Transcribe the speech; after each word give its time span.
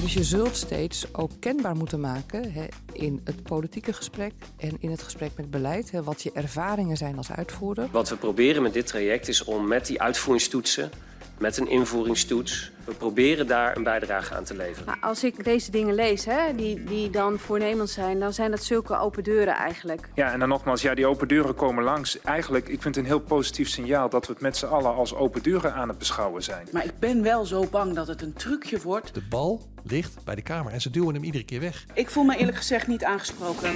dus 0.00 0.14
je 0.14 0.24
zult 0.24 0.56
steeds 0.56 1.14
ook 1.14 1.30
kenbaar 1.40 1.76
moeten 1.76 2.00
maken 2.00 2.52
hè, 2.52 2.64
in 2.92 3.20
het 3.24 3.42
politieke 3.42 3.92
gesprek 3.92 4.32
en 4.56 4.76
in 4.80 4.90
het 4.90 5.02
gesprek 5.02 5.30
met 5.36 5.50
beleid, 5.50 5.90
hè, 5.90 6.02
wat 6.02 6.22
je 6.22 6.30
ervaringen 6.34 6.96
zijn 6.96 7.16
als 7.16 7.30
uitvoerder. 7.30 7.88
Wat 7.90 8.08
we 8.08 8.16
proberen 8.16 8.62
met 8.62 8.72
dit 8.72 8.86
traject 8.86 9.28
is 9.28 9.44
om 9.44 9.68
met 9.68 9.86
die 9.86 10.00
uitvoeringstoetsen 10.00 10.90
met 11.38 11.56
een 11.56 11.68
invoeringstoets. 11.68 12.70
We 12.84 12.94
proberen 12.94 13.46
daar 13.46 13.76
een 13.76 13.82
bijdrage 13.82 14.34
aan 14.34 14.44
te 14.44 14.56
leveren. 14.56 14.84
Maar 14.86 14.98
als 15.00 15.24
ik 15.24 15.44
deze 15.44 15.70
dingen 15.70 15.94
lees, 15.94 16.24
hè, 16.24 16.54
die, 16.54 16.84
die 16.84 17.10
dan 17.10 17.38
voornemens 17.38 17.92
zijn, 17.92 18.18
dan 18.18 18.32
zijn 18.32 18.50
dat 18.50 18.64
zulke 18.64 18.98
open 18.98 19.24
deuren 19.24 19.54
eigenlijk. 19.54 20.08
Ja, 20.14 20.32
en 20.32 20.38
dan 20.38 20.48
nogmaals, 20.48 20.82
ja, 20.82 20.94
die 20.94 21.06
open 21.06 21.28
deuren 21.28 21.54
komen 21.54 21.84
langs. 21.84 22.20
Eigenlijk, 22.20 22.68
ik 22.68 22.82
vind 22.82 22.94
het 22.94 23.04
een 23.04 23.10
heel 23.10 23.20
positief 23.20 23.68
signaal 23.68 24.08
dat 24.08 24.26
we 24.26 24.32
het 24.32 24.42
met 24.42 24.56
z'n 24.56 24.66
allen 24.66 24.94
als 24.94 25.14
open 25.14 25.42
deuren 25.42 25.74
aan 25.74 25.88
het 25.88 25.98
beschouwen 25.98 26.42
zijn. 26.42 26.68
Maar 26.72 26.84
ik 26.84 26.98
ben 26.98 27.22
wel 27.22 27.44
zo 27.44 27.66
bang 27.70 27.94
dat 27.94 28.06
het 28.06 28.22
een 28.22 28.32
trucje 28.32 28.80
wordt. 28.80 29.14
De 29.14 29.22
bal 29.30 29.62
ligt 29.82 30.24
bij 30.24 30.34
de 30.34 30.42
Kamer 30.42 30.72
en 30.72 30.80
ze 30.80 30.90
duwen 30.90 31.14
hem 31.14 31.24
iedere 31.24 31.44
keer 31.44 31.60
weg. 31.60 31.84
Ik 31.94 32.10
voel 32.10 32.24
me 32.24 32.36
eerlijk 32.36 32.56
gezegd 32.56 32.86
niet 32.86 33.04
aangesproken. 33.04 33.70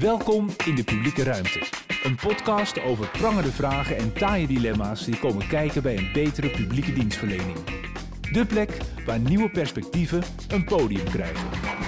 Welkom 0.00 0.48
in 0.66 0.74
de 0.74 0.84
publieke 0.84 1.22
ruimte. 1.22 1.66
Een 2.02 2.16
podcast 2.16 2.82
over 2.82 3.08
prangende 3.08 3.52
vragen 3.52 3.96
en 3.96 4.12
taaie 4.12 4.46
dilemma's 4.46 5.04
die 5.04 5.18
komen 5.18 5.48
kijken 5.48 5.82
bij 5.82 5.96
een 5.96 6.12
betere 6.12 6.50
publieke 6.50 6.92
dienstverlening. 6.92 7.56
De 8.32 8.46
plek 8.46 8.78
waar 9.06 9.18
nieuwe 9.18 9.50
perspectieven 9.50 10.22
een 10.48 10.64
podium 10.64 11.04
krijgen. 11.04 11.79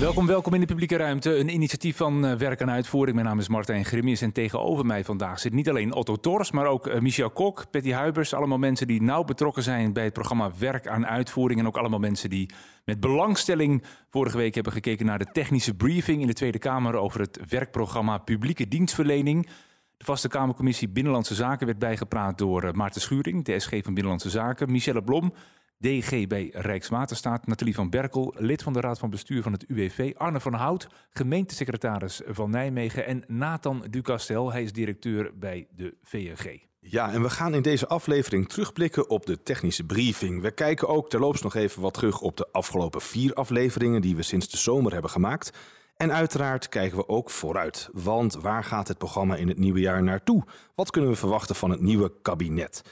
Welkom, 0.00 0.26
welkom 0.26 0.54
in 0.54 0.60
de 0.60 0.66
publieke 0.66 0.96
ruimte. 0.96 1.36
Een 1.36 1.54
initiatief 1.54 1.96
van 1.96 2.24
uh, 2.24 2.34
Werk 2.34 2.60
en 2.60 2.70
Uitvoering. 2.70 3.14
Mijn 3.14 3.28
naam 3.28 3.38
is 3.38 3.48
Martijn 3.48 3.84
Grimmies 3.84 4.20
en 4.20 4.32
tegenover 4.32 4.86
mij 4.86 5.04
vandaag 5.04 5.38
zit 5.38 5.52
niet 5.52 5.68
alleen 5.68 5.94
Otto 5.94 6.16
Tors, 6.16 6.50
maar 6.50 6.66
ook 6.66 6.86
uh, 6.86 7.00
Michel 7.00 7.30
Kok, 7.30 7.70
Petty 7.70 7.90
Huibers. 7.90 8.34
Allemaal 8.34 8.58
mensen 8.58 8.86
die 8.86 9.02
nauw 9.02 9.24
betrokken 9.24 9.62
zijn 9.62 9.92
bij 9.92 10.04
het 10.04 10.12
programma 10.12 10.50
Werk 10.58 10.88
aan 10.88 11.06
Uitvoering. 11.06 11.60
En 11.60 11.66
ook 11.66 11.76
allemaal 11.76 11.98
mensen 11.98 12.30
die 12.30 12.50
met 12.84 13.00
belangstelling 13.00 13.82
vorige 14.10 14.36
week 14.36 14.54
hebben 14.54 14.72
gekeken 14.72 15.06
naar 15.06 15.18
de 15.18 15.30
technische 15.32 15.74
briefing 15.74 16.20
in 16.20 16.26
de 16.26 16.32
Tweede 16.32 16.58
Kamer 16.58 16.94
over 16.94 17.20
het 17.20 17.40
werkprogramma 17.48 18.18
Publieke 18.18 18.68
Dienstverlening. 18.68 19.48
De 19.96 20.04
vaste 20.04 20.28
Kamercommissie 20.28 20.88
Binnenlandse 20.88 21.34
Zaken 21.34 21.66
werd 21.66 21.78
bijgepraat 21.78 22.38
door 22.38 22.64
uh, 22.64 22.72
Maarten 22.72 23.00
Schuring, 23.00 23.44
de 23.44 23.60
SG 23.60 23.70
van 23.70 23.94
Binnenlandse 23.94 24.30
Zaken, 24.30 24.72
Michelle 24.72 25.02
Blom, 25.02 25.32
DG 25.78 26.26
bij 26.26 26.50
Rijkswaterstaat, 26.52 27.46
Nathalie 27.46 27.74
van 27.74 27.90
Berkel, 27.90 28.34
lid 28.38 28.62
van 28.62 28.72
de 28.72 28.80
Raad 28.80 28.98
van 28.98 29.10
Bestuur 29.10 29.42
van 29.42 29.52
het 29.52 29.64
UWV, 29.68 30.12
Arne 30.16 30.40
van 30.40 30.54
Hout, 30.54 30.88
gemeentesecretaris 31.10 32.20
van 32.26 32.50
Nijmegen 32.50 33.06
en 33.06 33.24
Nathan 33.26 33.84
Ducastel, 33.90 34.52
hij 34.52 34.62
is 34.62 34.72
directeur 34.72 35.38
bij 35.38 35.66
de 35.70 35.96
VNG. 36.02 36.64
Ja, 36.80 37.12
en 37.12 37.22
we 37.22 37.30
gaan 37.30 37.54
in 37.54 37.62
deze 37.62 37.86
aflevering 37.86 38.48
terugblikken 38.48 39.10
op 39.10 39.26
de 39.26 39.42
technische 39.42 39.84
briefing. 39.84 40.42
We 40.42 40.50
kijken 40.50 40.88
ook 40.88 41.10
terloops 41.10 41.42
nog 41.42 41.54
even 41.54 41.82
wat 41.82 41.94
terug 41.94 42.20
op 42.20 42.36
de 42.36 42.48
afgelopen 42.52 43.00
vier 43.00 43.34
afleveringen 43.34 44.00
die 44.00 44.16
we 44.16 44.22
sinds 44.22 44.48
de 44.48 44.56
zomer 44.56 44.92
hebben 44.92 45.10
gemaakt. 45.10 45.52
En 45.96 46.12
uiteraard 46.12 46.68
kijken 46.68 46.98
we 46.98 47.08
ook 47.08 47.30
vooruit. 47.30 47.88
Want 47.92 48.34
waar 48.34 48.64
gaat 48.64 48.88
het 48.88 48.98
programma 48.98 49.36
in 49.36 49.48
het 49.48 49.58
nieuwe 49.58 49.80
jaar 49.80 50.02
naartoe? 50.02 50.44
Wat 50.74 50.90
kunnen 50.90 51.10
we 51.10 51.16
verwachten 51.16 51.56
van 51.56 51.70
het 51.70 51.80
nieuwe 51.80 52.12
kabinet? 52.22 52.82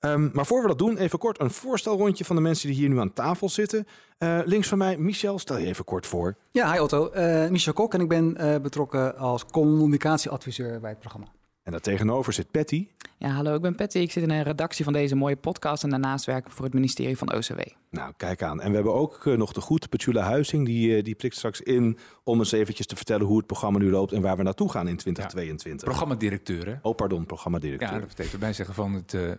Um, 0.00 0.30
maar 0.32 0.46
voor 0.46 0.62
we 0.62 0.68
dat 0.68 0.78
doen, 0.78 0.96
even 0.96 1.18
kort 1.18 1.40
een 1.40 1.50
voorstelrondje 1.50 2.24
van 2.24 2.36
de 2.36 2.42
mensen 2.42 2.68
die 2.68 2.76
hier 2.76 2.88
nu 2.88 2.98
aan 2.98 3.12
tafel 3.12 3.48
zitten. 3.48 3.86
Uh, 4.18 4.38
links 4.44 4.68
van 4.68 4.78
mij, 4.78 4.96
Michel, 4.96 5.38
stel 5.38 5.58
je 5.58 5.66
even 5.66 5.84
kort 5.84 6.06
voor. 6.06 6.36
Ja, 6.50 6.72
hi 6.72 6.78
Otto. 6.78 7.10
Uh, 7.14 7.48
Michel 7.48 7.72
Kok 7.72 7.94
en 7.94 8.00
ik 8.00 8.08
ben 8.08 8.36
uh, 8.40 8.56
betrokken 8.56 9.16
als 9.16 9.44
communicatieadviseur 9.46 10.80
bij 10.80 10.90
het 10.90 11.00
programma. 11.00 11.26
En 11.62 11.72
daar 11.72 11.80
tegenover 11.80 12.32
zit 12.32 12.50
Patty. 12.50 12.88
Ja, 13.18 13.28
hallo, 13.28 13.54
ik 13.54 13.60
ben 13.60 13.74
Patty. 13.74 13.98
Ik 13.98 14.12
zit 14.12 14.22
in 14.22 14.30
een 14.30 14.42
redactie 14.42 14.84
van 14.84 14.92
deze 14.92 15.16
mooie 15.16 15.36
podcast 15.36 15.82
en 15.82 15.90
daarnaast 15.90 16.24
werk 16.24 16.46
ik 16.46 16.52
voor 16.52 16.64
het 16.64 16.74
ministerie 16.74 17.18
van 17.18 17.34
OCW. 17.34 17.60
Nou, 17.90 18.12
kijk 18.16 18.42
aan. 18.42 18.60
En 18.60 18.68
we 18.68 18.74
hebben 18.74 18.94
ook 18.94 19.24
nog 19.24 19.52
de 19.52 19.60
goed, 19.60 19.88
Petula 19.88 20.22
Huizing, 20.22 20.66
die, 20.66 21.02
die 21.02 21.14
prikt 21.14 21.36
straks 21.36 21.60
in 21.60 21.98
om 22.24 22.38
eens 22.38 22.52
eventjes 22.52 22.86
te 22.86 22.96
vertellen 22.96 23.26
hoe 23.26 23.36
het 23.36 23.46
programma 23.46 23.78
nu 23.78 23.90
loopt 23.90 24.12
en 24.12 24.22
waar 24.22 24.36
we 24.36 24.42
naartoe 24.42 24.70
gaan 24.70 24.88
in 24.88 24.96
2022. 24.96 25.80
Ja, 25.80 25.94
programmadirecteur, 25.94 26.66
hè? 26.66 26.74
Oh, 26.82 26.94
pardon, 26.94 27.26
programmadirecteur. 27.26 27.92
Ja, 27.92 27.98
dat 27.98 28.08
betekent 28.08 28.40
bij 28.40 28.52
zeggen 28.52 28.74
van 28.74 28.92
het, 28.92 29.12
uh, 29.12 29.30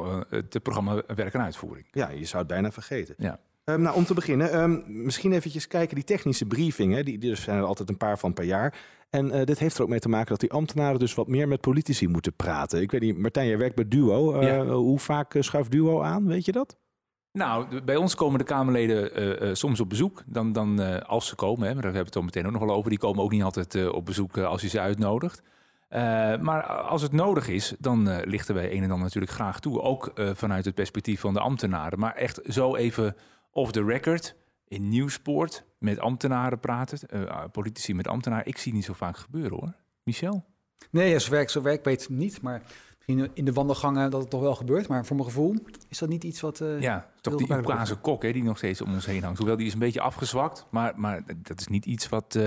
voor, 0.00 0.26
het 0.28 0.62
programma 0.62 1.02
Werk 1.14 1.34
en 1.34 1.42
Uitvoering. 1.42 1.86
Ja, 1.90 2.10
je 2.10 2.24
zou 2.24 2.42
het 2.42 2.52
bijna 2.52 2.72
vergeten. 2.72 3.14
Ja. 3.18 3.38
Um, 3.64 3.80
nou, 3.80 3.96
om 3.96 4.04
te 4.04 4.14
beginnen, 4.14 4.60
um, 4.60 4.84
misschien 4.86 5.32
eventjes 5.32 5.66
kijken, 5.66 5.94
die 5.94 6.04
technische 6.04 6.46
briefing, 6.46 6.94
hè, 6.94 7.02
die, 7.02 7.18
die 7.18 7.34
zijn 7.34 7.58
er 7.58 7.64
altijd 7.64 7.88
een 7.88 7.96
paar 7.96 8.18
van 8.18 8.32
per 8.32 8.44
jaar. 8.44 8.78
En 9.10 9.26
uh, 9.26 9.44
dit 9.44 9.58
heeft 9.58 9.76
er 9.76 9.82
ook 9.82 9.88
mee 9.88 9.98
te 9.98 10.08
maken 10.08 10.28
dat 10.28 10.40
die 10.40 10.52
ambtenaren 10.52 10.98
dus 10.98 11.14
wat 11.14 11.28
meer 11.28 11.48
met 11.48 11.60
politici 11.60 12.08
moeten 12.08 12.34
praten. 12.34 12.80
Ik 12.80 12.90
weet 12.90 13.00
niet, 13.00 13.18
Martijn, 13.18 13.46
jij 13.46 13.58
werkt 13.58 13.74
bij 13.74 13.88
Duo. 13.88 14.40
Uh, 14.40 14.42
ja. 14.42 14.64
Hoe 14.64 14.98
vaak 14.98 15.36
schuift 15.38 15.70
Duo 15.70 16.02
aan, 16.02 16.26
weet 16.26 16.44
je 16.44 16.52
dat? 16.52 16.76
Nou, 17.32 17.82
bij 17.82 17.96
ons 17.96 18.14
komen 18.14 18.38
de 18.38 18.44
Kamerleden 18.44 19.56
soms 19.56 19.80
op 19.80 19.88
bezoek, 19.88 20.22
dan, 20.26 20.52
dan 20.52 21.02
als 21.06 21.26
ze 21.26 21.34
komen. 21.34 21.66
Hè, 21.66 21.72
maar 21.72 21.82
daar 21.82 21.92
hebben 21.92 22.00
we 22.00 22.06
het 22.06 22.14
zo 22.14 22.22
meteen 22.22 22.46
ook 22.46 22.52
nog 22.52 22.68
wel 22.68 22.76
over. 22.76 22.90
Die 22.90 22.98
komen 22.98 23.22
ook 23.24 23.30
niet 23.30 23.42
altijd 23.42 23.90
op 23.90 24.06
bezoek 24.06 24.38
als 24.38 24.62
je 24.62 24.68
ze 24.68 24.80
uitnodigt. 24.80 25.42
Maar 26.40 26.62
als 26.62 27.02
het 27.02 27.12
nodig 27.12 27.48
is, 27.48 27.74
dan 27.78 28.20
lichten 28.20 28.54
wij 28.54 28.72
een 28.72 28.82
en 28.82 28.90
ander 28.90 28.98
natuurlijk 28.98 29.32
graag 29.32 29.60
toe. 29.60 29.80
Ook 29.80 30.12
vanuit 30.14 30.64
het 30.64 30.74
perspectief 30.74 31.20
van 31.20 31.34
de 31.34 31.40
ambtenaren. 31.40 31.98
Maar 31.98 32.14
echt 32.14 32.40
zo 32.44 32.76
even 32.76 33.16
off 33.50 33.72
the 33.72 33.84
record 33.84 34.36
in 34.68 34.88
Nieuwsport 34.88 35.64
met 35.78 35.98
ambtenaren 35.98 36.60
praten, 36.60 36.98
uh, 37.14 37.44
politici 37.52 37.94
met 37.94 38.08
ambtenaren. 38.08 38.46
Ik 38.46 38.58
zie 38.58 38.72
niet 38.72 38.84
zo 38.84 38.92
vaak 38.92 39.16
gebeuren 39.16 39.58
hoor. 39.58 39.74
Michel? 40.02 40.44
Nee, 40.90 41.10
ja, 41.10 41.18
zo 41.18 41.30
werkt 41.30 41.50
zo 41.50 41.62
werk 41.62 41.84
weet 41.84 42.00
het 42.00 42.10
niet, 42.10 42.40
maar 42.40 42.62
misschien 42.96 43.30
in 43.34 43.44
de 43.44 43.52
wandelgangen 43.52 44.10
dat 44.10 44.20
het 44.20 44.30
toch 44.30 44.40
wel 44.40 44.54
gebeurt. 44.54 44.88
Maar 44.88 45.06
voor 45.06 45.16
mijn 45.16 45.28
gevoel 45.28 45.56
is 45.88 45.98
dat 45.98 46.08
niet 46.08 46.24
iets 46.24 46.40
wat... 46.40 46.62
Ja, 46.78 47.10
toch 47.20 47.34
die 47.36 47.56
Ukase 47.56 47.96
kok 47.96 48.22
hè, 48.22 48.32
die 48.32 48.42
nog 48.42 48.56
steeds 48.56 48.80
om 48.80 48.92
ons 48.92 49.06
heen 49.06 49.22
hangt. 49.22 49.38
Hoewel 49.38 49.56
die 49.56 49.66
is 49.66 49.72
een 49.72 49.78
beetje 49.78 50.00
afgezwakt, 50.00 50.66
maar, 50.70 50.92
maar 50.96 51.22
dat 51.36 51.60
is 51.60 51.66
niet 51.66 51.86
iets 51.86 52.08
wat... 52.08 52.38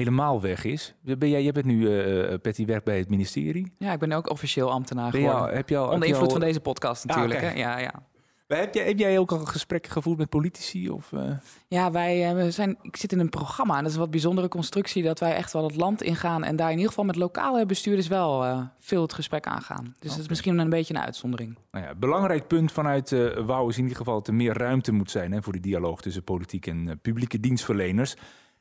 Helemaal 0.00 0.40
weg 0.40 0.64
is. 0.64 0.94
Ben 1.00 1.28
jij, 1.28 1.42
jij 1.42 1.52
bent 1.52 1.66
nu, 1.66 1.76
uh, 1.76 2.34
Patty, 2.42 2.64
werkt 2.64 2.84
bij 2.84 2.98
het 2.98 3.08
ministerie. 3.08 3.72
Ja, 3.78 3.92
ik 3.92 3.98
ben 3.98 4.12
ook 4.12 4.30
officieel 4.30 4.70
ambtenaar 4.70 5.12
geworden. 5.12 5.56
Heb 5.56 5.70
Onder 5.70 6.08
invloed 6.08 6.32
van 6.32 6.40
deze 6.40 6.60
podcast 6.60 7.04
natuurlijk. 7.04 7.40
Ah, 7.40 7.46
okay. 7.46 7.54
hè? 7.54 7.60
Ja, 7.60 7.78
ja. 7.78 8.02
Maar 8.48 8.58
heb, 8.58 8.74
jij, 8.74 8.86
heb 8.86 8.98
jij 8.98 9.18
ook 9.18 9.32
al 9.32 9.38
gesprekken 9.38 9.92
gevoerd 9.92 10.18
met 10.18 10.28
politici? 10.28 10.90
Of, 10.90 11.12
uh... 11.12 11.30
Ja, 11.68 11.90
wij 11.90 12.50
zijn, 12.50 12.78
ik 12.82 12.96
zit 12.96 13.12
in 13.12 13.18
een 13.18 13.28
programma 13.28 13.76
en 13.76 13.80
dat 13.80 13.88
is 13.88 13.94
een 13.94 14.02
wat 14.02 14.10
bijzondere 14.10 14.48
constructie 14.48 15.02
dat 15.02 15.20
wij 15.20 15.34
echt 15.34 15.52
wel 15.52 15.64
het 15.64 15.76
land 15.76 16.02
ingaan 16.02 16.44
en 16.44 16.56
daar 16.56 16.70
in 16.70 16.74
ieder 16.74 16.88
geval 16.88 17.04
met 17.04 17.16
lokale 17.16 17.66
bestuurders 17.66 18.08
wel 18.08 18.44
uh, 18.44 18.60
veel 18.78 19.02
het 19.02 19.12
gesprek 19.12 19.46
aangaan. 19.46 19.84
Dus 19.84 19.94
okay. 19.96 20.10
dat 20.10 20.18
is 20.18 20.28
misschien 20.28 20.58
een 20.58 20.70
beetje 20.70 20.94
een 20.94 21.00
uitzondering. 21.00 21.58
Nou 21.70 21.84
ja, 21.84 21.94
belangrijk 21.94 22.46
punt 22.46 22.72
vanuit 22.72 23.10
uh, 23.10 23.36
Wouw 23.36 23.68
is 23.68 23.76
in 23.76 23.82
ieder 23.82 23.98
geval 23.98 24.14
dat 24.14 24.28
er 24.28 24.34
meer 24.34 24.58
ruimte 24.58 24.92
moet 24.92 25.10
zijn 25.10 25.32
hè, 25.32 25.42
voor 25.42 25.52
de 25.52 25.60
dialoog 25.60 26.00
tussen 26.00 26.24
politiek 26.24 26.66
en 26.66 26.98
publieke 27.02 27.40
dienstverleners. 27.40 28.16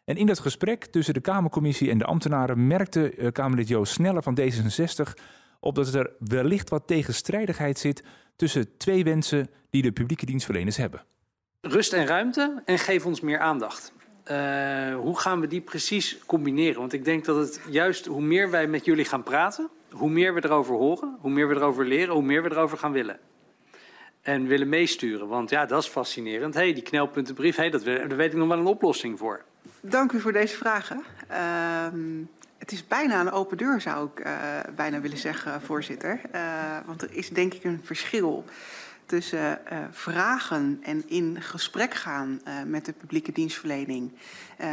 En 0.06 0.18
in 0.18 0.26
dat 0.26 0.40
gesprek 0.40 0.86
tussen 0.86 1.14
de 1.14 1.22
Kamercommissie 1.22 1.90
en 1.90 1.98
de 1.98 2.06
ambtenaren 2.06 2.68
merkte 2.68 3.30
Kamerlid 3.32 3.68
Joost 3.68 3.94
Sneller 3.94 4.24
van 4.24 4.40
D66 4.40 5.14
op 5.60 5.76
dat 5.76 5.94
er 5.94 6.12
wellicht 6.20 6.70
wat 6.70 6.88
tegenstrijdigheid 6.88 7.80
zit 7.80 8.04
tussen 8.36 8.78
twee 8.78 9.04
wensen 9.04 9.50
die 9.70 9.82
de 9.82 9.92
publieke 9.92 10.26
dienstverleners 10.26 10.78
hebben. 10.78 11.04
Rust 11.62 11.94
en 11.94 12.06
ruimte 12.06 12.62
en 12.66 12.80
geef 12.80 13.06
ons 13.06 13.22
meer 13.22 13.40
aandacht. 13.40 13.94
Uh, 14.32 14.96
hoe 14.96 15.20
gaan 15.20 15.40
we 15.40 15.48
die 15.48 15.62
precies 15.62 16.20
combineren? 16.26 16.80
Want 16.80 16.94
ik 16.94 17.06
denk 17.06 17.26
dat 17.26 17.36
het 17.36 17.62
juist 17.70 18.06
hoe 18.06 18.22
meer 18.22 18.50
wij 18.50 18.68
met 18.68 18.86
jullie 18.86 19.06
gaan 19.06 19.24
praten, 19.24 19.70
hoe 19.92 20.10
meer 20.10 20.34
we 20.34 20.44
erover 20.44 20.76
horen, 20.76 21.18
hoe 21.20 21.32
meer 21.32 21.48
we 21.48 21.56
erover 21.56 21.86
leren, 21.86 22.14
hoe 22.14 22.24
meer 22.24 22.44
we 22.44 22.52
erover 22.52 22.78
gaan 22.78 22.92
willen. 22.92 23.20
En 24.22 24.48
willen 24.48 24.70
meesturen, 24.70 25.28
want 25.28 25.50
ja, 25.50 25.66
dat 25.66 25.84
is 25.84 25.90
fascinerend. 25.90 26.54
Hey, 26.54 26.74
die 26.74 26.84
knelpuntenbrief, 26.84 27.56
hey, 27.56 27.70
dat, 27.70 27.86
daar 27.86 28.16
weet 28.16 28.32
ik 28.32 28.38
nog 28.38 28.48
wel 28.48 28.58
een 28.58 28.66
oplossing 28.66 29.20
voor. 29.20 29.44
Dank 29.82 30.12
u 30.12 30.20
voor 30.20 30.32
deze 30.32 30.58
vragen. 30.58 31.04
Uh, 31.32 31.88
het 32.58 32.72
is 32.72 32.88
bijna 32.88 33.20
een 33.20 33.32
open 33.32 33.58
deur, 33.58 33.82
zou 33.82 34.10
ik 34.14 34.26
uh, 34.26 34.60
bijna 34.76 35.00
willen 35.00 35.18
zeggen, 35.18 35.62
voorzitter. 35.62 36.22
Uh, 36.36 36.78
want 36.86 37.02
er 37.02 37.14
is 37.14 37.30
denk 37.30 37.54
ik 37.54 37.64
een 37.64 37.82
verschil 37.84 38.46
tussen 39.06 39.60
uh, 39.72 39.78
vragen 39.92 40.80
en 40.84 41.10
in 41.10 41.42
gesprek 41.42 41.94
gaan 41.94 42.42
met 42.66 42.86
de 42.86 42.94
publieke 42.94 43.32
dienstverlening 43.32 44.12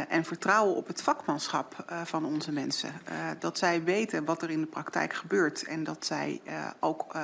en 0.09 0.25
vertrouwen 0.25 0.75
op 0.75 0.87
het 0.87 1.01
vakmanschap 1.01 1.85
van 2.03 2.25
onze 2.25 2.51
mensen. 2.51 2.93
dat 3.39 3.57
zij 3.57 3.83
weten 3.83 4.25
wat 4.25 4.41
er 4.41 4.49
in 4.49 4.61
de 4.61 4.67
praktijk 4.67 5.13
gebeurt 5.13 5.63
en 5.63 5.83
dat 5.83 6.05
zij 6.05 6.41
ook 6.79 7.15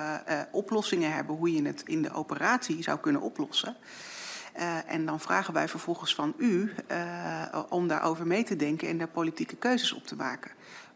oplossingen 0.51 1.13
hebben 1.13 1.35
hoe 1.35 1.53
je 1.53 1.65
het 1.65 1.83
in 1.85 2.01
de 2.01 2.13
operatie 2.13 2.83
zou 2.83 2.99
kunnen 2.99 3.21
oplossen. 3.21 3.75
Uh, 4.59 4.91
en 4.91 5.05
dan 5.05 5.19
vragen 5.19 5.53
wij 5.53 5.67
vervolgens 5.67 6.15
van 6.15 6.33
u 6.37 6.73
uh, 6.91 7.63
om 7.69 7.87
daarover 7.87 8.27
mee 8.27 8.43
te 8.43 8.55
denken 8.55 8.87
en 8.87 8.97
daar 8.97 9.07
politieke 9.07 9.55
keuzes 9.55 9.93
op 9.93 10.07
te 10.07 10.15
maken. 10.15 10.51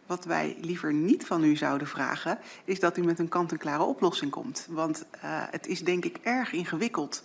Wat 0.05 0.25
wij 0.25 0.57
liever 0.61 0.93
niet 0.93 1.25
van 1.25 1.43
u 1.43 1.55
zouden 1.55 1.87
vragen, 1.87 2.39
is 2.65 2.79
dat 2.79 2.97
u 2.97 3.03
met 3.03 3.19
een 3.19 3.27
kant-en-klare 3.27 3.83
oplossing 3.83 4.31
komt. 4.31 4.67
Want 4.69 5.05
uh, 5.15 5.21
het 5.25 5.67
is 5.67 5.83
denk 5.83 6.05
ik 6.05 6.17
erg 6.23 6.51
ingewikkeld. 6.51 7.23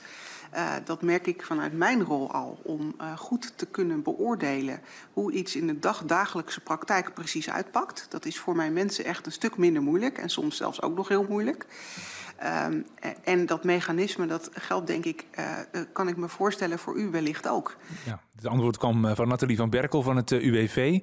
Dat 0.85 1.03
merk 1.03 1.27
ik 1.27 1.45
vanuit 1.45 1.73
mijn 1.73 2.03
rol 2.03 2.33
al, 2.33 2.59
om 2.63 2.95
goed 3.17 3.53
te 3.57 3.67
kunnen 3.67 4.03
beoordelen 4.03 4.81
hoe 5.13 5.33
iets 5.33 5.57
in 5.57 5.67
de 5.67 5.79
dagdagelijkse 5.79 6.61
praktijk 6.61 7.15
precies 7.15 7.51
uitpakt. 7.51 8.07
Dat 8.09 8.25
is 8.25 8.39
voor 8.39 8.57
mijn 8.57 8.73
mensen 8.73 9.05
echt 9.05 9.27
een 9.27 9.33
stuk 9.33 9.57
minder 9.57 9.83
moeilijk 9.83 10.19
en 10.19 10.31
soms 10.31 10.57
zelfs 10.57 10.83
ook 10.83 10.97
nog 10.97 11.09
heel 11.09 11.27
moeilijk. 11.29 11.67
Um, 12.45 12.87
en 13.25 13.47
dat 13.47 13.65
mechanisme, 13.65 14.27
dat 14.27 14.51
geldt 14.53 14.87
denk 14.87 15.05
ik, 15.05 15.27
uh, 15.39 15.83
kan 15.93 16.09
ik 16.09 16.17
me 16.17 16.29
voorstellen 16.29 16.79
voor 16.79 16.99
u 16.99 17.11
wellicht 17.11 17.49
ook. 17.49 17.77
Ja, 18.05 18.21
het 18.37 18.47
antwoord 18.47 18.79
kwam 18.79 19.17
van 19.17 19.29
Nathalie 19.29 19.57
van 19.57 19.71
Berkel 19.71 20.03
van 20.03 20.17
het 20.17 20.31
UWV. 20.31 21.01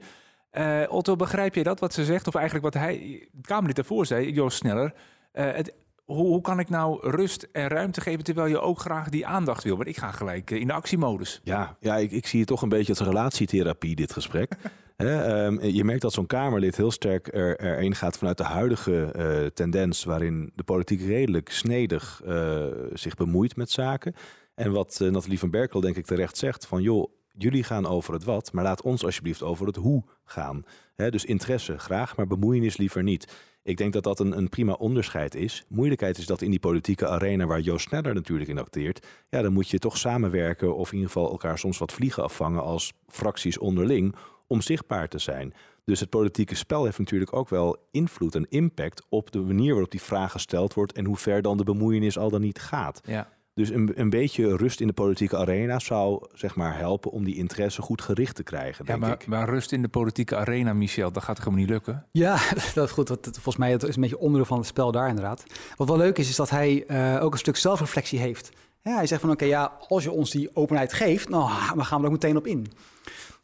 Uh, 0.51 0.81
Otto, 0.87 1.15
begrijp 1.15 1.55
je 1.55 1.63
dat 1.63 1.79
wat 1.79 1.93
ze 1.93 2.05
zegt? 2.05 2.27
Of 2.27 2.35
eigenlijk 2.35 2.65
wat 2.65 2.73
hij, 2.73 3.27
het 3.35 3.47
Kamerlid 3.47 3.75
daarvoor 3.75 4.05
zei, 4.05 4.31
Joost 4.31 4.57
Sneller. 4.57 4.93
Het, 5.31 5.73
hoe, 6.05 6.27
hoe, 6.27 6.41
kan 6.41 6.59
ik 6.59 6.69
nou 6.69 7.09
rust 7.09 7.47
en 7.51 7.67
ruimte 7.67 8.01
geven 8.01 8.23
terwijl 8.23 8.47
je 8.47 8.59
ook 8.59 8.79
graag 8.79 9.09
die 9.09 9.27
aandacht 9.27 9.63
wil? 9.63 9.75
Want 9.75 9.89
ik 9.89 9.97
ga 9.97 10.11
gelijk 10.11 10.51
in 10.51 10.67
de 10.67 10.73
actiemodus. 10.73 11.41
Ja, 11.43 11.77
ja 11.79 11.95
ik, 11.95 12.11
ik 12.11 12.27
zie 12.27 12.39
het 12.39 12.47
toch 12.47 12.61
een 12.61 12.69
beetje 12.69 12.93
als 12.97 13.07
relatietherapie, 13.07 13.95
dit 13.95 14.13
gesprek. 14.13 14.55
He, 14.95 15.45
um, 15.45 15.63
je 15.63 15.83
merkt 15.83 16.01
dat 16.01 16.13
zo'n 16.13 16.25
Kamerlid 16.25 16.75
heel 16.75 16.92
sterk 16.92 17.33
er, 17.33 17.59
erin 17.59 17.95
gaat 17.95 18.18
vanuit 18.18 18.38
de 18.38 18.44
huidige 18.44 19.13
uh, 19.15 19.45
tendens, 19.45 20.03
waarin 20.03 20.51
de 20.56 20.63
politiek 20.63 21.01
redelijk 21.01 21.50
snedig 21.50 22.21
uh, 22.25 22.65
zich 22.94 23.15
bemoeit 23.15 23.56
met 23.56 23.71
zaken. 23.71 24.15
En 24.53 24.71
wat 24.71 25.00
uh, 25.01 25.12
Nathalie 25.12 25.39
van 25.39 25.50
Berkel 25.50 25.80
denk 25.80 25.95
ik 25.95 26.06
terecht 26.06 26.38
zegt, 26.38 26.68
van 26.68 26.81
joh, 26.81 27.12
jullie 27.31 27.63
gaan 27.63 27.86
over 27.86 28.13
het 28.13 28.24
wat, 28.24 28.53
maar 28.53 28.63
laat 28.63 28.81
ons 28.81 29.06
alsjeblieft 29.06 29.44
over 29.44 29.68
het 29.68 29.75
hoe 29.75 30.03
gaan. 30.24 30.63
Dus 30.95 31.25
interesse 31.25 31.77
graag, 31.77 32.15
maar 32.15 32.27
bemoeienis 32.27 32.77
liever 32.77 33.03
niet. 33.03 33.33
Ik 33.63 33.77
denk 33.77 33.94
dat 33.94 34.03
dat 34.03 34.19
een, 34.19 34.38
een, 34.38 34.50
prima 34.50 34.74
onderscheid 34.74 35.36
is. 35.36 35.65
Moeilijkheid 35.68 36.18
is 36.18 36.25
dat 36.25 36.42
in 36.42 36.50
die 36.50 36.59
politieke 36.59 37.07
arena 37.07 37.45
waar 37.45 37.59
Joost 37.59 37.88
Sneller 37.88 38.13
natuurlijk 38.13 38.50
in 38.50 38.59
acteert, 38.59 39.06
ja, 39.30 39.42
dan 39.42 39.53
moet 39.53 39.69
je 39.69 39.80
toch 39.80 39.97
samenwerken 39.97 40.75
of 40.75 40.88
in 40.88 40.97
ieder 40.97 41.12
geval 41.12 41.31
elkaar 41.31 41.59
soms 41.59 41.77
wat 41.77 41.92
vliegen 41.92 42.24
afvangen 42.24 42.63
als 42.63 42.94
fracties 43.07 43.57
onderling 43.57 44.15
om 44.47 44.62
zichtbaar 44.62 45.07
te 45.07 45.19
zijn. 45.19 45.53
Dus 45.83 46.00
het 46.00 46.09
politieke 46.09 46.56
spel 46.56 46.83
heeft 46.83 47.00
natuurlijk 47.00 47.36
ook 47.36 47.50
wel 47.50 47.77
invloed 47.92 48.36
en 48.36 48.50
impact 48.50 49.06
op 49.09 49.31
de 49.31 49.39
manier 49.39 49.71
waarop 49.71 49.92
die 49.92 50.01
vraag 50.01 50.31
gesteld 50.31 50.74
wordt 50.74 50.94
en 50.94 51.06
hoe 51.06 51.18
ver 51.18 51.42
dan 51.42 51.57
de 51.57 51.63
bemoeienis 51.63 52.18
al 52.18 52.30
dan 52.30 52.42
niet 52.42 52.59
gaat. 52.59 53.01
Ja. 53.03 53.33
Dus 53.56 53.69
een, 53.69 53.92
een 53.95 54.09
beetje 54.09 54.56
rust 54.56 54.81
in 54.81 54.88
de 54.88 54.94
politieke 54.94 55.38
arena 55.38 55.80
zou 55.80 56.25
zeg 56.33 56.56
maar 56.56 56.77
helpen 56.77 57.12
om 57.12 57.24
die 57.24 57.36
interesse 57.36 57.81
goed 57.81 58.01
gericht 58.01 58.36
te 58.36 58.44
krijgen. 58.44 58.86
Denk 58.86 59.00
ja, 59.00 59.07
maar, 59.07 59.15
ik. 59.15 59.27
maar 59.27 59.50
rust 59.50 59.71
in 59.71 59.81
de 59.81 59.88
politieke 59.88 60.36
arena, 60.36 60.74
Michel, 60.74 61.12
dat 61.12 61.24
gaat 61.24 61.39
gewoon 61.39 61.57
niet 61.57 61.69
lukken. 61.69 62.06
Ja, 62.12 62.38
dat 62.74 62.86
is 62.86 62.92
goed. 62.92 63.07
Dat, 63.07 63.30
volgens 63.31 63.57
mij 63.57 63.74
is 63.74 63.95
een 63.95 64.01
beetje 64.01 64.19
onderdeel 64.19 64.45
van 64.45 64.57
het 64.57 64.68
spel 64.68 64.92
daar 64.92 65.09
inderdaad. 65.09 65.44
Wat 65.75 65.88
wel 65.88 65.97
leuk 65.97 66.18
is, 66.18 66.30
is 66.30 66.36
dat 66.36 66.50
hij 66.50 66.83
uh, 66.88 67.24
ook 67.24 67.33
een 67.33 67.39
stuk 67.39 67.56
zelfreflectie 67.56 68.19
heeft. 68.19 68.51
Ja, 68.81 68.95
hij 68.95 69.07
zegt 69.07 69.21
van 69.21 69.30
oké, 69.30 69.44
okay, 69.44 69.56
ja, 69.56 69.77
als 69.88 70.03
je 70.03 70.12
ons 70.12 70.31
die 70.31 70.56
openheid 70.56 70.94
geeft, 70.94 71.30
nou, 71.30 71.50
dan 71.75 71.86
gaan 71.86 71.97
we 71.97 72.07
er 72.07 72.12
ook 72.12 72.21
meteen 72.21 72.38
op 72.38 72.47
in. 72.47 72.68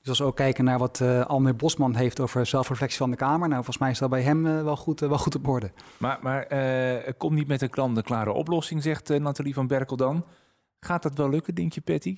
Dus 0.01 0.09
als 0.09 0.19
we 0.19 0.25
ook 0.25 0.35
kijken 0.35 0.63
naar 0.63 0.79
wat 0.79 0.99
uh, 0.99 1.25
Almeer 1.25 1.55
Bosman 1.55 1.95
heeft 1.95 2.19
over 2.19 2.45
zelfreflectie 2.45 2.97
van 2.97 3.09
de 3.09 3.15
Kamer. 3.15 3.47
Nou, 3.47 3.53
volgens 3.53 3.77
mij 3.77 3.89
is 3.89 3.99
dat 3.99 4.09
bij 4.09 4.21
hem 4.21 4.45
uh, 4.45 4.63
wel, 4.63 4.77
goed, 4.77 5.01
uh, 5.01 5.09
wel 5.09 5.17
goed 5.17 5.35
op 5.35 5.47
orde. 5.47 5.71
Maar, 5.97 6.19
maar 6.21 6.53
uh, 6.53 7.11
kom 7.17 7.33
niet 7.33 7.47
met 7.47 7.61
een 7.61 8.03
klare 8.03 8.31
oplossing, 8.31 8.83
zegt 8.83 9.09
Nathalie 9.09 9.53
van 9.53 9.67
Berkel 9.67 9.97
dan. 9.97 10.25
Gaat 10.79 11.03
dat 11.03 11.15
wel 11.15 11.29
lukken, 11.29 11.55
denk 11.55 11.73
je, 11.73 11.81
Patty? 11.81 12.15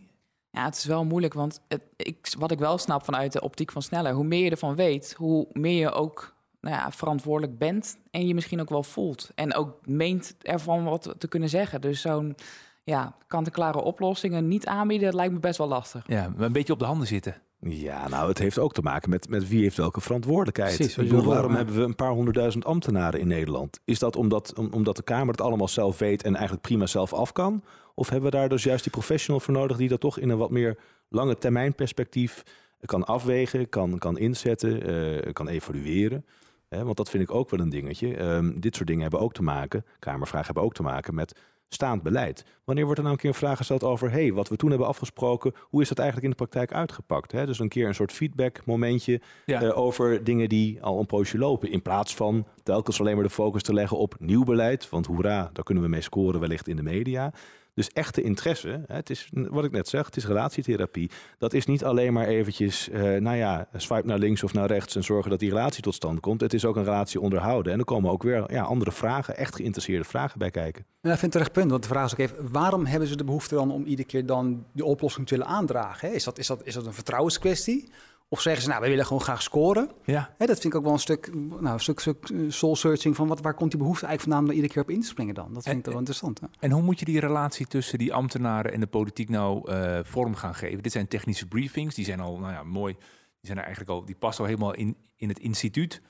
Ja, 0.50 0.66
het 0.66 0.76
is 0.76 0.86
wel 0.86 1.06
moeilijk, 1.06 1.34
want 1.34 1.62
het, 1.68 1.82
ik, 1.96 2.34
wat 2.38 2.52
ik 2.52 2.60
wel 2.60 2.78
snap 2.78 3.04
vanuit 3.04 3.32
de 3.32 3.42
optiek 3.42 3.72
van 3.72 3.82
sneller... 3.82 4.14
hoe 4.14 4.24
meer 4.24 4.44
je 4.44 4.50
ervan 4.50 4.76
weet, 4.76 5.14
hoe 5.18 5.48
meer 5.52 5.80
je 5.80 5.92
ook 5.92 6.36
nou 6.62 6.76
ja, 6.76 6.92
verantwoordelijk 6.92 7.58
bent... 7.58 7.98
en 8.12 8.28
je 8.28 8.34
misschien 8.34 8.62
ook 8.62 8.70
wel 8.70 8.84
voelt. 8.84 9.32
En 9.36 9.56
ook 9.56 9.88
meent 9.88 10.36
ervan 10.42 10.84
wat 10.84 11.16
te 11.18 11.28
kunnen 11.28 11.50
zeggen. 11.50 11.82
Dus 11.82 12.02
zo'n 12.02 12.36
ja, 12.84 13.16
kant-en-klare 13.28 13.82
oplossingen 13.82 14.48
niet 14.48 14.66
aanbieden... 14.66 15.08
dat 15.08 15.16
lijkt 15.16 15.34
me 15.34 15.40
best 15.40 15.58
wel 15.58 15.68
lastig. 15.68 16.04
Ja, 16.08 16.34
maar 16.36 16.46
een 16.46 16.52
beetje 16.52 16.74
op 16.74 16.80
de 16.80 16.86
handen 16.86 17.08
zitten. 17.08 17.36
Ja, 17.66 18.08
nou, 18.08 18.28
het 18.28 18.38
heeft 18.38 18.60
ook 18.60 18.74
te 18.74 18.82
maken 18.82 19.10
met, 19.10 19.30
met 19.30 19.48
wie 19.48 19.62
heeft 19.62 19.78
welke 19.78 20.02
verantwoordelijkheid. 20.02 20.76
Precies, 20.76 20.96
bedoel, 20.96 21.24
waarom 21.24 21.56
hebben 21.56 21.76
we 21.76 21.82
een 21.82 21.96
paar 21.96 22.12
honderdduizend 22.12 22.66
ambtenaren 22.66 23.20
in 23.20 23.28
Nederland? 23.28 23.80
Is 23.86 24.00
dat 24.00 24.16
omdat, 24.16 24.54
om, 24.58 24.70
omdat 24.72 24.96
de 24.96 25.04
Kamer 25.04 25.32
het 25.32 25.42
allemaal 25.42 25.68
zelf 25.68 25.98
weet 25.98 26.24
en 26.24 26.34
eigenlijk 26.34 26.64
prima 26.64 26.86
zelf 26.86 27.14
af 27.14 27.32
kan? 27.32 27.64
Of 27.96 28.10
hebben 28.10 28.32
we 28.32 28.38
daar 28.38 28.50
dus 28.50 28.64
juist 28.64 28.84
die 28.84 28.92
professional 28.92 29.40
voor 29.40 29.54
nodig 29.54 29.78
die 29.78 29.90
dat 29.90 30.00
toch 30.00 30.20
in 30.20 30.30
een 30.30 30.38
wat 30.38 30.52
meer 30.52 30.78
lange 31.10 31.38
termijn 31.38 31.76
perspectief 31.76 32.44
kan 32.86 33.06
afwegen, 33.06 33.70
kan, 33.70 33.98
kan 33.98 34.18
inzetten, 34.18 34.90
uh, 34.90 35.34
kan 35.34 35.48
evalueren? 35.48 36.26
Want 36.70 36.98
dat 36.98 37.10
vind 37.10 37.24
ik 37.24 37.36
ook 37.36 37.50
wel 37.50 37.60
een 37.60 37.70
dingetje. 37.70 38.24
Um, 38.24 38.60
dit 38.60 38.76
soort 38.76 38.88
dingen 38.88 39.02
hebben 39.02 39.20
ook 39.20 39.34
te 39.34 39.44
maken, 39.44 39.86
Kamervragen 40.00 40.46
hebben 40.46 40.64
ook 40.64 40.74
te 40.74 40.84
maken 40.84 41.16
met 41.16 41.40
staand 41.74 42.04
beleid. 42.04 42.46
Wanneer 42.64 42.84
wordt 42.84 43.00
er 43.00 43.06
nou 43.06 43.16
een 43.16 43.22
keer 43.22 43.32
een 43.32 43.40
vraag 43.40 43.58
gesteld 43.58 43.84
over... 43.84 44.12
hey, 44.12 44.34
wat 44.34 44.50
we 44.50 44.56
toen 44.56 44.70
hebben 44.70 44.88
afgesproken, 44.88 45.54
hoe 45.60 45.82
is 45.82 45.88
dat 45.88 45.98
eigenlijk 45.98 46.28
in 46.28 46.38
de 46.38 46.46
praktijk 46.46 46.74
uitgepakt? 46.74 47.32
Hè? 47.32 47.46
Dus 47.46 47.60
een 47.60 47.68
keer 47.70 47.88
een 47.88 47.96
soort 47.96 48.12
feedback 48.12 48.66
momentje 48.66 49.22
Ja. 49.46 49.64
uh, 49.64 49.78
over 49.78 50.24
dingen 50.24 50.50
die 50.50 50.82
al 50.84 51.00
een 51.00 51.06
poosje 51.06 51.38
lopen. 51.38 51.72
In 51.72 51.82
plaats 51.82 52.16
van 52.16 52.46
telkens 52.64 53.00
alleen 53.00 53.16
maar 53.16 53.24
de 53.24 53.30
focus 53.30 53.64
te 53.64 53.74
leggen 53.74 53.98
op 53.98 54.16
nieuw 54.20 54.44
beleid. 54.44 54.90
Want 54.90 55.06
hoera, 55.06 55.50
daar 55.54 55.64
kunnen 55.64 55.84
we 55.84 55.90
mee 55.90 56.02
scoren 56.02 56.40
wellicht 56.40 56.68
in 56.68 56.76
de 56.76 56.84
media. 56.84 57.34
Dus 57.74 57.90
echte 57.90 58.22
interesse, 58.22 58.84
het 58.88 59.10
is 59.10 59.30
wat 59.32 59.64
ik 59.64 59.72
net 59.72 59.88
zeg, 59.88 60.06
het 60.06 60.16
is 60.16 60.26
relatietherapie. 60.26 61.12
Dat 61.38 61.54
is 61.54 61.66
niet 61.66 61.84
alleen 61.84 62.14
maar 62.14 62.28
eventjes, 62.28 62.90
uh, 62.90 63.02
nou 63.02 63.38
ja, 63.38 63.68
swipe 63.76 64.08
naar 64.08 64.18
links 64.18 64.44
of 64.44 64.54
naar 64.54 64.68
rechts 64.68 64.96
en 64.96 65.04
zorgen 65.04 65.30
dat 65.30 65.40
die 65.40 65.50
relatie 65.50 65.84
tot 65.84 65.96
stand 65.96 66.20
komt. 66.20 66.42
Het 66.42 66.54
is 66.54 66.66
ook 66.66 66.76
een 66.76 66.84
relatie 66.84 67.20
onderhouden. 67.20 67.74
En 67.74 67.80
er 67.80 67.86
komen 67.86 68.12
ook 68.12 68.24
weer 68.24 68.52
ja, 68.52 68.64
andere 68.64 68.92
vragen, 68.92 69.38
echt 69.38 69.56
geïnteresseerde 69.56 70.04
vragen 70.04 70.40
bij 70.40 70.52
kijken. 70.52 70.86
Ja, 71.02 71.12
ik 71.12 71.20
vind 71.20 71.22
het 71.22 71.32
terecht 71.32 71.52
punt. 71.52 71.72
Want 71.72 71.84
de 71.84 71.90
vraag 71.90 72.06
is 72.06 72.12
ook 72.12 72.20
even, 72.20 72.52
waarom 72.52 72.86
hebben 72.86 73.08
ze 73.08 73.16
de 73.16 73.24
behoefte 73.24 73.56
dan 73.56 73.72
om 73.72 73.86
iedere 73.86 74.08
keer 74.08 74.26
dan 74.26 74.66
de 74.72 74.86
oplossing 74.86 75.28
te 75.28 75.36
willen 75.36 75.52
aandragen? 75.52 76.14
Is, 76.14 76.24
dat, 76.24 76.38
is, 76.38 76.48
dat, 76.48 76.62
is 76.64 76.74
dat 76.74 76.86
een 76.86 76.94
vertrouwenskwestie? 76.94 77.90
Of 78.34 78.42
zeggen 78.42 78.64
ze, 78.64 78.70
nou, 78.70 78.82
we 78.82 78.88
willen 78.88 79.06
gewoon 79.06 79.22
graag 79.22 79.42
scoren. 79.42 79.92
Ja. 80.06 80.34
Hè, 80.38 80.46
dat 80.46 80.60
vind 80.60 80.74
ik 80.74 80.80
ook 80.80 80.84
wel 80.84 80.94
een 80.94 81.00
stuk, 81.00 81.34
nou, 81.34 81.74
een 81.74 81.80
stuk, 81.80 82.00
stuk 82.00 82.34
soul-searching 82.48 83.16
van 83.16 83.28
wat, 83.28 83.42
waar 83.42 83.54
komt 83.54 83.72
die 83.72 83.80
behoefte 83.80 84.06
eigenlijk 84.06 84.22
vandaan 84.22 84.44
om 84.44 84.50
er 84.50 84.56
iedere 84.56 84.74
keer 84.74 84.82
op 84.82 84.90
in 84.90 85.02
te 85.02 85.08
springen 85.08 85.36
dan? 85.36 85.54
Dat 85.54 85.64
vind 85.64 85.78
ik 85.78 85.86
wel 85.86 85.98
interessant. 85.98 86.40
Hè? 86.40 86.48
En 86.60 86.72
hoe 86.72 86.82
moet 86.82 87.00
je 87.00 87.06
die 87.06 87.20
relatie 87.20 87.68
tussen 87.68 87.98
die 87.98 88.14
ambtenaren 88.14 88.74
en 88.74 88.80
de 88.80 88.88
politiek 88.88 89.30
nou 89.30 89.72
uh, 89.72 90.00
vorm 90.04 90.36
gaan 90.36 90.56
geven? 90.56 90.84
Dit 90.84 90.92
zijn 90.92 91.08
technische 91.08 91.48
briefings, 91.48 91.96
die 91.96 92.06
zijn 92.06 92.20
al, 92.20 92.38
nou 92.38 92.54
ja, 92.54 92.64
mooi. 92.64 92.94
Die 92.94 93.52
zijn 93.52 93.58
er 93.58 93.64
eigenlijk 93.64 93.94
al, 93.94 94.06
die 94.06 94.16
passen 94.16 94.44
al 94.44 94.50
helemaal 94.50 94.74
in, 94.74 94.98
in 95.16 95.30
het 95.30 95.40
instituut. 95.40 96.02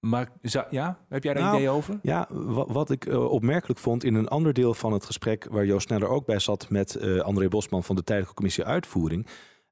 Maar 0.00 0.32
ja, 0.70 0.98
heb 1.08 1.24
jij 1.24 1.34
daar 1.34 1.42
nou, 1.42 1.56
idee 1.56 1.68
over? 1.68 1.98
Ja, 2.02 2.28
wat, 2.30 2.70
wat 2.70 2.90
ik 2.90 3.06
uh, 3.06 3.30
opmerkelijk 3.30 3.80
vond 3.80 4.04
in 4.04 4.14
een 4.14 4.28
ander 4.28 4.52
deel 4.52 4.74
van 4.74 4.92
het 4.92 5.04
gesprek... 5.04 5.46
waar 5.50 5.66
Joost 5.66 5.86
Sneller 5.86 6.08
ook 6.08 6.26
bij 6.26 6.38
zat 6.38 6.70
met 6.70 6.96
uh, 7.00 7.20
André 7.20 7.48
Bosman 7.48 7.84
van 7.84 7.96
de 7.96 8.04
Tijdelijke 8.04 8.36
Commissie 8.36 8.64
Uitvoering... 8.64 9.26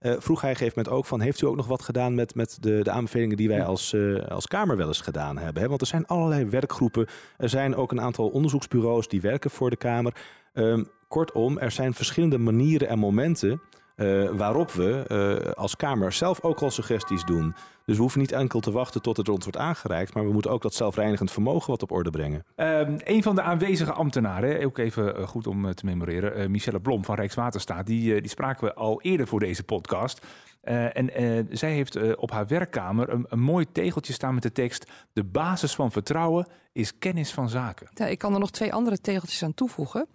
Uh, 0.06 0.14
vroeg 0.18 0.40
hij 0.40 0.50
op 0.50 0.56
een 0.56 0.62
gegeven 0.62 0.82
moment 0.82 0.96
ook 0.96 1.04
van... 1.06 1.20
heeft 1.20 1.40
u 1.40 1.46
ook 1.46 1.56
nog 1.56 1.66
wat 1.66 1.82
gedaan 1.82 2.14
met, 2.14 2.34
met 2.34 2.58
de, 2.60 2.80
de 2.82 2.90
aanbevelingen 2.90 3.36
die 3.36 3.48
wij 3.48 3.64
als, 3.64 3.92
uh, 3.92 4.26
als 4.26 4.46
Kamer 4.46 4.76
wel 4.76 4.86
eens 4.86 5.00
gedaan 5.00 5.38
hebben? 5.38 5.62
Hè? 5.62 5.68
Want 5.68 5.80
er 5.80 5.86
zijn 5.86 6.06
allerlei 6.06 6.44
werkgroepen. 6.44 7.06
Er 7.36 7.48
zijn 7.48 7.76
ook 7.76 7.92
een 7.92 8.00
aantal 8.00 8.28
onderzoeksbureaus 8.28 9.08
die 9.08 9.20
werken 9.20 9.50
voor 9.50 9.70
de 9.70 9.76
Kamer. 9.76 10.14
Um, 10.54 10.88
kortom, 11.08 11.58
er 11.58 11.70
zijn 11.70 11.94
verschillende 11.94 12.38
manieren 12.38 12.88
en 12.88 12.98
momenten... 12.98 13.60
Uh, 13.96 14.30
waarop 14.30 14.70
we 14.70 15.52
als 15.56 15.76
Kamer 15.76 16.12
zelf 16.12 16.42
ook 16.42 16.60
al 16.60 16.70
suggesties 16.70 17.24
doen. 17.24 17.54
Dus 17.84 17.96
we 17.96 18.00
hoeven 18.00 18.20
niet 18.20 18.32
enkel 18.32 18.60
te 18.60 18.70
wachten 18.70 19.02
tot 19.02 19.16
het 19.16 19.28
ons 19.28 19.44
wordt 19.44 19.58
aangereikt... 19.58 20.14
maar 20.14 20.24
we 20.24 20.32
moeten 20.32 20.50
ook 20.50 20.62
dat 20.62 20.74
zelfreinigend 20.74 21.30
vermogen 21.30 21.70
wat 21.70 21.82
op 21.82 21.90
orde 21.90 22.10
brengen. 22.10 22.44
Um, 22.56 22.96
een 23.04 23.22
van 23.22 23.34
de 23.34 23.42
aanwezige 23.42 23.92
ambtenaren, 23.92 24.64
ook 24.64 24.78
even 24.78 25.28
goed 25.28 25.46
om 25.46 25.74
te 25.74 25.84
memoreren... 25.84 26.50
Michelle 26.50 26.80
Blom 26.80 27.04
van 27.04 27.14
Rijkswaterstaat, 27.14 27.86
die, 27.86 28.20
die 28.20 28.30
spraken 28.30 28.66
we 28.66 28.74
al 28.74 29.02
eerder 29.02 29.26
voor 29.26 29.40
deze 29.40 29.62
podcast... 29.62 30.26
Uh, 30.68 30.96
en 30.96 31.22
uh, 31.22 31.44
zij 31.50 31.72
heeft 31.72 31.96
uh, 31.96 32.12
op 32.16 32.30
haar 32.30 32.46
werkkamer 32.46 33.08
een, 33.08 33.26
een, 33.28 33.40
mooi 33.40 33.66
tegeltje 33.72 34.12
staan 34.12 34.34
met 34.34 34.42
de 34.42 34.52
tekst: 34.52 34.90
De 35.12 35.24
basis 35.24 35.74
van 35.74 35.92
vertrouwen 35.92 36.46
is 36.72 36.98
kennis 36.98 37.32
van 37.32 37.48
zaken. 37.48 37.88
Ja, 37.94 38.06
ik 38.06 38.18
kan 38.18 38.32
er 38.32 38.40
nog 38.40 38.50
twee 38.50 38.72
andere 38.72 38.98
tegeltjes 38.98 39.42
aan 39.42 39.54
toevoegen. 39.54 40.06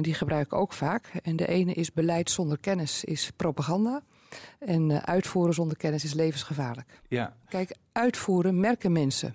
die 0.00 0.14
gebruik 0.14 0.46
ik 0.46 0.52
ook 0.52 0.72
vaak. 0.72 1.10
En 1.22 1.36
de 1.36 1.46
ene 1.46 1.72
is: 1.72 1.92
beleid 1.92 2.30
zonder 2.30 2.58
kennis 2.58 3.04
is 3.04 3.30
propaganda. 3.36 4.02
En 4.58 5.06
uitvoeren 5.06 5.54
zonder 5.54 5.76
kennis 5.76 6.04
is 6.04 6.14
levensgevaarlijk. 6.14 7.00
Ja. 7.08 7.36
Kijk, 7.48 7.76
uitvoeren 7.92 8.60
merken 8.60 8.92
mensen. 8.92 9.34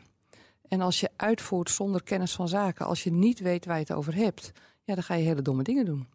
En 0.68 0.82
als 0.82 1.00
je 1.00 1.10
uitvoert 1.16 1.70
zonder 1.70 2.04
kennis 2.04 2.32
van 2.32 2.48
zaken, 2.48 2.86
als 2.86 3.04
je 3.04 3.12
niet 3.12 3.40
weet 3.40 3.66
waar 3.66 3.76
je 3.76 3.82
het 3.88 3.94
over 3.94 4.16
hebt, 4.16 4.52
ja, 4.84 4.94
dan 4.94 5.04
ga 5.04 5.14
je 5.14 5.26
hele 5.26 5.42
domme 5.42 5.64
dingen 5.64 5.86
doen. 5.86 6.08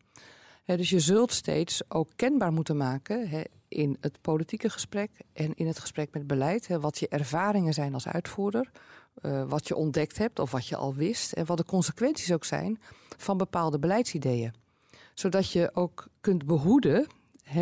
Dus 0.65 0.91
je 0.91 1.01
zult 1.01 1.33
steeds 1.33 1.83
ook 1.89 2.09
kenbaar 2.17 2.53
moeten 2.53 2.77
maken 2.77 3.47
in 3.69 3.97
het 4.01 4.21
politieke 4.21 4.71
gesprek 4.71 5.11
en 5.33 5.55
in 5.55 5.67
het 5.67 5.79
gesprek 5.79 6.13
met 6.13 6.27
beleid. 6.27 6.69
Wat 6.69 6.99
je 6.99 7.09
ervaringen 7.09 7.73
zijn 7.73 7.95
als 7.95 8.09
uitvoerder, 8.09 8.71
uh, 9.23 9.45
wat 9.49 9.69
je 9.69 9.77
ontdekt 9.77 10.19
hebt 10.19 10.39
of 10.39 10.51
wat 10.51 10.67
je 10.67 10.77
al 10.77 10.95
wist. 10.95 11.33
En 11.33 11.47
wat 11.47 11.57
de 11.57 11.65
consequenties 11.65 12.33
ook 12.33 12.45
zijn 12.45 12.81
van 13.17 13.37
bepaalde 13.37 13.79
beleidsideeën. 13.79 14.55
Zodat 15.15 15.53
je 15.53 15.71
ook 15.75 16.07
kunt 16.21 16.47
behoeden 16.47 17.07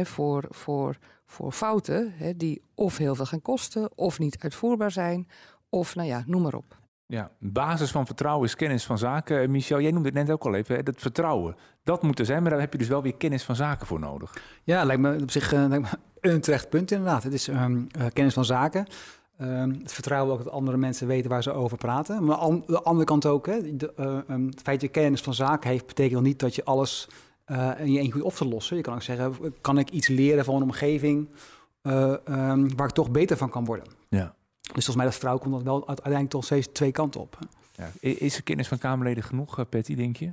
voor, 0.02 0.44
voor, 0.48 0.98
voor 1.26 1.52
fouten 1.52 2.14
die 2.36 2.62
of 2.74 2.96
heel 2.96 3.14
veel 3.14 3.26
gaan 3.26 3.42
kosten, 3.42 3.90
of 3.94 4.18
niet 4.18 4.38
uitvoerbaar 4.38 4.90
zijn, 4.90 5.28
Of 5.70 5.94
nou 5.94 6.08
ja, 6.08 6.22
noem 6.26 6.42
maar 6.42 6.54
op. 6.54 6.78
Ja, 7.10 7.30
basis 7.38 7.90
van 7.90 8.06
vertrouwen 8.06 8.46
is 8.46 8.56
kennis 8.56 8.84
van 8.84 8.98
zaken. 8.98 9.40
Eh, 9.40 9.48
Michel, 9.48 9.80
jij 9.80 9.90
noemde 9.90 10.08
het 10.08 10.18
net 10.18 10.30
ook 10.30 10.44
al 10.44 10.54
even, 10.54 10.76
hè, 10.76 10.82
dat 10.82 10.94
vertrouwen. 10.98 11.56
Dat 11.84 12.02
moet 12.02 12.18
er 12.18 12.24
zijn, 12.24 12.42
maar 12.42 12.50
daar 12.50 12.60
heb 12.60 12.72
je 12.72 12.78
dus 12.78 12.88
wel 12.88 13.02
weer 13.02 13.14
kennis 13.14 13.44
van 13.44 13.56
zaken 13.56 13.86
voor 13.86 14.00
nodig. 14.00 14.36
Ja, 14.64 14.84
lijkt 14.84 15.02
me 15.02 15.18
op 15.22 15.30
zich 15.30 15.52
uh, 15.52 15.66
me 15.66 15.82
een 16.20 16.40
terecht 16.40 16.68
punt 16.68 16.90
inderdaad. 16.90 17.22
Het 17.22 17.32
is 17.32 17.48
um, 17.48 17.86
uh, 17.98 18.06
kennis 18.12 18.34
van 18.34 18.44
zaken. 18.44 18.86
Um, 19.40 19.70
het 19.82 19.92
vertrouwen 19.92 20.32
ook 20.32 20.44
dat 20.44 20.52
andere 20.52 20.76
mensen 20.76 21.06
weten 21.06 21.30
waar 21.30 21.42
ze 21.42 21.52
over 21.52 21.76
praten. 21.76 22.24
Maar 22.24 22.36
aan 22.36 22.62
de 22.66 22.82
andere 22.82 23.04
kant 23.04 23.26
ook, 23.26 23.46
hè, 23.46 23.76
de, 23.76 23.92
uh, 23.96 24.36
um, 24.36 24.46
het 24.46 24.62
feit 24.62 24.80
dat 24.80 24.94
je 24.94 25.00
kennis 25.00 25.20
van 25.20 25.34
zaken 25.34 25.70
heeft, 25.70 25.86
betekent 25.86 26.14
nog 26.14 26.22
niet 26.22 26.38
dat 26.38 26.54
je 26.54 26.64
alles 26.64 27.08
in 27.78 27.92
je 27.92 28.00
eentje 28.00 28.24
op 28.24 28.32
te 28.32 28.48
lossen. 28.48 28.76
Je 28.76 28.82
kan 28.82 28.94
ook 28.94 29.02
zeggen, 29.02 29.54
kan 29.60 29.78
ik 29.78 29.90
iets 29.90 30.08
leren 30.08 30.44
van 30.44 30.54
een 30.54 30.62
omgeving 30.62 31.28
waar 32.76 32.86
ik 32.86 32.90
toch 32.90 33.10
beter 33.10 33.36
van 33.36 33.50
kan 33.50 33.64
worden. 33.64 33.86
Ja. 34.08 34.34
Dus 34.74 34.84
volgens 34.84 34.96
mij 34.96 35.04
dat 35.04 35.14
vertrouwen 35.14 35.42
komt 35.42 35.54
dan 35.54 35.64
wel 35.64 35.88
uiteindelijk 35.88 36.30
toch 36.30 36.44
steeds 36.44 36.68
twee 36.72 36.92
kanten 36.92 37.20
op. 37.20 37.38
Ja. 37.74 37.90
Is 38.00 38.36
er 38.36 38.42
kennis 38.42 38.68
van 38.68 38.78
Kamerleden 38.78 39.22
genoeg, 39.22 39.68
Patty, 39.68 39.94
denk 39.94 40.16
je? 40.16 40.32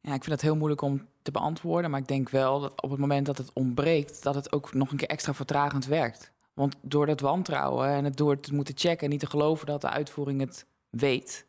Ja, 0.00 0.14
ik 0.14 0.24
vind 0.24 0.26
het 0.26 0.40
heel 0.40 0.56
moeilijk 0.56 0.80
om 0.80 1.06
te 1.22 1.30
beantwoorden. 1.30 1.90
Maar 1.90 2.00
ik 2.00 2.08
denk 2.08 2.28
wel 2.28 2.60
dat 2.60 2.82
op 2.82 2.90
het 2.90 2.98
moment 2.98 3.26
dat 3.26 3.38
het 3.38 3.52
ontbreekt, 3.52 4.22
dat 4.22 4.34
het 4.34 4.52
ook 4.52 4.74
nog 4.74 4.90
een 4.90 4.96
keer 4.96 5.08
extra 5.08 5.34
vertragend 5.34 5.86
werkt. 5.86 6.32
Want 6.54 6.76
door 6.80 7.06
dat 7.06 7.20
wantrouwen 7.20 7.88
en 7.88 8.04
het 8.04 8.16
door 8.16 8.40
te 8.40 8.54
moeten 8.54 8.74
checken 8.76 9.04
en 9.04 9.10
niet 9.10 9.20
te 9.20 9.26
geloven 9.26 9.66
dat 9.66 9.80
de 9.80 9.90
uitvoering 9.90 10.40
het 10.40 10.66
weet, 10.90 11.46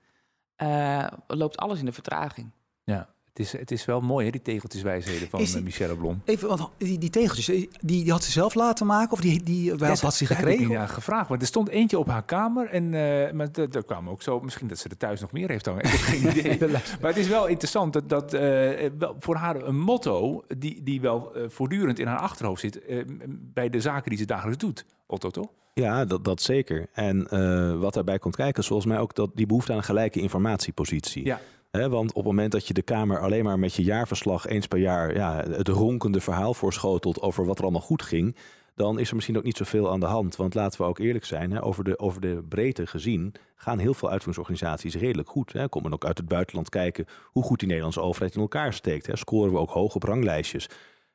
uh, 0.58 1.08
loopt 1.28 1.58
alles 1.58 1.80
in 1.80 1.86
de 1.86 1.92
vertraging. 1.92 2.52
Ja. 2.84 3.10
Het 3.36 3.46
is, 3.46 3.58
het 3.60 3.72
is 3.72 3.86
wel 3.86 4.02
mooi, 4.02 4.26
hè, 4.26 4.32
die 4.32 4.42
tegeltjeswijsheden 4.42 5.30
van 5.30 5.44
die, 5.44 5.62
Michelle 5.62 5.96
Blom. 5.96 6.22
Even, 6.26 6.48
want 6.48 6.70
die, 6.78 6.98
die 6.98 7.10
tegeltjes, 7.10 7.46
die, 7.46 7.70
die 7.82 8.12
had 8.12 8.24
ze 8.24 8.32
zelf 8.32 8.54
laten 8.54 8.86
maken 8.86 9.12
of 9.12 9.20
die, 9.20 9.44
die 9.44 9.78
ja, 9.78 9.96
had 9.96 10.14
ze 10.14 10.26
gekregen? 10.26 10.70
Ja, 10.70 10.86
gevraagd. 10.86 11.30
Want 11.30 11.42
er 11.42 11.48
stond 11.48 11.70
eentje 11.70 12.00
op 12.00 12.08
haar 12.08 12.24
kamer 12.24 12.70
en 12.70 12.84
uh, 12.84 13.32
maar 13.32 13.48
er 13.52 13.86
kwam 13.86 14.10
ook 14.10 14.22
zo, 14.22 14.40
misschien 14.40 14.68
dat 14.68 14.78
ze 14.78 14.90
er 14.90 14.98
thuis 14.98 15.22
nog 15.22 15.32
meer 15.32 15.50
heeft 15.50 15.66
hangen. 15.66 15.84
Ik 15.84 15.90
heb 15.90 16.00
geen 16.00 16.30
idee. 16.32 16.70
maar 16.70 17.10
het 17.10 17.18
is 17.18 17.28
wel 17.28 17.48
interessant 17.48 17.94
dat, 17.94 18.10
dat 18.10 18.34
uh, 18.34 18.42
wel 18.98 19.16
voor 19.20 19.36
haar 19.36 19.56
een 19.56 19.80
motto 19.80 20.44
die, 20.58 20.84
die 20.84 21.02
wel 21.02 21.38
uh, 21.38 21.44
voortdurend 21.48 22.00
in 22.00 22.08
haar 22.08 22.20
achterhoofd 22.20 22.62
zit 22.62 22.82
bij 23.54 23.70
de 23.70 23.82
zaken 23.82 24.10
die 24.10 24.20
ze 24.20 24.26
dagelijks 24.26 24.64
doet. 24.64 24.86
Otto, 25.06 25.30
toch? 25.30 25.48
Ja, 25.74 26.06
dat, 26.06 26.24
dat 26.24 26.42
zeker. 26.42 26.88
En 26.94 27.28
wat 27.80 27.94
daarbij 27.94 28.20
komt 28.20 28.36
kijken 28.36 28.62
is 28.62 28.68
volgens 28.68 28.88
mij 28.88 29.00
ook 29.00 29.16
dat 29.16 29.30
die 29.34 29.46
behoefte 29.46 29.72
aan 29.72 29.78
een 29.78 29.84
gelijke 29.84 30.20
informatiepositie. 30.20 31.26
Ja. 31.26 31.40
Want 31.76 32.10
op 32.10 32.16
het 32.16 32.26
moment 32.26 32.52
dat 32.52 32.68
je 32.68 32.74
de 32.74 32.82
Kamer 32.82 33.20
alleen 33.20 33.44
maar 33.44 33.60
met 33.60 33.74
je 33.74 33.84
jaarverslag 33.84 34.48
eens 34.48 34.68
per 34.68 34.80
jaar 34.80 35.16
ja, 35.16 35.44
het 35.50 35.68
ronkende 35.68 36.20
verhaal 36.20 36.54
voorschotelt 36.54 37.22
over 37.22 37.46
wat 37.46 37.58
er 37.58 37.64
allemaal 37.64 37.82
goed 37.82 38.02
ging, 38.02 38.36
dan 38.76 39.00
is 39.00 39.10
er 39.10 39.16
misschien 39.16 39.38
ook 39.38 39.44
niet 39.44 39.58
zoveel 39.58 39.92
aan 39.92 40.00
de 40.00 40.06
hand. 40.06 40.36
Want 40.36 40.54
laten 40.54 40.82
we 40.82 40.88
ook 40.88 41.00
eerlijk 41.00 41.26
zijn, 41.26 41.62
over, 41.62 41.84
de, 41.84 42.00
over 42.00 42.22
de 42.22 42.44
breedte 42.50 42.88
gezien 42.88 43.34
gaan 43.56 43.80
heel 43.80 43.94
veel 43.94 44.10
uitvoeringsorganisaties 44.10 44.96
redelijk 44.96 45.30
goed. 45.30 45.54
Hè. 45.54 45.70
Komen 45.70 45.94
ook 45.94 46.06
uit 46.06 46.18
het 46.18 46.28
buitenland 46.28 46.70
kijken 46.70 47.06
hoe 47.24 47.44
goed 47.44 47.60
die 47.60 47.68
Nederlandse 47.68 48.02
overheid 48.02 48.36
in 48.36 48.42
elkaar 48.42 48.74
steekt. 48.74 49.10
Scoren 49.14 49.52
we 49.52 49.58
ook 49.58 49.70
hoog 49.70 49.96
op 49.96 50.04
ranglijstjes. 50.04 50.70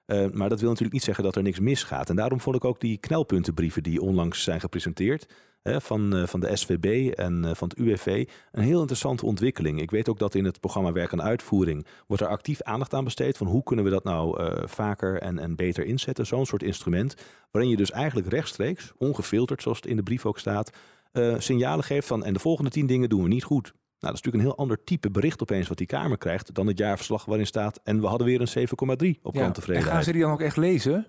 Uh, 0.07 0.31
maar 0.33 0.49
dat 0.49 0.61
wil 0.61 0.69
natuurlijk 0.69 0.95
niet 0.95 1.05
zeggen 1.05 1.25
dat 1.25 1.37
er 1.37 1.43
niks 1.43 1.61
misgaat. 1.61 2.11
En 2.11 2.17
daarom 2.17 2.41
vond 2.41 2.57
ik 2.57 2.65
ook 2.65 2.81
die 2.81 2.99
knelpuntenbrieven 2.99 3.83
die 3.83 4.01
onlangs 4.01 4.43
zijn 4.43 4.61
gepresenteerd 4.61 5.27
van, 5.63 6.17
uh, 6.17 6.27
van 6.27 6.41
de 6.41 6.57
SVB 6.57 7.13
en 7.13 7.45
uh, 7.45 7.51
van 7.55 7.69
het 7.69 7.79
UWV 7.79 8.29
een 8.53 8.63
heel 8.63 8.81
interessante 8.81 9.27
ontwikkeling. 9.27 9.81
Ik 9.81 9.91
weet 9.91 10.09
ook 10.09 10.19
dat 10.19 10.35
in 10.35 10.45
het 10.45 10.61
programma 10.61 10.93
Werk 10.93 11.13
en 11.13 11.23
Uitvoering 11.23 11.87
wordt 12.07 12.23
er 12.23 12.29
actief 12.29 12.63
aandacht 12.63 12.95
aan 12.95 13.05
besteed 13.05 13.37
van 13.37 13.47
hoe 13.47 13.63
kunnen 13.63 13.85
we 13.85 13.91
dat 13.91 14.05
nou 14.05 14.53
vaker 14.69 15.21
en, 15.21 15.39
en 15.39 15.57
beter 15.57 15.85
inzetten. 15.85 16.27
Zo'n 16.27 16.47
soort 16.47 16.63
instrument 16.63 17.15
waarin 17.51 17.71
je 17.71 17.77
dus 17.77 17.91
eigenlijk 17.91 18.29
rechtstreeks, 18.29 18.93
ongefilterd 18.99 19.63
zoals 19.63 19.77
het 19.77 19.87
in 19.87 19.97
de 19.97 20.03
brief 20.03 20.27
ook 20.27 20.39
staat, 20.39 20.71
signalen 21.39 21.85
geeft 21.85 22.07
van 22.07 22.25
en 22.25 22.33
de 22.33 22.39
volgende 22.39 22.71
tien 22.71 22.87
dingen 22.87 23.09
doen 23.09 23.23
we 23.23 23.29
niet 23.29 23.45
goed. 23.45 23.73
Nou, 24.01 24.13
dat 24.13 24.15
is 24.15 24.21
natuurlijk 24.23 24.45
een 24.45 24.51
heel 24.51 24.67
ander 24.67 24.85
type 24.85 25.11
bericht 25.11 25.43
opeens 25.43 25.69
wat 25.69 25.79
die 25.79 25.87
Kamer 25.87 26.19
krijgt 26.19 26.55
dan 26.55 26.67
het 26.67 26.79
jaarverslag 26.79 27.25
waarin 27.25 27.47
staat 27.47 27.81
en 27.85 28.01
we 28.01 28.07
hadden 28.07 28.27
weer 28.27 28.41
een 28.41 28.69
7,3 28.69 29.21
op 29.23 29.35
ja, 29.35 29.41
klanttevredenheid. 29.41 29.91
En 29.91 29.95
gaan 29.95 30.05
ze 30.05 30.13
die 30.13 30.21
dan 30.21 30.33
ook 30.33 30.41
echt 30.41 30.57
lezen? 30.57 31.07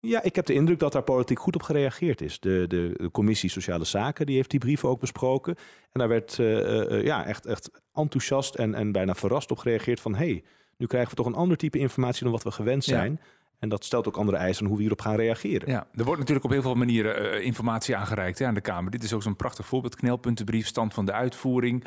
Ja, 0.00 0.22
ik 0.22 0.36
heb 0.36 0.46
de 0.46 0.52
indruk 0.54 0.78
dat 0.78 0.92
daar 0.92 1.02
politiek 1.02 1.38
goed 1.38 1.54
op 1.54 1.62
gereageerd 1.62 2.20
is. 2.20 2.40
De, 2.40 2.64
de, 2.68 2.94
de 2.96 3.10
commissie 3.10 3.50
Sociale 3.50 3.84
Zaken 3.84 4.26
die 4.26 4.36
heeft 4.36 4.50
die 4.50 4.60
brieven 4.60 4.88
ook 4.88 5.00
besproken. 5.00 5.56
En 5.92 6.00
daar 6.00 6.08
werd 6.08 6.38
uh, 6.38 6.56
uh, 6.56 7.04
ja, 7.04 7.26
echt, 7.26 7.46
echt 7.46 7.70
enthousiast 7.94 8.54
en, 8.54 8.74
en 8.74 8.92
bijna 8.92 9.14
verrast 9.14 9.50
op 9.50 9.58
gereageerd 9.58 10.00
van... 10.00 10.14
hé, 10.14 10.30
hey, 10.30 10.44
nu 10.76 10.86
krijgen 10.86 11.10
we 11.10 11.16
toch 11.16 11.26
een 11.26 11.34
ander 11.34 11.56
type 11.56 11.78
informatie 11.78 12.22
dan 12.22 12.32
wat 12.32 12.42
we 12.42 12.50
gewend 12.50 12.84
zijn. 12.84 13.12
Ja. 13.12 13.26
En 13.58 13.68
dat 13.68 13.84
stelt 13.84 14.08
ook 14.08 14.16
andere 14.16 14.36
eisen 14.36 14.66
hoe 14.66 14.74
we 14.74 14.80
hierop 14.80 15.00
gaan 15.00 15.16
reageren. 15.16 15.68
Ja, 15.68 15.86
er 15.94 16.04
wordt 16.04 16.20
natuurlijk 16.20 16.46
op 16.46 16.52
heel 16.52 16.62
veel 16.62 16.74
manieren 16.74 17.34
uh, 17.34 17.44
informatie 17.44 17.96
aangereikt 17.96 18.38
hè, 18.38 18.46
aan 18.46 18.54
de 18.54 18.60
Kamer. 18.60 18.90
Dit 18.90 19.02
is 19.02 19.12
ook 19.12 19.22
zo'n 19.22 19.36
prachtig 19.36 19.66
voorbeeld. 19.66 19.96
Knelpuntenbrief, 19.96 20.66
stand 20.66 20.94
van 20.94 21.06
de 21.06 21.12
uitvoering... 21.12 21.84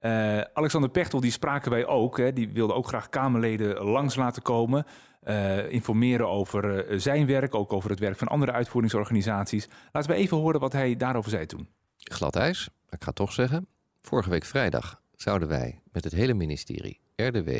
Uh, 0.00 0.40
Alexander 0.40 0.90
Pechtel, 0.90 1.20
die 1.20 1.30
spraken 1.30 1.70
wij 1.70 1.86
ook. 1.86 2.18
Hè, 2.18 2.32
die 2.32 2.48
wilde 2.48 2.72
ook 2.72 2.86
graag 2.86 3.08
Kamerleden 3.08 3.84
langs 3.84 4.14
laten 4.14 4.42
komen. 4.42 4.86
Uh, 5.28 5.72
informeren 5.72 6.28
over 6.28 6.90
uh, 6.90 6.98
zijn 6.98 7.26
werk, 7.26 7.54
ook 7.54 7.72
over 7.72 7.90
het 7.90 7.98
werk 7.98 8.18
van 8.18 8.28
andere 8.28 8.52
uitvoeringsorganisaties. 8.52 9.68
Laten 9.92 10.10
we 10.10 10.16
even 10.16 10.36
horen 10.36 10.60
wat 10.60 10.72
hij 10.72 10.96
daarover 10.96 11.30
zei 11.30 11.46
toen. 11.46 11.68
Glad 11.96 12.36
ijs, 12.36 12.70
ik 12.90 13.04
ga 13.04 13.12
toch 13.12 13.32
zeggen. 13.32 13.66
Vorige 14.00 14.30
week 14.30 14.44
vrijdag 14.44 15.02
zouden 15.16 15.48
wij 15.48 15.80
met 15.92 16.04
het 16.04 16.12
hele 16.12 16.34
ministerie, 16.34 17.00
RDW, 17.16 17.50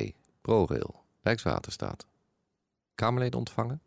ProRail, 0.41 1.05
Rijkswaterstaat, 1.21 2.07
Kamerleden 2.95 3.39
ontvangen. 3.39 3.83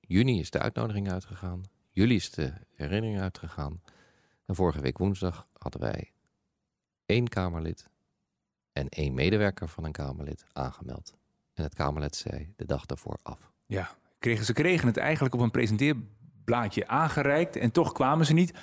Juni 0.00 0.40
is 0.40 0.50
de 0.50 0.58
uitnodiging 0.58 1.10
uitgegaan. 1.10 1.62
Juli 1.90 2.14
is 2.14 2.30
de 2.30 2.52
herinnering 2.74 3.20
uitgegaan. 3.20 3.82
En 4.44 4.54
vorige 4.54 4.80
week 4.80 4.98
woensdag 4.98 5.48
hadden 5.52 5.80
wij 5.80 6.12
één 7.06 7.28
Kamerlid 7.28 7.88
en 8.72 8.88
één 8.88 9.14
medewerker 9.14 9.68
van 9.68 9.84
een 9.84 9.92
Kamerlid 9.92 10.46
aangemeld. 10.52 11.16
En 11.56 11.62
het 11.62 11.74
Kamerlid 11.74 12.16
zei 12.16 12.52
de 12.56 12.66
dag 12.66 12.86
daarvoor 12.86 13.18
af. 13.22 13.52
Ja, 13.66 13.90
kregen, 14.18 14.44
ze 14.44 14.52
kregen 14.52 14.86
het 14.86 14.96
eigenlijk 14.96 15.34
op 15.34 15.40
een 15.40 15.50
presenteerblaadje 15.50 16.88
aangereikt 16.88 17.56
en 17.56 17.70
toch 17.70 17.92
kwamen 17.92 18.26
ze 18.26 18.32
niet. 18.32 18.54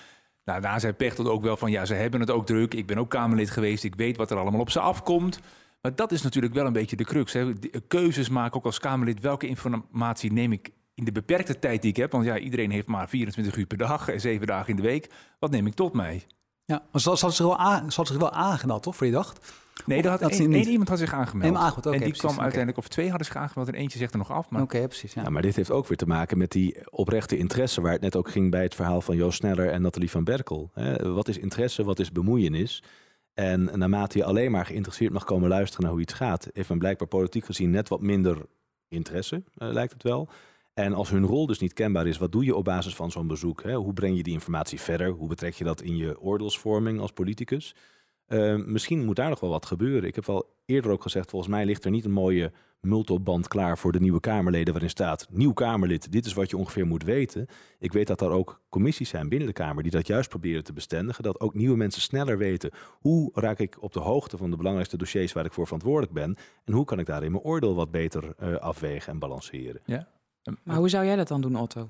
Nou, 0.43 0.61
daar 0.61 0.79
zei 0.79 0.93
Pechtel 0.93 1.27
ook 1.27 1.41
wel 1.41 1.57
van, 1.57 1.71
ja, 1.71 1.85
ze 1.85 1.93
hebben 1.93 2.19
het 2.19 2.31
ook 2.31 2.45
druk. 2.45 2.73
Ik 2.73 2.87
ben 2.87 2.97
ook 2.97 3.09
Kamerlid 3.09 3.49
geweest, 3.49 3.83
ik 3.83 3.95
weet 3.95 4.17
wat 4.17 4.31
er 4.31 4.37
allemaal 4.37 4.59
op 4.59 4.69
ze 4.69 4.79
afkomt. 4.79 5.39
Maar 5.81 5.95
dat 5.95 6.11
is 6.11 6.21
natuurlijk 6.21 6.53
wel 6.53 6.65
een 6.65 6.73
beetje 6.73 6.95
de 6.95 7.03
crux. 7.03 7.33
Hè. 7.33 7.53
Keuzes 7.87 8.29
maken 8.29 8.57
ook 8.57 8.65
als 8.65 8.79
Kamerlid. 8.79 9.19
Welke 9.19 9.47
informatie 9.47 10.31
neem 10.31 10.51
ik 10.51 10.69
in 10.93 11.05
de 11.05 11.11
beperkte 11.11 11.59
tijd 11.59 11.81
die 11.81 11.89
ik 11.89 11.97
heb? 11.97 12.11
Want 12.11 12.25
ja, 12.25 12.37
iedereen 12.37 12.71
heeft 12.71 12.87
maar 12.87 13.09
24 13.09 13.55
uur 13.55 13.65
per 13.65 13.77
dag 13.77 14.07
en 14.09 14.21
7 14.21 14.47
dagen 14.47 14.69
in 14.69 14.75
de 14.75 14.81
week. 14.81 15.09
Wat 15.39 15.51
neem 15.51 15.67
ik 15.67 15.73
tot 15.73 15.93
mij? 15.93 16.25
Ja, 16.65 16.83
maar 16.91 17.01
ze 17.01 17.09
had 17.09 17.19
zich 17.19 17.37
wel, 17.37 17.57
aan, 17.57 17.91
ze 17.91 17.97
had 17.97 18.07
zich 18.07 18.17
wel 18.17 18.31
aangemeld, 18.31 18.83
toch, 18.83 18.95
voor 18.95 19.05
die 19.05 19.15
dag? 19.15 19.35
Nee, 19.85 20.01
dat 20.01 20.21
had 20.21 20.31
één, 20.31 20.53
één 20.53 20.67
iemand 20.67 20.89
had 20.89 20.99
zich 20.99 21.13
aangemeld. 21.13 21.51
Nee, 21.51 21.61
aangemeld 21.61 21.85
okay, 21.85 21.93
en 21.93 22.03
die 22.03 22.07
precies, 22.07 22.29
kwam 22.29 22.39
uiteindelijk, 22.39 22.77
of 22.77 22.87
twee 22.87 23.09
hadden 23.09 23.27
zich 23.27 23.35
aangemeld 23.35 23.67
en 23.67 23.73
eentje 23.73 23.97
zegt 23.97 24.11
er 24.11 24.17
nog 24.17 24.31
af. 24.31 24.45
Oké, 24.45 24.61
okay, 24.61 24.87
precies. 24.87 25.13
Ja. 25.13 25.21
ja. 25.21 25.29
maar 25.29 25.41
dit 25.41 25.55
heeft 25.55 25.71
ook 25.71 25.87
weer 25.87 25.97
te 25.97 26.05
maken 26.05 26.37
met 26.37 26.51
die 26.51 26.89
oprechte 26.89 27.37
interesse... 27.37 27.81
waar 27.81 27.91
het 27.91 28.01
net 28.01 28.15
ook 28.15 28.29
ging 28.29 28.51
bij 28.51 28.63
het 28.63 28.75
verhaal 28.75 29.01
van 29.01 29.15
Joost 29.15 29.37
Sneller 29.37 29.69
en 29.69 29.81
Nathalie 29.81 30.09
van 30.09 30.23
Berkel. 30.23 30.71
Wat 31.01 31.27
is 31.27 31.37
interesse, 31.37 31.83
wat 31.83 31.99
is 31.99 32.11
bemoeienis? 32.11 32.83
En 33.33 33.69
naarmate 33.73 34.17
je 34.17 34.23
alleen 34.23 34.51
maar 34.51 34.65
geïnteresseerd 34.65 35.13
mag 35.13 35.23
komen 35.23 35.49
luisteren 35.49 35.83
naar 35.83 35.91
hoe 35.91 36.01
iets 36.01 36.13
gaat... 36.13 36.49
heeft 36.53 36.69
men 36.69 36.79
blijkbaar 36.79 37.07
politiek 37.07 37.45
gezien 37.45 37.69
net 37.69 37.89
wat 37.89 38.01
minder 38.01 38.45
interesse, 38.87 39.43
lijkt 39.53 39.93
het 39.93 40.03
wel... 40.03 40.29
En 40.73 40.93
als 40.93 41.09
hun 41.09 41.25
rol 41.25 41.45
dus 41.45 41.59
niet 41.59 41.73
kenbaar 41.73 42.07
is, 42.07 42.17
wat 42.17 42.31
doe 42.31 42.45
je 42.45 42.55
op 42.55 42.63
basis 42.63 42.95
van 42.95 43.11
zo'n 43.11 43.27
bezoek? 43.27 43.63
Hè? 43.63 43.75
Hoe 43.75 43.93
breng 43.93 44.17
je 44.17 44.23
die 44.23 44.33
informatie 44.33 44.79
verder? 44.79 45.09
Hoe 45.09 45.27
betrek 45.27 45.53
je 45.53 45.63
dat 45.63 45.81
in 45.81 45.97
je 45.97 46.21
oordeelsvorming 46.21 46.99
als 46.99 47.11
politicus? 47.11 47.75
Uh, 48.33 48.65
misschien 48.65 49.05
moet 49.05 49.15
daar 49.15 49.29
nog 49.29 49.39
wel 49.39 49.49
wat 49.49 49.65
gebeuren. 49.65 50.07
Ik 50.07 50.15
heb 50.15 50.25
wel 50.25 50.55
eerder 50.65 50.91
ook 50.91 51.01
gezegd, 51.01 51.29
volgens 51.29 51.51
mij 51.51 51.65
ligt 51.65 51.85
er 51.85 51.91
niet 51.91 52.05
een 52.05 52.11
mooie 52.11 52.51
multoband 52.79 53.47
klaar 53.47 53.77
voor 53.77 53.91
de 53.91 53.99
nieuwe 53.99 54.19
Kamerleden 54.19 54.73
waarin 54.73 54.89
staat, 54.89 55.27
nieuw 55.29 55.53
Kamerlid, 55.53 56.11
dit 56.11 56.25
is 56.25 56.33
wat 56.33 56.49
je 56.49 56.57
ongeveer 56.57 56.87
moet 56.87 57.03
weten. 57.03 57.47
Ik 57.79 57.93
weet 57.93 58.07
dat 58.07 58.21
er 58.21 58.29
ook 58.29 58.61
commissies 58.69 59.09
zijn 59.09 59.29
binnen 59.29 59.47
de 59.47 59.53
Kamer 59.53 59.83
die 59.83 59.91
dat 59.91 60.07
juist 60.07 60.29
proberen 60.29 60.63
te 60.63 60.73
bestendigen, 60.73 61.23
dat 61.23 61.39
ook 61.39 61.53
nieuwe 61.53 61.77
mensen 61.77 62.01
sneller 62.01 62.37
weten, 62.37 62.71
hoe 62.99 63.31
raak 63.33 63.59
ik 63.59 63.81
op 63.81 63.93
de 63.93 63.99
hoogte 63.99 64.37
van 64.37 64.49
de 64.49 64.57
belangrijkste 64.57 64.97
dossiers 64.97 65.33
waar 65.33 65.45
ik 65.45 65.53
voor 65.53 65.65
verantwoordelijk 65.65 66.13
ben 66.13 66.35
en 66.65 66.73
hoe 66.73 66.85
kan 66.85 66.99
ik 66.99 67.05
daarin 67.05 67.31
mijn 67.31 67.43
oordeel 67.43 67.75
wat 67.75 67.91
beter 67.91 68.35
uh, 68.43 68.55
afwegen 68.55 69.13
en 69.13 69.19
balanceren. 69.19 69.81
Ja. 69.85 70.07
Maar 70.63 70.77
hoe 70.77 70.89
zou 70.89 71.05
jij 71.05 71.15
dat 71.15 71.27
dan 71.27 71.41
doen, 71.41 71.55
Otto? 71.55 71.89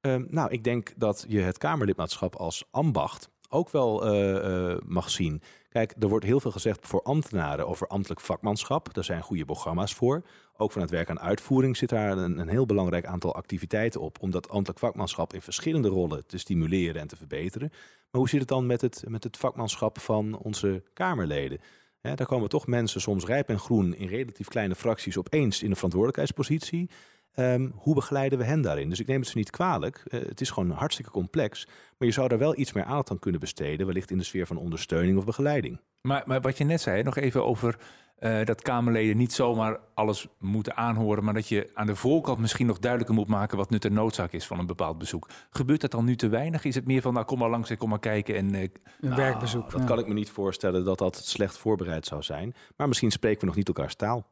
Uh, 0.00 0.16
nou, 0.28 0.50
ik 0.50 0.64
denk 0.64 0.92
dat 0.96 1.24
je 1.28 1.40
het 1.40 1.58
Kamerlidmaatschap 1.58 2.36
als 2.36 2.64
ambacht 2.70 3.30
ook 3.52 3.70
wel 3.70 4.14
uh, 4.14 4.30
uh, 4.30 4.76
mag 4.86 5.10
zien. 5.10 5.42
Kijk, 5.68 5.94
er 5.98 6.08
wordt 6.08 6.24
heel 6.24 6.40
veel 6.40 6.50
gezegd 6.50 6.86
voor 6.86 7.02
ambtenaren 7.02 7.66
over 7.66 7.86
ambtelijk 7.86 8.20
vakmanschap. 8.20 8.94
Daar 8.94 9.04
zijn 9.04 9.22
goede 9.22 9.44
programma's 9.44 9.94
voor. 9.94 10.22
Ook 10.56 10.72
van 10.72 10.82
het 10.82 10.90
werk 10.90 11.10
aan 11.10 11.20
uitvoering 11.20 11.76
zit 11.76 11.88
daar 11.88 12.18
een, 12.18 12.38
een 12.38 12.48
heel 12.48 12.66
belangrijk 12.66 13.06
aantal 13.06 13.34
activiteiten 13.34 14.00
op. 14.00 14.18
Om 14.20 14.30
dat 14.30 14.48
ambtelijk 14.48 14.78
vakmanschap 14.80 15.32
in 15.32 15.42
verschillende 15.42 15.88
rollen 15.88 16.26
te 16.26 16.38
stimuleren 16.38 17.00
en 17.00 17.08
te 17.08 17.16
verbeteren. 17.16 17.68
Maar 18.10 18.20
hoe 18.20 18.28
zit 18.28 18.40
het 18.40 18.48
dan 18.48 18.66
met 18.66 18.80
het, 18.80 19.04
met 19.08 19.24
het 19.24 19.36
vakmanschap 19.36 20.00
van 20.00 20.38
onze 20.38 20.82
Kamerleden? 20.92 21.60
Daar 22.00 22.26
komen 22.26 22.48
toch 22.48 22.66
mensen 22.66 23.00
soms 23.00 23.24
rijp 23.24 23.48
en 23.48 23.58
groen 23.58 23.94
in 23.94 24.08
relatief 24.08 24.48
kleine 24.48 24.74
fracties 24.74 25.18
opeens 25.18 25.62
in 25.62 25.70
een 25.70 25.76
verantwoordelijkheidspositie. 25.76 26.90
Ehm, 27.34 27.70
hoe 27.74 27.94
begeleiden 27.94 28.38
we 28.38 28.44
hen 28.44 28.60
daarin? 28.60 28.88
Dus 28.88 29.00
ik 29.00 29.06
neem 29.06 29.20
het 29.20 29.28
ze 29.28 29.36
niet 29.36 29.50
kwalijk. 29.50 30.02
Eh, 30.06 30.20
het 30.20 30.40
is 30.40 30.50
gewoon 30.50 30.70
hartstikke 30.70 31.10
complex. 31.10 31.66
Maar 31.98 32.08
je 32.08 32.14
zou 32.14 32.28
daar 32.28 32.38
wel 32.38 32.58
iets 32.58 32.72
meer 32.72 32.84
aandacht 32.84 33.10
aan 33.10 33.18
kunnen 33.18 33.40
besteden. 33.40 33.86
Wellicht 33.86 34.10
in 34.10 34.18
de 34.18 34.24
sfeer 34.24 34.46
van 34.46 34.56
ondersteuning 34.56 35.18
of 35.18 35.24
begeleiding. 35.24 35.80
Maar, 36.00 36.22
maar 36.26 36.40
wat 36.40 36.58
je 36.58 36.64
net 36.64 36.80
zei, 36.80 37.02
nog 37.02 37.16
even 37.16 37.44
over 37.44 37.78
eh, 38.22 38.44
dat 38.44 38.62
Kamerleden 38.62 39.16
niet 39.16 39.32
zomaar 39.32 39.78
alles 39.94 40.28
moeten 40.38 40.76
aanhoren. 40.76 41.24
Maar 41.24 41.34
dat 41.34 41.48
je 41.48 41.70
aan 41.74 41.86
de 41.86 41.96
voorkant 41.96 42.38
misschien 42.38 42.66
nog 42.66 42.78
duidelijker 42.78 43.16
moet 43.16 43.28
maken 43.28 43.56
wat 43.56 43.70
nut 43.70 43.84
en 43.84 43.92
noodzaak 43.92 44.32
is 44.32 44.46
van 44.46 44.58
een 44.58 44.66
bepaald 44.66 44.98
bezoek. 44.98 45.28
Gebeurt 45.50 45.80
dat 45.80 45.90
dan 45.90 46.04
nu 46.04 46.16
te 46.16 46.28
weinig? 46.28 46.64
Is 46.64 46.74
het 46.74 46.86
meer 46.86 47.02
van, 47.02 47.12
nou 47.12 47.26
kom 47.26 47.38
maar 47.38 47.50
langs 47.50 47.70
en 47.70 47.76
kom 47.76 47.88
maar 47.88 47.98
kijken. 47.98 48.36
En, 48.36 48.54
Een 48.54 48.72
Nou, 49.00 49.16
werkbezoek. 49.16 49.70
Dat 49.70 49.84
kan 49.84 49.98
ik 49.98 50.06
me 50.06 50.14
niet 50.14 50.30
voorstellen 50.30 50.84
dat 50.84 50.98
dat 50.98 51.16
slecht 51.16 51.58
voorbereid 51.58 52.06
zou 52.06 52.22
zijn. 52.22 52.54
Maar 52.76 52.88
misschien 52.88 53.10
spreken 53.10 53.40
we 53.40 53.46
nog 53.46 53.56
niet 53.56 53.68
elkaars 53.68 53.94
taal. 53.94 54.26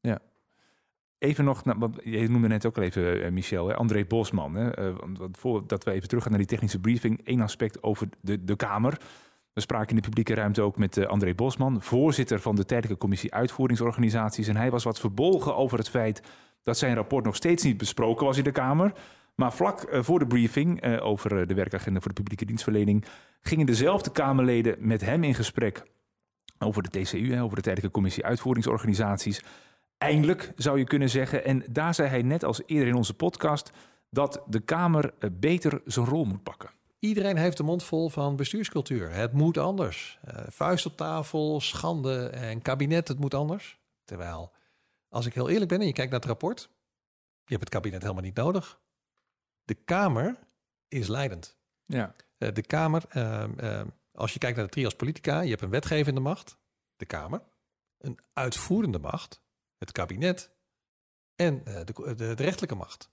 Ja. 0.00 0.18
Even 1.18 1.44
nog, 1.44 1.64
nou, 1.64 1.90
je 2.02 2.28
noemde 2.28 2.48
net 2.48 2.66
ook 2.66 2.76
al 2.76 2.82
even, 2.82 3.24
eh, 3.24 3.30
Michel, 3.30 3.68
hè, 3.68 3.74
André 3.74 4.04
Bosman. 4.04 4.54
Hè, 4.54 4.70
eh, 4.70 4.94
want- 5.16 5.38
voordat 5.38 5.84
we 5.84 5.90
even 5.90 6.08
teruggaan 6.08 6.30
naar 6.30 6.40
die 6.40 6.50
technische 6.50 6.80
briefing, 6.80 7.20
één 7.24 7.40
aspect 7.40 7.82
over 7.82 8.08
de, 8.20 8.44
de 8.44 8.56
Kamer. 8.56 9.00
We 9.52 9.60
spraken 9.60 9.88
in 9.88 9.96
de 9.96 10.02
publieke 10.02 10.34
ruimte 10.34 10.62
ook 10.62 10.76
met 10.76 10.96
eh, 10.96 11.06
André 11.06 11.34
Bosman, 11.34 11.82
voorzitter 11.82 12.40
van 12.40 12.56
de 12.56 12.64
Tijdelijke 12.64 12.98
Commissie 13.00 13.34
Uitvoeringsorganisaties. 13.34 14.48
En 14.48 14.56
hij 14.56 14.70
was 14.70 14.84
wat 14.84 15.00
verbolgen 15.00 15.56
over 15.56 15.78
het 15.78 15.88
feit 15.88 16.22
dat 16.62 16.78
zijn 16.78 16.94
rapport 16.94 17.24
nog 17.24 17.36
steeds 17.36 17.64
niet 17.64 17.76
besproken 17.76 18.26
was 18.26 18.38
in 18.38 18.44
de 18.44 18.50
Kamer. 18.50 18.92
Maar 19.34 19.52
vlak 19.52 19.88
voor 19.90 20.18
de 20.18 20.26
briefing 20.26 20.98
over 21.00 21.46
de 21.46 21.54
werkagenda 21.54 22.00
voor 22.00 22.08
de 22.08 22.14
publieke 22.14 22.44
dienstverlening 22.44 23.04
gingen 23.40 23.66
dezelfde 23.66 24.10
Kamerleden 24.12 24.76
met 24.78 25.00
hem 25.00 25.24
in 25.24 25.34
gesprek 25.34 25.82
over 26.58 26.82
de 26.82 26.88
TCU, 27.00 27.40
over 27.40 27.56
de 27.56 27.62
Tijdelijke 27.62 27.90
Commissie 27.90 28.24
Uitvoeringsorganisaties. 28.24 29.42
Eindelijk 29.98 30.52
zou 30.56 30.78
je 30.78 30.84
kunnen 30.84 31.10
zeggen. 31.10 31.44
En 31.44 31.64
daar 31.70 31.94
zei 31.94 32.08
hij 32.08 32.22
net 32.22 32.44
als 32.44 32.62
eerder 32.66 32.88
in 32.88 32.94
onze 32.94 33.14
podcast 33.14 33.70
dat 34.10 34.42
de 34.46 34.60
Kamer 34.60 35.14
eh, 35.18 35.30
beter 35.32 35.80
zijn 35.84 36.06
rol 36.06 36.24
moet 36.24 36.42
pakken. 36.42 36.70
Iedereen 36.98 37.36
heeft 37.36 37.56
de 37.56 37.62
mond 37.62 37.82
vol 37.84 38.08
van 38.08 38.36
bestuurscultuur. 38.36 39.12
Het 39.12 39.32
moet 39.32 39.58
anders. 39.58 40.18
Eh, 40.22 40.44
vuist 40.48 40.86
op 40.86 40.96
tafel, 40.96 41.60
schande 41.60 42.28
en 42.28 42.62
kabinet, 42.62 43.08
het 43.08 43.18
moet 43.18 43.34
anders. 43.34 43.80
Terwijl, 44.04 44.52
als 45.08 45.26
ik 45.26 45.34
heel 45.34 45.48
eerlijk 45.48 45.70
ben 45.70 45.80
en 45.80 45.86
je 45.86 45.92
kijkt 45.92 46.10
naar 46.10 46.20
het 46.20 46.28
rapport, 46.28 46.60
je 47.44 47.54
hebt 47.54 47.60
het 47.60 47.68
kabinet 47.68 48.02
helemaal 48.02 48.22
niet 48.22 48.36
nodig. 48.36 48.80
De 49.64 49.74
Kamer 49.74 50.38
is 50.88 51.06
leidend. 51.06 51.56
Ja. 51.84 52.14
Eh, 52.38 52.52
de 52.52 52.62
Kamer, 52.62 53.02
ehm, 53.08 53.58
ehm, 53.58 53.86
als 54.12 54.32
je 54.32 54.38
kijkt 54.38 54.56
naar 54.56 54.66
de 54.66 54.72
trias 54.72 54.94
politica, 54.94 55.40
je 55.40 55.50
hebt 55.50 55.62
een 55.62 55.70
wetgevende 55.70 56.20
macht, 56.20 56.58
de 56.96 57.06
Kamer, 57.06 57.42
een 57.98 58.18
uitvoerende 58.32 58.98
macht, 58.98 59.40
het 59.78 59.92
kabinet 59.92 60.50
en 61.34 61.64
eh, 61.64 61.84
de, 61.84 62.14
de, 62.14 62.34
de 62.34 62.42
rechtelijke 62.42 62.74
macht. 62.74 63.10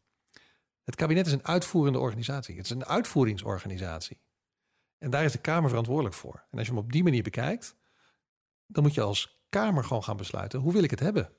Het 0.84 0.96
kabinet 0.96 1.26
is 1.26 1.32
een 1.32 1.48
uitvoerende 1.48 2.00
organisatie. 2.00 2.56
Het 2.56 2.66
is 2.66 2.72
een 2.72 2.86
uitvoeringsorganisatie. 2.86 4.22
En 4.98 5.10
daar 5.10 5.24
is 5.24 5.32
de 5.32 5.38
Kamer 5.38 5.70
verantwoordelijk 5.70 6.16
voor. 6.16 6.46
En 6.52 6.58
als 6.58 6.68
je 6.68 6.74
hem 6.74 6.84
op 6.84 6.92
die 6.92 7.04
manier 7.04 7.24
bekijkt, 7.24 7.76
dan 8.68 8.84
moet 8.84 8.94
je 8.94 9.02
als 9.02 9.42
Kamer 9.50 9.84
gewoon 9.84 10.04
gaan 10.04 10.18
besluiten, 10.18 10.60
hoe 10.60 10.74
wil 10.74 10.84
ik 10.84 10.90
het 10.90 11.00
hebben? 11.00 11.34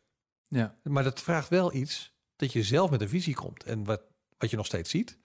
Ja. 0.48 0.78
Maar 0.82 1.02
dat 1.02 1.22
vraagt 1.22 1.48
wel 1.48 1.74
iets 1.74 2.16
dat 2.36 2.52
je 2.52 2.62
zelf 2.62 2.90
met 2.90 3.00
een 3.00 3.08
visie 3.08 3.34
komt. 3.34 3.64
En 3.64 3.84
wat, 3.84 4.02
wat 4.38 4.50
je 4.50 4.56
nog 4.56 4.66
steeds 4.66 4.90
ziet, 4.90 5.18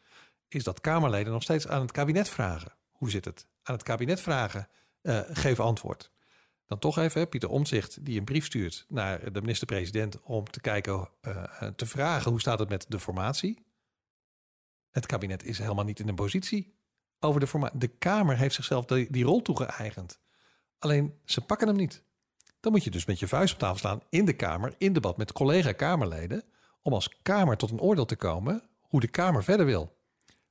is 0.48 0.64
dat 0.64 0.82
Kamerleden 0.82 1.34
nog 1.34 1.44
steeds 1.44 1.68
aan 1.68 1.82
het 1.82 1.92
kabinet 1.92 2.30
vragen. 2.30 2.74
Hoe 2.92 3.10
zit 3.10 3.26
het? 3.26 3.48
Aan 3.64 3.76
het 3.76 3.84
kabinet 3.84 4.22
vragen, 4.22 4.68
eh, 5.02 5.20
geef 5.30 5.60
antwoord. 5.60 6.12
Dan 6.70 6.80
toch 6.80 6.98
even, 6.98 7.30
Pieter 7.30 7.50
Omtzigt, 7.50 8.06
die 8.06 8.20
een 8.20 8.26
brief 8.26 8.46
stuurt 8.46 8.86
naar 8.88 9.34
de 9.34 9.42
minister-president 9.42 10.22
om 10.22 10.46
te 10.46 10.62
kijken, 10.62 11.10
eh, 11.22 11.44
eh, 11.60 11.68
te 11.76 11.86
vragen 11.86 12.32
hoe 12.32 12.40
staat 12.40 12.60
het 12.60 12.70
met 12.70 12.86
de 12.90 13.00
formatie. 13.00 13.66
Het 14.90 15.06
kabinet 15.06 15.44
is 15.44 15.58
helemaal 15.60 15.84
niet 15.84 16.00
in 16.00 16.08
een 16.08 16.16
positie 16.16 16.76
over 17.20 17.40
de 17.40 17.48
formatie. 17.48 17.80
De 17.80 17.88
Kamer 17.88 18.38
heeft 18.38 18.56
zichzelf 18.56 18.86
die, 18.86 19.12
die 19.12 19.24
rol 19.24 19.42
toegeëigend. 19.42 20.20
Alleen 20.80 21.14
ze 21.26 21.42
pakken 21.42 21.68
hem 21.68 21.76
niet. 21.76 22.04
Dan 22.60 22.72
moet 22.72 22.84
je 22.84 22.92
dus 22.92 23.06
met 23.06 23.20
je 23.20 23.28
vuist 23.28 23.54
op 23.54 23.60
tafel 23.60 23.78
slaan 23.78 24.02
in 24.10 24.26
de 24.26 24.34
Kamer, 24.34 24.76
in 24.78 24.94
debat 24.94 25.18
met 25.18 25.32
collega-Kamerleden, 25.32 26.44
om 26.82 26.94
als 26.94 27.20
Kamer 27.22 27.58
tot 27.58 27.72
een 27.72 27.82
oordeel 27.82 28.06
te 28.06 28.16
komen 28.16 28.70
hoe 28.82 29.00
de 29.00 29.08
Kamer 29.08 29.44
verder 29.44 29.66
wil. 29.66 29.98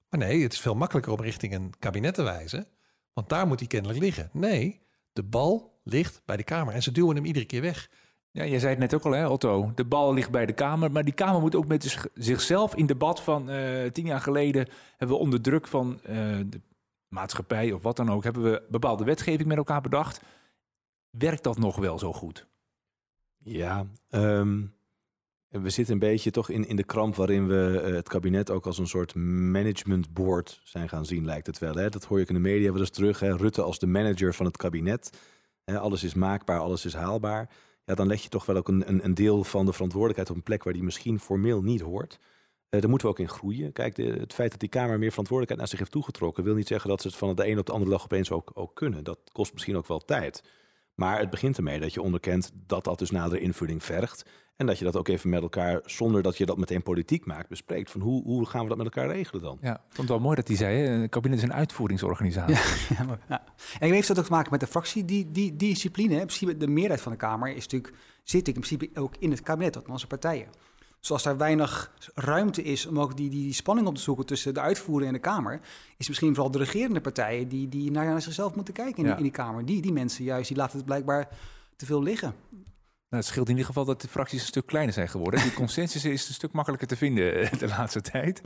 Maar 0.08 0.20
nee, 0.20 0.42
het 0.42 0.52
is 0.52 0.60
veel 0.60 0.74
makkelijker 0.74 1.12
om 1.12 1.20
richting 1.20 1.54
een 1.54 1.74
kabinet 1.78 2.14
te 2.14 2.22
wijzen, 2.22 2.66
want 3.12 3.28
daar 3.28 3.46
moet 3.46 3.58
hij 3.58 3.68
kennelijk 3.68 4.00
liggen. 4.00 4.30
Nee, 4.32 4.80
de 5.12 5.22
bal 5.22 5.77
ligt 5.88 6.22
bij 6.24 6.36
de 6.36 6.42
Kamer 6.42 6.74
en 6.74 6.82
ze 6.82 6.92
duwen 6.92 7.16
hem 7.16 7.24
iedere 7.24 7.44
keer 7.44 7.60
weg. 7.62 7.88
Ja, 8.30 8.46
jij 8.46 8.58
zei 8.58 8.70
het 8.70 8.78
net 8.78 8.94
ook 8.94 9.04
al, 9.04 9.12
hè, 9.12 9.26
Otto. 9.28 9.72
De 9.74 9.84
bal 9.84 10.14
ligt 10.14 10.30
bij 10.30 10.46
de 10.46 10.52
Kamer. 10.52 10.92
Maar 10.92 11.04
die 11.04 11.14
Kamer 11.14 11.40
moet 11.40 11.54
ook 11.54 11.66
met 11.66 11.82
zich- 11.82 12.08
zichzelf 12.14 12.74
in 12.74 12.86
debat 12.86 13.22
van 13.22 13.50
eh, 13.50 13.90
tien 13.90 14.06
jaar 14.06 14.20
geleden... 14.20 14.68
hebben 14.96 15.16
we 15.16 15.22
onder 15.22 15.40
druk 15.40 15.66
van 15.66 16.00
eh, 16.02 16.16
de 16.46 16.60
maatschappij 17.08 17.72
of 17.72 17.82
wat 17.82 17.96
dan 17.96 18.10
ook... 18.10 18.24
hebben 18.24 18.42
we 18.42 18.62
bepaalde 18.70 19.04
wetgeving 19.04 19.48
met 19.48 19.56
elkaar 19.56 19.80
bedacht. 19.80 20.20
Werkt 21.10 21.42
dat 21.42 21.58
nog 21.58 21.76
wel 21.76 21.98
zo 21.98 22.12
goed? 22.12 22.46
Ja, 23.38 23.86
ehm, 24.10 24.62
we 25.48 25.70
zitten 25.70 25.94
een 25.94 26.00
beetje 26.00 26.30
toch 26.30 26.48
in, 26.48 26.68
in 26.68 26.76
de 26.76 26.84
kramp 26.84 27.14
waarin 27.14 27.46
we 27.46 27.80
eh, 27.84 27.94
het 27.94 28.08
kabinet 28.08 28.50
ook 28.50 28.66
als 28.66 28.78
een 28.78 28.86
soort 28.86 29.14
management 29.14 30.12
board 30.12 30.60
zijn 30.64 30.88
gaan 30.88 31.06
zien, 31.06 31.24
lijkt 31.24 31.46
het 31.46 31.58
wel. 31.58 31.74
Hè? 31.74 31.88
Dat 31.88 32.04
hoor 32.04 32.20
ik 32.20 32.28
in 32.28 32.34
de 32.34 32.40
media 32.40 32.70
wel 32.72 32.80
eens 32.80 32.90
terug. 32.90 33.20
Hè? 33.20 33.36
Rutte 33.36 33.62
als 33.62 33.78
de 33.78 33.86
manager 33.86 34.34
van 34.34 34.46
het 34.46 34.56
kabinet. 34.56 35.10
Alles 35.76 36.02
is 36.02 36.14
maakbaar, 36.14 36.60
alles 36.60 36.84
is 36.84 36.94
haalbaar. 36.94 37.50
Ja, 37.84 37.94
dan 37.94 38.06
leg 38.06 38.22
je 38.22 38.28
toch 38.28 38.46
wel 38.46 38.56
ook 38.56 38.68
een, 38.68 38.88
een, 38.88 39.04
een 39.04 39.14
deel 39.14 39.44
van 39.44 39.66
de 39.66 39.72
verantwoordelijkheid 39.72 40.30
op 40.30 40.36
een 40.36 40.42
plek 40.42 40.64
waar 40.64 40.72
die 40.72 40.82
misschien 40.82 41.20
formeel 41.20 41.62
niet 41.62 41.80
hoort. 41.80 42.18
Eh, 42.68 42.80
daar 42.80 42.90
moeten 42.90 43.08
we 43.08 43.14
ook 43.14 43.20
in 43.20 43.28
groeien. 43.28 43.72
Kijk, 43.72 43.96
het 43.96 44.34
feit 44.34 44.50
dat 44.50 44.60
die 44.60 44.68
Kamer 44.68 44.98
meer 44.98 45.10
verantwoordelijkheid 45.10 45.58
naar 45.58 45.68
zich 45.68 45.78
heeft 45.78 45.90
toegetrokken, 45.90 46.44
wil 46.44 46.54
niet 46.54 46.66
zeggen 46.68 46.90
dat 46.90 47.00
ze 47.00 47.08
het 47.08 47.16
van 47.16 47.34
de 47.34 47.44
ene 47.44 47.60
op 47.60 47.66
de 47.66 47.72
andere 47.72 47.90
dag 47.90 48.04
opeens 48.04 48.30
ook, 48.30 48.50
ook 48.54 48.74
kunnen. 48.74 49.04
Dat 49.04 49.18
kost 49.32 49.52
misschien 49.52 49.76
ook 49.76 49.86
wel 49.86 49.98
tijd. 49.98 50.42
Maar 50.94 51.18
het 51.18 51.30
begint 51.30 51.56
ermee 51.56 51.80
dat 51.80 51.94
je 51.94 52.02
onderkent 52.02 52.52
dat 52.54 52.84
dat 52.84 52.98
dus 52.98 53.10
nadere 53.10 53.40
invulling 53.40 53.84
vergt. 53.84 54.24
En 54.58 54.66
dat 54.66 54.78
je 54.78 54.84
dat 54.84 54.96
ook 54.96 55.08
even 55.08 55.30
met 55.30 55.42
elkaar, 55.42 55.80
zonder 55.84 56.22
dat 56.22 56.36
je 56.38 56.46
dat 56.46 56.58
meteen 56.58 56.82
politiek 56.82 57.26
maakt, 57.26 57.48
bespreekt. 57.48 57.90
Van 57.90 58.00
hoe, 58.00 58.22
hoe 58.22 58.46
gaan 58.46 58.62
we 58.62 58.68
dat 58.68 58.76
met 58.76 58.86
elkaar 58.86 59.06
regelen 59.14 59.42
dan? 59.42 59.58
Ja, 59.60 59.74
ik 59.74 59.80
vond 59.86 59.96
het 59.96 60.08
wel 60.08 60.18
mooi 60.20 60.36
dat 60.36 60.48
hij 60.48 60.56
zei, 60.56 60.76
hè, 60.78 60.88
het 61.00 61.10
kabinet 61.10 61.38
is 61.38 61.44
een 61.44 61.52
uitvoeringsorganisatie. 61.52 62.56
Ja, 62.96 63.04
maar- 63.08 63.20
ja. 63.28 63.44
En 63.80 63.92
heeft 63.92 64.08
dat 64.08 64.18
ook 64.18 64.24
te 64.24 64.30
maken 64.30 64.50
met 64.50 64.60
de 64.60 64.66
fractie, 64.66 65.04
die, 65.04 65.30
die, 65.30 65.56
die 65.56 65.68
discipline. 65.68 66.14
hè? 66.14 66.20
In 66.20 66.26
principe, 66.26 66.56
de 66.56 66.66
meerderheid 66.66 67.00
van 67.00 67.12
de 67.12 67.18
Kamer 67.18 67.48
is 67.48 67.62
natuurlijk, 67.62 67.94
zit 68.22 68.48
ik 68.48 68.54
in 68.54 68.60
principe 68.62 69.00
ook 69.00 69.14
in 69.18 69.30
het 69.30 69.42
kabinet, 69.42 69.72
dat 69.74 69.88
onze 69.88 70.06
partijen. 70.06 70.46
Dus 71.00 71.10
als 71.10 71.22
daar 71.22 71.36
weinig 71.36 71.92
ruimte 72.14 72.62
is 72.62 72.86
om 72.86 73.00
ook 73.00 73.16
die, 73.16 73.30
die, 73.30 73.42
die 73.42 73.52
spanning 73.52 73.86
op 73.86 73.94
te 73.94 74.00
zoeken 74.00 74.26
tussen 74.26 74.54
de 74.54 74.60
uitvoering 74.60 75.06
en 75.08 75.14
de 75.14 75.20
Kamer, 75.20 75.52
is 75.62 75.62
het 75.98 76.08
misschien 76.08 76.34
vooral 76.34 76.50
de 76.52 76.58
regerende 76.58 77.00
partijen 77.00 77.48
die, 77.48 77.68
die 77.68 77.90
naar, 77.90 78.06
naar 78.06 78.22
zichzelf 78.22 78.54
moeten 78.54 78.74
kijken 78.74 78.96
in, 78.96 79.02
Ja. 79.04 79.08
die, 79.08 79.16
in 79.16 79.22
die 79.22 79.32
Kamer. 79.32 79.64
Die, 79.64 79.82
die 79.82 79.92
mensen 79.92 80.24
juist, 80.24 80.48
die 80.48 80.56
laten 80.56 80.76
het 80.76 80.86
blijkbaar 80.86 81.28
te 81.76 81.86
veel 81.86 82.02
liggen. 82.02 82.34
Nou, 83.10 83.22
het 83.22 83.32
scheelt 83.32 83.46
in 83.46 83.52
ieder 83.52 83.66
geval 83.68 83.84
dat 83.84 84.00
de 84.00 84.08
fracties 84.08 84.40
een 84.40 84.46
stuk 84.46 84.66
kleiner 84.66 84.94
zijn 84.94 85.08
geworden. 85.08 85.42
Die 85.42 85.52
consensus 85.54 86.04
is 86.04 86.28
een 86.28 86.34
stuk 86.34 86.52
makkelijker 86.52 86.88
te 86.88 86.96
vinden 86.96 87.34
eh, 87.40 87.58
de 87.58 87.66
laatste 87.66 88.00
tijd. 88.00 88.40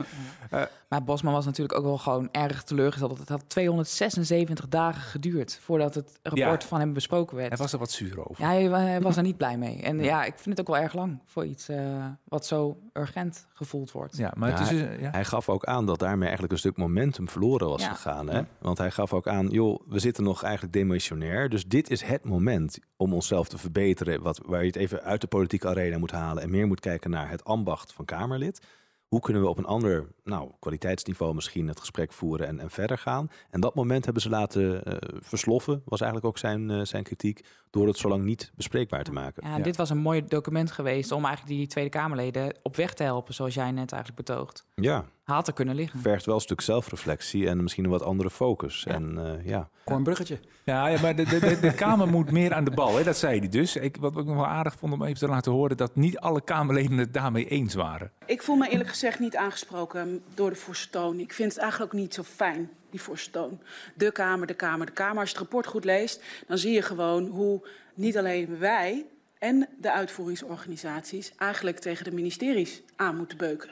Eh, 0.49 0.61
Maar 0.89 1.03
Bosman 1.03 1.33
was 1.33 1.45
natuurlijk 1.45 1.77
ook 1.77 1.83
wel 1.83 1.97
gewoon 1.97 2.29
erg 2.31 2.63
teleurgesteld. 2.63 3.19
Het 3.19 3.29
had 3.29 3.43
276 3.49 4.67
dagen 4.67 5.01
geduurd 5.01 5.59
voordat 5.61 5.95
het 5.95 6.19
rapport 6.23 6.61
Ja. 6.61 6.67
van 6.67 6.79
hem 6.79 6.93
besproken 6.93 7.35
werd. 7.37 7.49
hij 7.49 7.57
was 7.57 7.73
er 7.73 7.79
wat 7.79 7.91
zuur 7.91 8.29
over. 8.29 8.43
Ja, 8.43 8.49
hij, 8.49 8.63
hij 8.63 9.01
was 9.01 9.17
er 9.17 9.23
niet 9.23 9.37
blij 9.37 9.57
mee. 9.57 9.81
En 9.81 9.99
ja, 9.99 10.23
ik 10.23 10.33
vind 10.35 10.57
het 10.57 10.59
ook 10.67 10.75
wel 10.75 10.83
erg 10.83 10.93
lang 10.93 11.19
voor 11.25 11.45
iets 11.45 11.69
eh, 11.69 12.05
wat 12.23 12.45
zo 12.45 12.77
urgent 12.93 13.47
gevoeld 13.53 13.91
wordt. 13.91 14.17
Ja, 14.17 14.31
maar 14.37 14.49
Ja, 14.49 14.59
het 14.59 14.71
is, 14.71 14.79
hij, 14.79 14.99
ja. 14.99 15.09
hij 15.11 15.25
gaf 15.25 15.49
ook 15.49 15.63
aan 15.65 15.85
dat 15.85 15.99
daarmee 15.99 16.23
eigenlijk 16.23 16.51
een 16.53 16.59
stuk 16.59 16.77
momentum 16.77 17.29
verloren 17.29 17.67
was 17.67 17.81
Ja. 17.81 17.93
gegaan. 17.93 18.29
Hè? 18.29 18.41
Want 18.59 18.77
hij 18.77 18.91
gaf 18.91 19.13
ook 19.13 19.27
aan, 19.27 19.47
joh, 19.47 19.79
we 19.87 19.99
zitten 19.99 20.23
nog 20.23 20.43
eigenlijk 20.43 20.73
demissionair. 20.73 21.49
Dus 21.49 21.65
dit 21.65 21.89
is 21.89 22.01
het 22.01 22.23
moment 22.23 22.77
om 22.97 23.13
onszelf 23.13 23.47
te 23.47 23.57
verbeteren. 23.57 24.21
Wat, 24.21 24.39
waar 24.53 24.61
je 24.61 24.67
het 24.67 24.75
even 24.75 25.03
uit 25.03 25.21
de 25.21 25.27
politieke 25.27 25.67
arena 25.67 25.97
moet 25.97 26.11
halen. 26.11 26.43
En 26.43 26.49
meer 26.49 26.67
moet 26.67 26.79
kijken 26.79 27.09
naar 27.09 27.29
het 27.29 27.43
ambacht 27.43 27.93
van 27.93 28.05
Kamerlid. 28.05 28.61
Hoe 29.07 29.21
kunnen 29.21 29.41
we 29.41 29.47
op 29.47 29.57
een 29.57 29.65
ander 29.65 30.07
nou, 30.23 30.51
kwaliteitsniveau 30.59 31.33
misschien 31.33 31.67
het 31.67 31.79
gesprek 31.79 32.11
voeren 32.11 32.47
en, 32.47 32.59
en 32.59 32.69
verder 32.69 32.97
gaan? 32.97 33.29
En 33.49 33.61
dat 33.61 33.75
moment 33.75 34.05
hebben 34.05 34.23
ze 34.23 34.29
laten 34.29 34.83
eh, 34.83 35.19
versloffen, 35.19 35.81
was 35.85 36.01
eigenlijk 36.01 36.29
ook 36.29 36.37
zijn, 36.37 36.69
eh, 36.69 36.81
zijn 36.81 37.03
kritiek, 37.03 37.45
door 37.69 37.87
het 37.87 37.97
zo 37.97 38.09
lang 38.09 38.23
niet 38.23 38.51
bespreekbaar 38.55 39.03
te 39.03 39.11
maken. 39.11 39.49
Ja, 39.49 39.59
dit 39.59 39.75
was 39.75 39.89
een 39.89 39.97
mooi 39.97 40.25
document 40.27 40.71
geweest 40.71 41.11
om 41.11 41.25
eigenlijk 41.25 41.57
die 41.57 41.67
Tweede 41.67 41.89
Kamerleden 41.89 42.55
op 42.61 42.75
weg 42.75 42.93
te 42.93 43.03
helpen, 43.03 43.33
zoals 43.33 43.53
jij 43.53 43.71
net 43.71 43.91
eigenlijk 43.91 44.27
betoogt. 44.27 44.65
Ja, 44.75 45.05
Had 45.23 45.47
er 45.47 45.53
kunnen 45.53 45.75
liggen. 45.75 45.99
vergt 45.99 46.25
wel 46.25 46.35
een 46.35 46.41
stuk 46.41 46.61
zelfreflectie 46.61 47.47
en 47.47 47.61
misschien 47.61 47.83
een 47.83 47.89
wat 47.89 48.03
andere 48.03 48.29
focus. 48.29 48.85
En 48.85 49.17
eh, 49.17 49.45
ja, 49.45 49.69
een 49.85 50.03
bruggetje. 50.03 50.39
Ja, 50.63 50.87
ja, 50.87 51.01
maar 51.01 51.15
de, 51.15 51.23
de, 51.23 51.39
de, 51.39 51.59
de 51.59 51.73
Kamer 51.73 52.07
moet 52.07 52.31
meer 52.31 52.53
aan 52.53 52.63
de 52.63 52.71
bal, 52.71 52.97
hè? 52.97 53.03
dat 53.03 53.17
zei 53.17 53.39
hij 53.39 53.49
dus. 53.49 53.75
Ik, 53.75 53.97
wat 53.99 54.17
ik 54.17 54.25
nog 54.25 54.35
wel 54.35 54.45
aardig 54.45 54.75
vond 54.77 54.93
om 54.93 55.03
even 55.03 55.17
te 55.17 55.27
laten 55.27 55.51
horen... 55.51 55.77
dat 55.77 55.95
niet 55.95 56.17
alle 56.17 56.43
Kamerleden 56.43 56.97
het 56.97 57.13
daarmee 57.13 57.47
eens 57.47 57.73
waren. 57.73 58.11
Ik 58.25 58.41
voel 58.41 58.55
me 58.55 58.69
eerlijk 58.69 58.89
gezegd 58.89 59.19
niet 59.19 59.35
aangesproken 59.35 60.23
door 60.33 60.49
de 60.49 60.55
forse 60.55 60.89
toon. 60.89 61.19
Ik 61.19 61.33
vind 61.33 61.53
het 61.53 61.61
eigenlijk 61.61 61.93
ook 61.93 61.99
niet 61.99 62.13
zo 62.13 62.23
fijn, 62.23 62.69
die 62.89 62.99
forse 62.99 63.29
toon. 63.29 63.59
De 63.95 64.11
Kamer, 64.11 64.47
de 64.47 64.53
Kamer, 64.53 64.85
de 64.85 64.91
Kamer. 64.91 65.19
Als 65.19 65.29
je 65.29 65.35
het 65.35 65.43
rapport 65.43 65.67
goed 65.67 65.85
leest, 65.85 66.23
dan 66.47 66.57
zie 66.57 66.73
je 66.73 66.81
gewoon 66.81 67.27
hoe 67.27 67.67
niet 67.93 68.17
alleen 68.17 68.57
wij 68.59 69.05
en 69.43 69.67
de 69.77 69.91
uitvoeringsorganisaties 69.91 71.31
eigenlijk 71.37 71.79
tegen 71.79 72.03
de 72.03 72.11
ministeries 72.11 72.81
aan 72.95 73.17
moeten 73.17 73.37
beuken. 73.37 73.69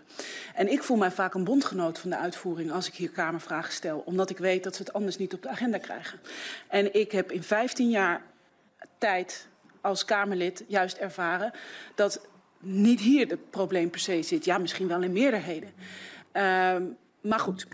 En 0.56 0.72
ik 0.72 0.84
voel 0.84 0.98
mij 0.98 1.12
vaak 1.12 1.34
een 1.34 1.44
bondgenoot 1.44 2.00
van 2.00 2.10
de 2.10 2.18
uitvoering 2.18 2.72
als 2.72 2.88
ik 2.88 2.94
hier 2.94 3.10
Kamervragen 3.10 3.74
stel, 3.74 4.04
omdat 4.06 4.30
ik 4.30 4.38
weet 4.38 4.64
dat 4.64 4.76
ze 4.76 4.82
het 4.82 4.94
anders 4.94 5.18
niet 5.18 5.34
op 5.34 5.42
de 5.42 5.50
agenda 5.50 5.78
krijgen. 5.78 6.20
En 6.68 6.94
ik 6.94 7.12
heb 7.12 7.32
in 7.32 7.44
15 7.44 7.90
jaar 7.90 8.22
tijd 8.98 9.48
als 9.82 10.06
Kamerlid 10.06 10.64
juist 10.68 10.98
ervaren 10.98 11.52
dat 11.96 12.28
niet 12.60 13.00
hier 13.00 13.28
het 13.28 13.50
probleem 13.50 13.90
per 13.90 14.00
se 14.00 14.22
zit. 14.22 14.46
Ja, 14.46 14.58
misschien 14.58 14.88
wel 14.88 15.02
in 15.02 15.12
meerderheden. 15.12 15.70
Uh, 16.34 16.76
maar 17.22 17.40
goed, 17.40 17.68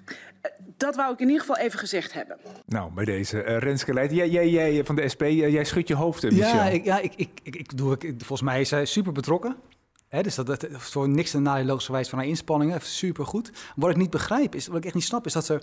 dat 0.78 0.96
wou 0.96 1.14
ik 1.14 1.20
in 1.20 1.28
ieder 1.28 1.42
geval 1.42 1.58
even 1.58 1.80
gezegd 1.80 2.14
hebben. 2.14 2.38
Nou, 2.66 2.92
bij 2.92 3.06
deze 3.06 3.44
uh, 3.44 3.58
Renske 3.58 3.94
Leid. 3.94 4.12
Jij, 4.12 4.30
jij, 4.30 4.50
jij 4.50 4.86
van 4.86 4.96
de 4.96 5.10
SP, 5.14 5.22
uh, 5.22 5.50
jij 5.50 5.64
schudt 5.64 5.88
je 5.88 5.96
hoofd, 5.96 6.24
Michel. 6.24 6.40
Ja, 6.40 6.66
ik, 6.66 6.86
ja 6.86 7.00
ik, 7.00 7.14
ik, 7.16 7.40
ik, 7.44 7.56
ik 7.56 7.78
doe, 7.78 7.94
ik, 7.94 8.14
volgens 8.18 8.42
mij 8.42 8.62
is 8.62 8.72
hij 8.72 8.86
super 8.86 9.12
betrokken. 9.12 9.56
Hè, 10.08 10.22
dus 10.22 10.36
dat, 10.36 10.46
dat 10.46 10.68
voor 10.72 11.10
niks 11.10 11.34
een 11.34 11.42
nadeel 11.42 11.66
logischerwijs 11.66 12.10
van 12.10 12.20
haar 12.20 12.28
inspanningen. 12.28 12.82
Super 12.82 13.26
goed. 13.26 13.52
Wat 13.76 13.90
ik 13.90 13.96
niet 13.96 14.10
begrijp, 14.10 14.56
is, 14.56 14.68
wat 14.68 14.78
ik 14.78 14.86
echt 14.86 14.94
niet 14.94 15.04
snap, 15.04 15.26
is 15.26 15.34
dat 15.34 15.46
ze... 15.46 15.62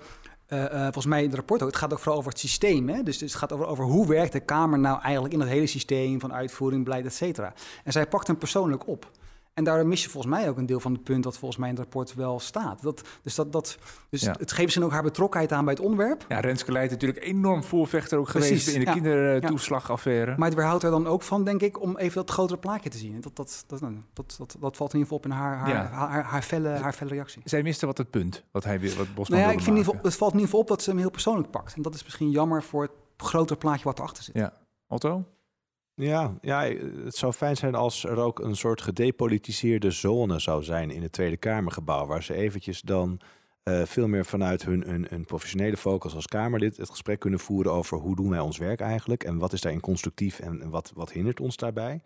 Uh, 0.49 0.62
uh, 0.62 0.83
volgens 0.83 1.07
mij 1.07 1.18
in 1.18 1.27
het 1.27 1.35
rapport 1.35 1.62
ook, 1.62 1.68
het 1.68 1.77
gaat 1.77 1.92
ook 1.92 1.99
vooral 1.99 2.18
over 2.18 2.31
het 2.31 2.40
systeem. 2.40 2.88
Hè? 2.88 3.03
Dus, 3.03 3.18
dus 3.18 3.31
het 3.31 3.40
gaat 3.40 3.53
over, 3.53 3.66
over 3.66 3.85
hoe 3.85 4.07
werkt 4.07 4.33
de 4.33 4.40
Kamer 4.40 4.79
nou 4.79 5.01
eigenlijk 5.01 5.33
in 5.33 5.40
dat 5.40 5.49
hele 5.49 5.66
systeem 5.66 6.20
van 6.20 6.33
uitvoering, 6.33 6.85
beleid, 6.85 7.05
et 7.05 7.14
cetera. 7.14 7.53
En 7.85 7.92
zij 7.92 8.07
pakt 8.07 8.27
hem 8.27 8.38
persoonlijk 8.38 8.88
op. 8.88 9.11
En 9.55 9.64
daardoor 9.64 9.87
mis 9.87 10.03
je 10.03 10.11
volgens 10.11 10.35
mij 10.35 10.49
ook 10.49 10.57
een 10.57 10.67
deel 10.67 10.81
van 10.81 10.93
het 10.93 11.05
punt 11.05 11.23
dat 11.23 11.38
volgens 11.38 11.61
mij 11.61 11.69
in 11.69 11.75
het 11.75 11.85
rapport 11.85 12.14
wel 12.14 12.40
staat. 12.40 12.83
Dat, 12.83 13.03
dus 13.23 13.35
dat, 13.35 13.53
dat, 13.53 13.79
dus 14.09 14.21
ja. 14.21 14.35
het 14.38 14.53
geeft 14.53 14.73
ze 14.73 14.85
ook 14.85 14.90
haar 14.90 15.03
betrokkenheid 15.03 15.53
aan 15.53 15.64
bij 15.64 15.75
het 15.75 15.83
onderwerp. 15.83 16.25
Ja, 16.29 16.40
Renske 16.40 16.73
Leijt 16.73 16.90
natuurlijk 16.90 17.25
enorm 17.25 17.64
voorvechter 17.64 18.19
ook 18.19 18.29
Precies, 18.29 18.49
geweest 18.49 18.69
in 18.69 18.81
de 18.81 18.87
ja. 18.87 18.93
kindertoeslagaffaire. 18.93 20.35
Maar 20.37 20.49
het 20.49 20.57
weerhoudt 20.57 20.83
er 20.83 20.90
dan 20.90 21.07
ook 21.07 21.23
van, 21.23 21.45
denk 21.45 21.62
ik, 21.62 21.81
om 21.81 21.97
even 21.97 22.14
dat 22.14 22.31
grotere 22.31 22.59
plaatje 22.59 22.90
te 22.90 22.99
zien. 22.99 23.21
Dat, 23.21 23.37
dat, 23.37 23.64
dat, 23.67 23.81
dat, 24.12 24.35
dat, 24.38 24.57
dat 24.61 24.77
valt 24.77 24.93
in 24.93 24.99
ieder 24.99 25.12
geval 25.12 25.17
op 25.17 25.25
in 25.25 25.31
haar, 25.31 25.57
haar, 25.57 25.69
ja. 25.69 25.75
haar, 25.75 26.11
haar, 26.11 26.25
haar, 26.25 26.43
felle, 26.43 26.69
haar 26.69 26.93
felle 26.93 27.11
reactie. 27.11 27.43
Zij 27.45 27.62
miste 27.62 27.87
wat 27.87 27.99
het 27.99 28.11
punt, 28.11 28.45
wat 28.51 28.64
hij 28.64 28.81
weer, 28.81 28.97
wat 28.97 29.14
Bosman 29.14 29.38
nou 29.38 29.51
ja, 29.51 29.59
ik 29.59 29.64
vind 29.64 29.79
geval, 29.79 29.99
het 30.03 30.17
valt 30.17 30.33
in 30.33 30.38
ieder 30.38 30.51
geval 30.51 30.61
op 30.61 30.69
dat 30.69 30.83
ze 30.83 30.90
hem 30.90 30.99
heel 30.99 31.11
persoonlijk 31.11 31.51
pakt. 31.51 31.75
En 31.75 31.83
dat 31.83 31.95
is 31.95 32.05
misschien 32.05 32.31
jammer 32.31 32.62
voor 32.62 32.83
het 32.83 32.93
grotere 33.17 33.59
plaatje 33.59 33.85
wat 33.85 33.99
erachter 33.99 34.25
zit. 34.25 34.35
Ja. 34.35 34.53
Otto? 34.87 35.25
Ja, 35.97 36.35
ja, 36.41 36.63
het 37.05 37.17
zou 37.17 37.33
fijn 37.33 37.57
zijn 37.57 37.75
als 37.75 38.05
er 38.05 38.17
ook 38.17 38.39
een 38.39 38.57
soort 38.57 38.83
gedepolitiseerde 38.83 39.91
zone 39.91 40.39
zou 40.39 40.63
zijn 40.63 40.91
in 40.91 41.03
het 41.03 41.13
Tweede 41.13 41.37
Kamergebouw. 41.37 42.07
Waar 42.07 42.23
ze 42.23 42.35
eventjes 42.35 42.81
dan 42.81 43.21
uh, 43.65 43.83
veel 43.85 44.09
meer 44.09 44.25
vanuit 44.25 44.65
hun, 44.65 45.07
hun, 45.09 45.25
professionele 45.25 45.77
focus 45.77 46.15
als 46.15 46.27
Kamerlid 46.27 46.77
het 46.77 46.91
gesprek 46.91 47.21
kunnen 47.21 47.41
voeren 47.41 47.73
over 47.73 47.99
hoe 47.99 48.17
doen 48.17 48.31
wij 48.31 48.41
ons 48.41 48.59
werk 48.59 48.81
eigenlijk. 48.81 49.25
En 49.25 49.39
wat 49.39 49.53
is 49.53 49.61
daarin 49.61 49.81
constructief 49.81 50.39
en, 50.39 50.71
wat, 50.71 50.93
wat 50.95 51.13
hindert 51.13 51.41
ons 51.41 51.57
daarbij. 51.57 52.03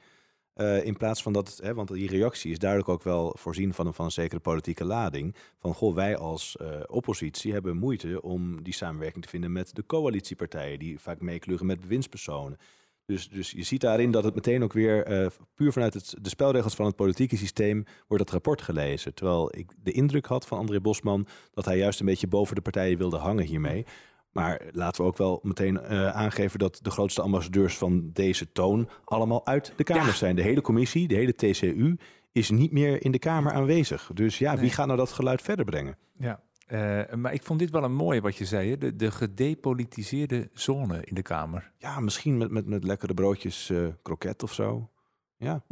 Uh, 0.57 0.85
in 0.85 0.97
plaats 0.97 1.23
van 1.23 1.33
dat, 1.33 1.61
hè, 1.63 1.75
want 1.75 1.89
die 1.89 2.09
reactie 2.09 2.51
is 2.51 2.59
duidelijk 2.59 2.91
ook 2.91 3.03
wel 3.03 3.37
voorzien 3.39 3.75
van 3.75 3.87
een, 3.87 3.95
van 3.95 4.05
een 4.05 4.11
zekere 4.11 4.41
politieke 4.41 4.85
lading. 4.85 5.35
Van 5.59 5.75
goh, 5.75 5.95
wij 5.95 6.17
als 6.17 6.57
uh, 6.61 6.69
oppositie 6.87 7.53
hebben 7.53 7.77
moeite 7.77 8.23
om 8.23 8.63
die 8.63 8.75
samenwerking 8.75 9.25
te 9.25 9.31
vinden 9.31 9.53
met 9.53 9.75
de 9.75 9.87
coalitiepartijen, 9.87 10.79
die 10.79 10.99
vaak 10.99 11.21
meekleuren 11.21 11.67
met 11.67 11.81
bewindspersonen. 11.81 12.59
Dus, 13.09 13.29
dus 13.29 13.51
je 13.51 13.63
ziet 13.63 13.81
daarin 13.81 14.11
dat 14.11 14.25
het 14.25 14.35
meteen 14.35 14.63
ook 14.63 14.73
weer 14.73 15.23
uh, 15.23 15.27
puur 15.55 15.73
vanuit 15.73 15.95
het, 15.95 16.15
de 16.21 16.29
spelregels 16.29 16.75
van 16.75 16.87
het 16.87 16.97
politieke 16.97 17.37
systeem 17.37 17.85
wordt 18.07 18.25
dat 18.25 18.33
rapport 18.33 18.63
gelezen. 18.63 19.15
Terwijl 19.15 19.57
ik 19.57 19.73
de 19.83 19.93
indruk 19.93 20.27
had 20.27 20.47
van 20.47 20.59
André 20.59 20.81
Bosman 20.81 21.27
dat 21.51 21.65
hij 21.65 21.79
juist 21.79 22.01
een 22.01 22.07
beetje 22.07 22.27
boven 22.27 22.55
de 22.55 22.61
partijen 22.61 22.99
wilde 22.99 23.17
hangen 23.17 23.45
hiermee. 23.45 23.87
Maar 24.33 24.63
laten 24.73 25.03
we 25.03 25.09
ook 25.09 25.17
wel 25.17 25.41
meteen 25.43 25.75
uh, 25.75 26.11
aangeven 26.11 26.59
dat 26.59 26.79
de 26.83 26.91
grootste 26.91 27.23
ambassadeurs 27.23 27.77
van 27.77 28.11
deze 28.13 28.53
toon 28.53 28.89
allemaal 29.05 29.47
uit 29.47 29.73
de 29.77 29.85
Kamer 29.85 30.07
ja. 30.07 30.13
zijn. 30.13 30.37
De 30.37 30.43
hele 30.43 30.61
commissie, 30.61 31.09
de 31.09 31.15
hele 31.15 31.35
TCU 31.35 31.99
is 32.33 32.51
niet 32.51 32.73
meer 32.73 33.05
in 33.05 33.11
de 33.11 33.19
Kamer 33.19 33.53
aanwezig. 33.53 34.11
Dus 34.15 34.39
ja, 34.39 34.53
nee. 34.53 34.61
wie 34.61 34.71
gaat 34.71 34.87
nou 34.87 34.99
dat 34.99 35.13
geluid 35.13 35.43
verder 35.43 35.65
brengen? 35.65 35.99
Ja, 36.19 36.41
uh, 36.69 37.15
maar 37.15 37.33
ik 37.33 37.43
vond 37.43 37.59
dit 37.59 37.71
wel 37.71 37.85
een 37.85 37.95
mooie 37.95 38.21
wat 38.21 38.37
je 38.37 38.45
zei, 38.45 38.71
hè? 38.71 38.79
De, 38.79 38.97
de 38.97 39.11
gedepolitiseerde 39.11 40.51
zone 40.53 41.05
in 41.05 41.15
de 41.15 41.23
Kamer. 41.23 41.73
Ja, 41.77 42.01
misschien 42.01 42.37
met, 42.37 42.51
met, 42.51 42.67
met 42.67 42.85
lekkere 42.85 43.15
broodjes 43.15 43.71
uh, 43.71 43.89
kroket 44.03 44.43
of 44.43 44.53
zo. 44.53 44.91
Ja. 45.37 45.63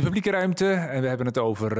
De 0.00 0.06
publieke 0.06 0.30
ruimte, 0.30 0.72
en 0.72 1.00
we 1.02 1.08
hebben 1.08 1.26
het 1.26 1.38
over 1.38 1.78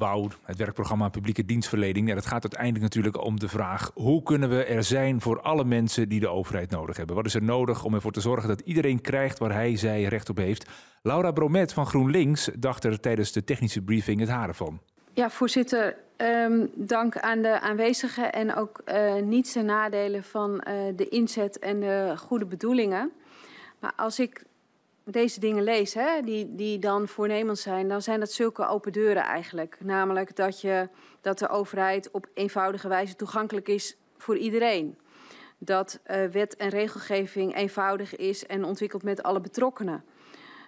uh, 0.00 0.26
het 0.42 0.56
werkprogramma 0.56 1.08
Publieke 1.08 1.44
Dienstverlening. 1.44 2.08
Ja, 2.08 2.14
dat 2.14 2.26
gaat 2.26 2.42
uiteindelijk 2.42 2.82
natuurlijk 2.82 3.24
om 3.24 3.38
de 3.38 3.48
vraag: 3.48 3.90
hoe 3.94 4.22
kunnen 4.22 4.48
we 4.48 4.64
er 4.64 4.84
zijn 4.84 5.20
voor 5.20 5.40
alle 5.40 5.64
mensen 5.64 6.08
die 6.08 6.20
de 6.20 6.28
overheid 6.28 6.70
nodig 6.70 6.96
hebben? 6.96 7.16
Wat 7.16 7.26
is 7.26 7.34
er 7.34 7.42
nodig 7.42 7.84
om 7.84 7.94
ervoor 7.94 8.12
te 8.12 8.20
zorgen 8.20 8.48
dat 8.48 8.60
iedereen 8.60 9.00
krijgt 9.00 9.38
waar 9.38 9.52
hij, 9.52 9.76
zij 9.76 10.02
recht 10.02 10.28
op 10.28 10.36
heeft? 10.36 10.70
Laura 11.02 11.32
Bromet 11.32 11.72
van 11.72 11.86
GroenLinks 11.86 12.50
dacht 12.58 12.84
er 12.84 13.00
tijdens 13.00 13.32
de 13.32 13.44
technische 13.44 13.82
briefing 13.82 14.20
het 14.20 14.28
haren 14.28 14.54
van. 14.54 14.80
Ja, 15.12 15.30
voorzitter, 15.30 15.96
um, 16.16 16.70
dank 16.74 17.18
aan 17.18 17.42
de 17.42 17.60
aanwezigen 17.60 18.32
en 18.32 18.54
ook 18.54 18.82
uh, 18.86 19.14
niets 19.14 19.56
en 19.56 19.64
nadelen 19.64 20.24
van 20.24 20.64
de 20.96 21.08
inzet 21.08 21.58
en 21.58 21.80
de 21.80 22.14
goede 22.16 22.46
bedoelingen. 22.46 23.12
Maar 23.78 23.92
als 23.96 24.18
ik 24.18 24.44
deze 25.04 25.40
dingen 25.40 25.62
lees, 25.62 25.94
hè, 25.94 26.20
die, 26.20 26.54
die 26.54 26.78
dan 26.78 27.08
voornemens 27.08 27.62
zijn, 27.62 27.88
dan 27.88 28.02
zijn 28.02 28.20
dat 28.20 28.32
zulke 28.32 28.66
open 28.66 28.92
deuren 28.92 29.22
eigenlijk. 29.22 29.76
Namelijk 29.80 30.36
dat, 30.36 30.60
je, 30.60 30.88
dat 31.20 31.38
de 31.38 31.48
overheid 31.48 32.10
op 32.10 32.26
eenvoudige 32.34 32.88
wijze 32.88 33.16
toegankelijk 33.16 33.68
is 33.68 33.96
voor 34.16 34.36
iedereen. 34.36 34.98
Dat 35.58 36.00
uh, 36.06 36.24
wet 36.24 36.56
en 36.56 36.68
regelgeving 36.68 37.56
eenvoudig 37.56 38.16
is 38.16 38.46
en 38.46 38.64
ontwikkeld 38.64 39.02
met 39.02 39.22
alle 39.22 39.40
betrokkenen. 39.40 40.04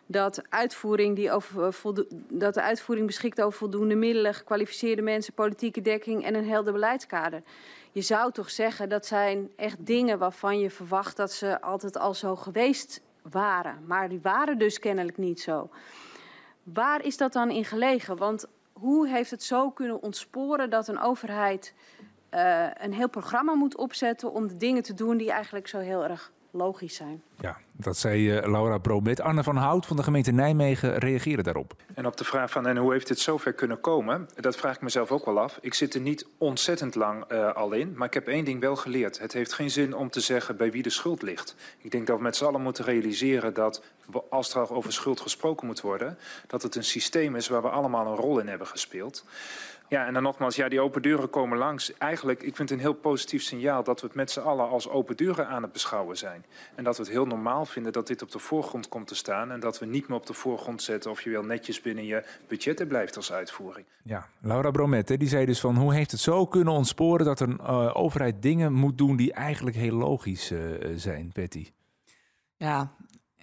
Dat, 0.06 0.42
uitvoering 0.48 1.16
die 1.16 1.32
over 1.32 1.72
voldo- 1.72 2.06
dat 2.28 2.54
de 2.54 2.62
uitvoering 2.62 3.06
beschikt 3.06 3.42
over 3.42 3.58
voldoende 3.58 3.94
middelen, 3.94 4.34
gekwalificeerde 4.34 5.02
mensen, 5.02 5.34
politieke 5.34 5.80
dekking 5.80 6.24
en 6.24 6.34
een 6.34 6.48
helder 6.48 6.72
beleidskader. 6.72 7.42
Je 7.92 8.00
zou 8.00 8.32
toch 8.32 8.50
zeggen 8.50 8.88
dat 8.88 9.06
zijn 9.06 9.50
echt 9.56 9.86
dingen 9.86 10.18
waarvan 10.18 10.58
je 10.58 10.70
verwacht 10.70 11.16
dat 11.16 11.32
ze 11.32 11.60
altijd 11.60 11.98
al 11.98 12.14
zo 12.14 12.36
geweest 12.36 13.00
waren. 13.30 13.84
Maar 13.86 14.08
die 14.08 14.20
waren 14.22 14.58
dus 14.58 14.78
kennelijk 14.78 15.18
niet 15.18 15.40
zo. 15.40 15.70
Waar 16.62 17.04
is 17.04 17.16
dat 17.16 17.32
dan 17.32 17.50
in 17.50 17.64
gelegen? 17.64 18.16
Want 18.16 18.46
hoe 18.72 19.08
heeft 19.08 19.30
het 19.30 19.42
zo 19.42 19.70
kunnen 19.70 20.02
ontsporen 20.02 20.70
dat 20.70 20.88
een 20.88 21.00
overheid 21.00 21.74
uh, 22.30 22.66
een 22.74 22.92
heel 22.92 23.08
programma 23.08 23.54
moet 23.54 23.76
opzetten 23.76 24.32
om 24.32 24.48
de 24.48 24.56
dingen 24.56 24.82
te 24.82 24.94
doen 24.94 25.16
die 25.16 25.30
eigenlijk 25.30 25.68
zo 25.68 25.78
heel 25.78 26.04
erg 26.04 26.32
logisch 26.54 26.94
zijn? 26.94 27.22
Ja, 27.40 27.56
dat 27.72 27.96
zei 27.96 28.36
uh, 28.36 28.46
Laura 28.46 28.78
Bromet. 28.78 29.20
Arne 29.20 29.42
van 29.42 29.56
Hout 29.56 29.86
van 29.86 29.96
de 29.96 30.02
gemeente 30.02 30.32
Nijmegen 30.32 30.96
reageerde 30.98 31.42
daarop. 31.42 31.74
En 31.94 32.06
op 32.06 32.16
de 32.16 32.24
vraag 32.24 32.50
van 32.50 32.66
en 32.66 32.76
hoe 32.76 32.92
heeft 32.92 33.08
het 33.08 33.18
zover 33.18 33.52
kunnen 33.52 33.80
komen, 33.80 34.28
dat 34.34 34.56
vraag 34.56 34.74
ik 34.74 34.82
mezelf 34.82 35.10
ook 35.10 35.24
wel 35.24 35.40
af. 35.40 35.58
Ik 35.60 35.74
zit 35.74 35.94
er 35.94 36.00
niet 36.00 36.26
ontzettend 36.38 36.94
lang 36.94 37.32
uh, 37.32 37.52
al 37.52 37.72
in, 37.72 37.92
maar 37.96 38.06
ik 38.06 38.14
heb 38.14 38.28
één 38.28 38.44
ding 38.44 38.60
wel 38.60 38.76
geleerd. 38.76 39.18
Het 39.18 39.32
heeft 39.32 39.52
geen 39.52 39.70
zin 39.70 39.94
om 39.94 40.10
te 40.10 40.20
zeggen 40.20 40.56
bij 40.56 40.70
wie 40.70 40.82
de 40.82 40.90
schuld 40.90 41.22
ligt. 41.22 41.54
Ik 41.78 41.90
denk 41.90 42.06
dat 42.06 42.16
we 42.16 42.22
met 42.22 42.36
z'n 42.36 42.44
allen 42.44 42.62
moeten 42.62 42.84
realiseren 42.84 43.54
dat 43.54 43.82
als 44.30 44.54
er 44.54 44.72
over 44.72 44.92
schuld 44.92 45.20
gesproken 45.20 45.66
moet 45.66 45.80
worden, 45.80 46.18
dat 46.46 46.62
het 46.62 46.74
een 46.74 46.84
systeem 46.84 47.36
is 47.36 47.48
waar 47.48 47.62
we 47.62 47.68
allemaal 47.68 48.06
een 48.06 48.16
rol 48.16 48.38
in 48.38 48.48
hebben 48.48 48.66
gespeeld. 48.66 49.24
Ja, 49.88 50.06
en 50.06 50.14
dan 50.14 50.22
nogmaals, 50.22 50.56
ja, 50.56 50.68
die 50.68 50.80
open 50.80 51.02
deuren 51.02 51.30
komen 51.30 51.58
langs. 51.58 51.92
Eigenlijk, 51.98 52.42
ik 52.42 52.56
vind 52.56 52.68
het 52.68 52.78
een 52.78 52.84
heel 52.84 52.94
positief 52.94 53.42
signaal 53.42 53.84
dat 53.84 54.00
we 54.00 54.06
het 54.06 54.16
met 54.16 54.30
z'n 54.30 54.40
allen 54.40 54.68
als 54.68 54.88
open 54.88 55.16
deuren 55.16 55.48
aan 55.48 55.62
het 55.62 55.72
beschouwen 55.72 56.16
zijn. 56.16 56.44
En 56.74 56.84
dat 56.84 56.96
we 56.96 57.02
het 57.02 57.12
heel 57.12 57.26
normaal 57.26 57.64
vinden 57.64 57.92
dat 57.92 58.06
dit 58.06 58.22
op 58.22 58.30
de 58.30 58.38
voorgrond 58.38 58.88
komt 58.88 59.06
te 59.06 59.14
staan. 59.14 59.50
En 59.50 59.60
dat 59.60 59.78
we 59.78 59.86
niet 59.86 60.08
meer 60.08 60.18
op 60.18 60.26
de 60.26 60.32
voorgrond 60.32 60.82
zetten 60.82 61.10
of 61.10 61.22
je 61.22 61.30
wel 61.30 61.42
netjes 61.42 61.80
binnen 61.80 62.04
je 62.04 62.24
budgetten 62.48 62.86
blijft 62.86 63.16
als 63.16 63.32
uitvoering. 63.32 63.86
Ja, 64.02 64.26
Laura 64.40 64.70
Bromette, 64.70 65.16
die 65.16 65.28
zei 65.28 65.46
dus 65.46 65.60
van 65.60 65.76
hoe 65.76 65.94
heeft 65.94 66.10
het 66.10 66.20
zo 66.20 66.46
kunnen 66.46 66.72
ontsporen 66.72 67.24
dat 67.24 67.40
een 67.40 67.58
uh, 67.60 67.90
overheid 67.96 68.42
dingen 68.42 68.72
moet 68.72 68.98
doen 68.98 69.16
die 69.16 69.32
eigenlijk 69.32 69.76
heel 69.76 69.96
logisch 69.96 70.50
uh, 70.50 70.60
zijn, 70.96 71.30
Betty? 71.32 71.70
Ja, 72.56 72.94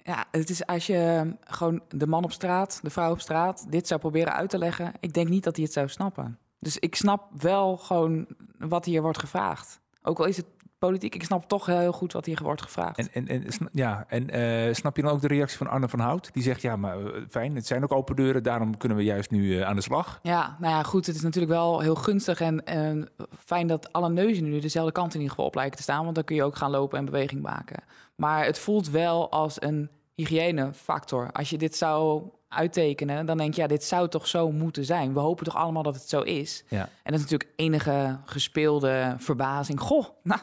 ja, 0.02 0.24
het 0.30 0.50
is 0.50 0.66
als 0.66 0.86
je 0.86 1.32
gewoon 1.40 1.82
de 1.88 2.06
man 2.06 2.24
op 2.24 2.32
straat, 2.32 2.80
de 2.82 2.90
vrouw 2.90 3.10
op 3.10 3.20
straat, 3.20 3.66
dit 3.68 3.86
zou 3.86 4.00
proberen 4.00 4.32
uit 4.32 4.50
te 4.50 4.58
leggen. 4.58 4.92
Ik 5.00 5.12
denk 5.12 5.28
niet 5.28 5.44
dat 5.44 5.56
hij 5.56 5.64
het 5.64 5.72
zou 5.72 5.88
snappen. 5.88 6.38
Dus 6.58 6.78
ik 6.78 6.94
snap 6.94 7.42
wel 7.42 7.76
gewoon 7.76 8.26
wat 8.58 8.84
hier 8.84 9.02
wordt 9.02 9.18
gevraagd. 9.18 9.80
Ook 10.02 10.18
al 10.18 10.24
is 10.24 10.36
het 10.36 10.46
politiek, 10.86 11.14
ik 11.14 11.24
snap 11.24 11.48
toch 11.48 11.66
heel 11.66 11.92
goed 11.92 12.12
wat 12.12 12.26
hier 12.26 12.40
wordt 12.42 12.62
gevraagd. 12.62 12.98
En, 12.98 13.08
en, 13.12 13.28
en, 13.28 13.44
ja, 13.72 14.04
en 14.08 14.36
uh, 14.36 14.74
snap 14.74 14.96
je 14.96 15.02
dan 15.02 15.10
ook 15.10 15.20
de 15.20 15.26
reactie 15.26 15.58
van 15.58 15.66
Arne 15.66 15.88
van 15.88 15.98
Hout? 15.98 16.30
Die 16.32 16.42
zegt, 16.42 16.62
ja, 16.62 16.76
maar 16.76 17.00
uh, 17.00 17.22
fijn, 17.30 17.54
het 17.54 17.66
zijn 17.66 17.82
ook 17.82 17.92
open 17.92 18.16
deuren, 18.16 18.42
daarom 18.42 18.76
kunnen 18.76 18.98
we 18.98 19.04
juist 19.04 19.30
nu 19.30 19.42
uh, 19.42 19.62
aan 19.62 19.76
de 19.76 19.82
slag. 19.82 20.18
Ja, 20.22 20.56
nou 20.60 20.72
ja, 20.72 20.82
goed, 20.82 21.06
het 21.06 21.16
is 21.16 21.22
natuurlijk 21.22 21.52
wel 21.52 21.80
heel 21.80 21.94
gunstig 21.94 22.40
en, 22.40 22.66
en 22.66 23.08
fijn 23.44 23.66
dat 23.66 23.92
alle 23.92 24.10
neuzen 24.10 24.44
nu 24.44 24.58
dezelfde 24.58 24.92
kant 24.92 25.14
in 25.14 25.20
ieder 25.20 25.30
geval 25.30 25.46
op 25.46 25.54
lijken 25.54 25.76
te 25.76 25.82
staan, 25.82 26.02
want 26.02 26.14
dan 26.14 26.24
kun 26.24 26.36
je 26.36 26.44
ook 26.44 26.56
gaan 26.56 26.70
lopen 26.70 26.98
en 26.98 27.04
beweging 27.04 27.42
maken. 27.42 27.82
Maar 28.14 28.44
het 28.44 28.58
voelt 28.58 28.90
wel 28.90 29.30
als 29.30 29.62
een 29.62 29.90
hygiënefactor. 30.14 31.32
Als 31.32 31.50
je 31.50 31.58
dit 31.58 31.76
zou 31.76 32.22
uittekenen, 32.48 33.26
dan 33.26 33.38
denk 33.38 33.54
je, 33.54 33.60
ja, 33.60 33.66
dit 33.66 33.84
zou 33.84 34.08
toch 34.08 34.26
zo 34.26 34.50
moeten 34.50 34.84
zijn. 34.84 35.14
We 35.14 35.20
hopen 35.20 35.44
toch 35.44 35.56
allemaal 35.56 35.82
dat 35.82 35.94
het 35.94 36.08
zo 36.08 36.20
is. 36.20 36.64
Ja. 36.68 36.80
En 37.02 37.12
dat 37.12 37.14
is 37.14 37.20
natuurlijk 37.20 37.50
enige 37.56 38.18
gespeelde 38.24 39.14
verbazing. 39.18 39.80
Goh, 39.80 40.06
nou, 40.22 40.40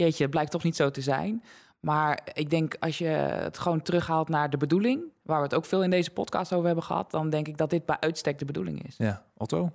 jeetje, 0.00 0.22
het 0.22 0.30
blijkt 0.30 0.50
toch 0.50 0.62
niet 0.62 0.76
zo 0.76 0.90
te 0.90 1.00
zijn. 1.00 1.42
Maar 1.80 2.28
ik 2.32 2.50
denk 2.50 2.76
als 2.80 2.98
je 2.98 3.04
het 3.04 3.58
gewoon 3.58 3.82
terughaalt 3.82 4.28
naar 4.28 4.50
de 4.50 4.56
bedoeling, 4.56 5.02
waar 5.22 5.36
we 5.36 5.42
het 5.42 5.54
ook 5.54 5.64
veel 5.64 5.82
in 5.82 5.90
deze 5.90 6.10
podcast 6.10 6.52
over 6.52 6.66
hebben 6.66 6.84
gehad, 6.84 7.10
dan 7.10 7.30
denk 7.30 7.48
ik 7.48 7.56
dat 7.56 7.70
dit 7.70 7.86
bij 7.86 7.96
uitstek 8.00 8.38
de 8.38 8.44
bedoeling 8.44 8.86
is. 8.86 8.94
Ja, 8.96 9.24
Otto? 9.36 9.72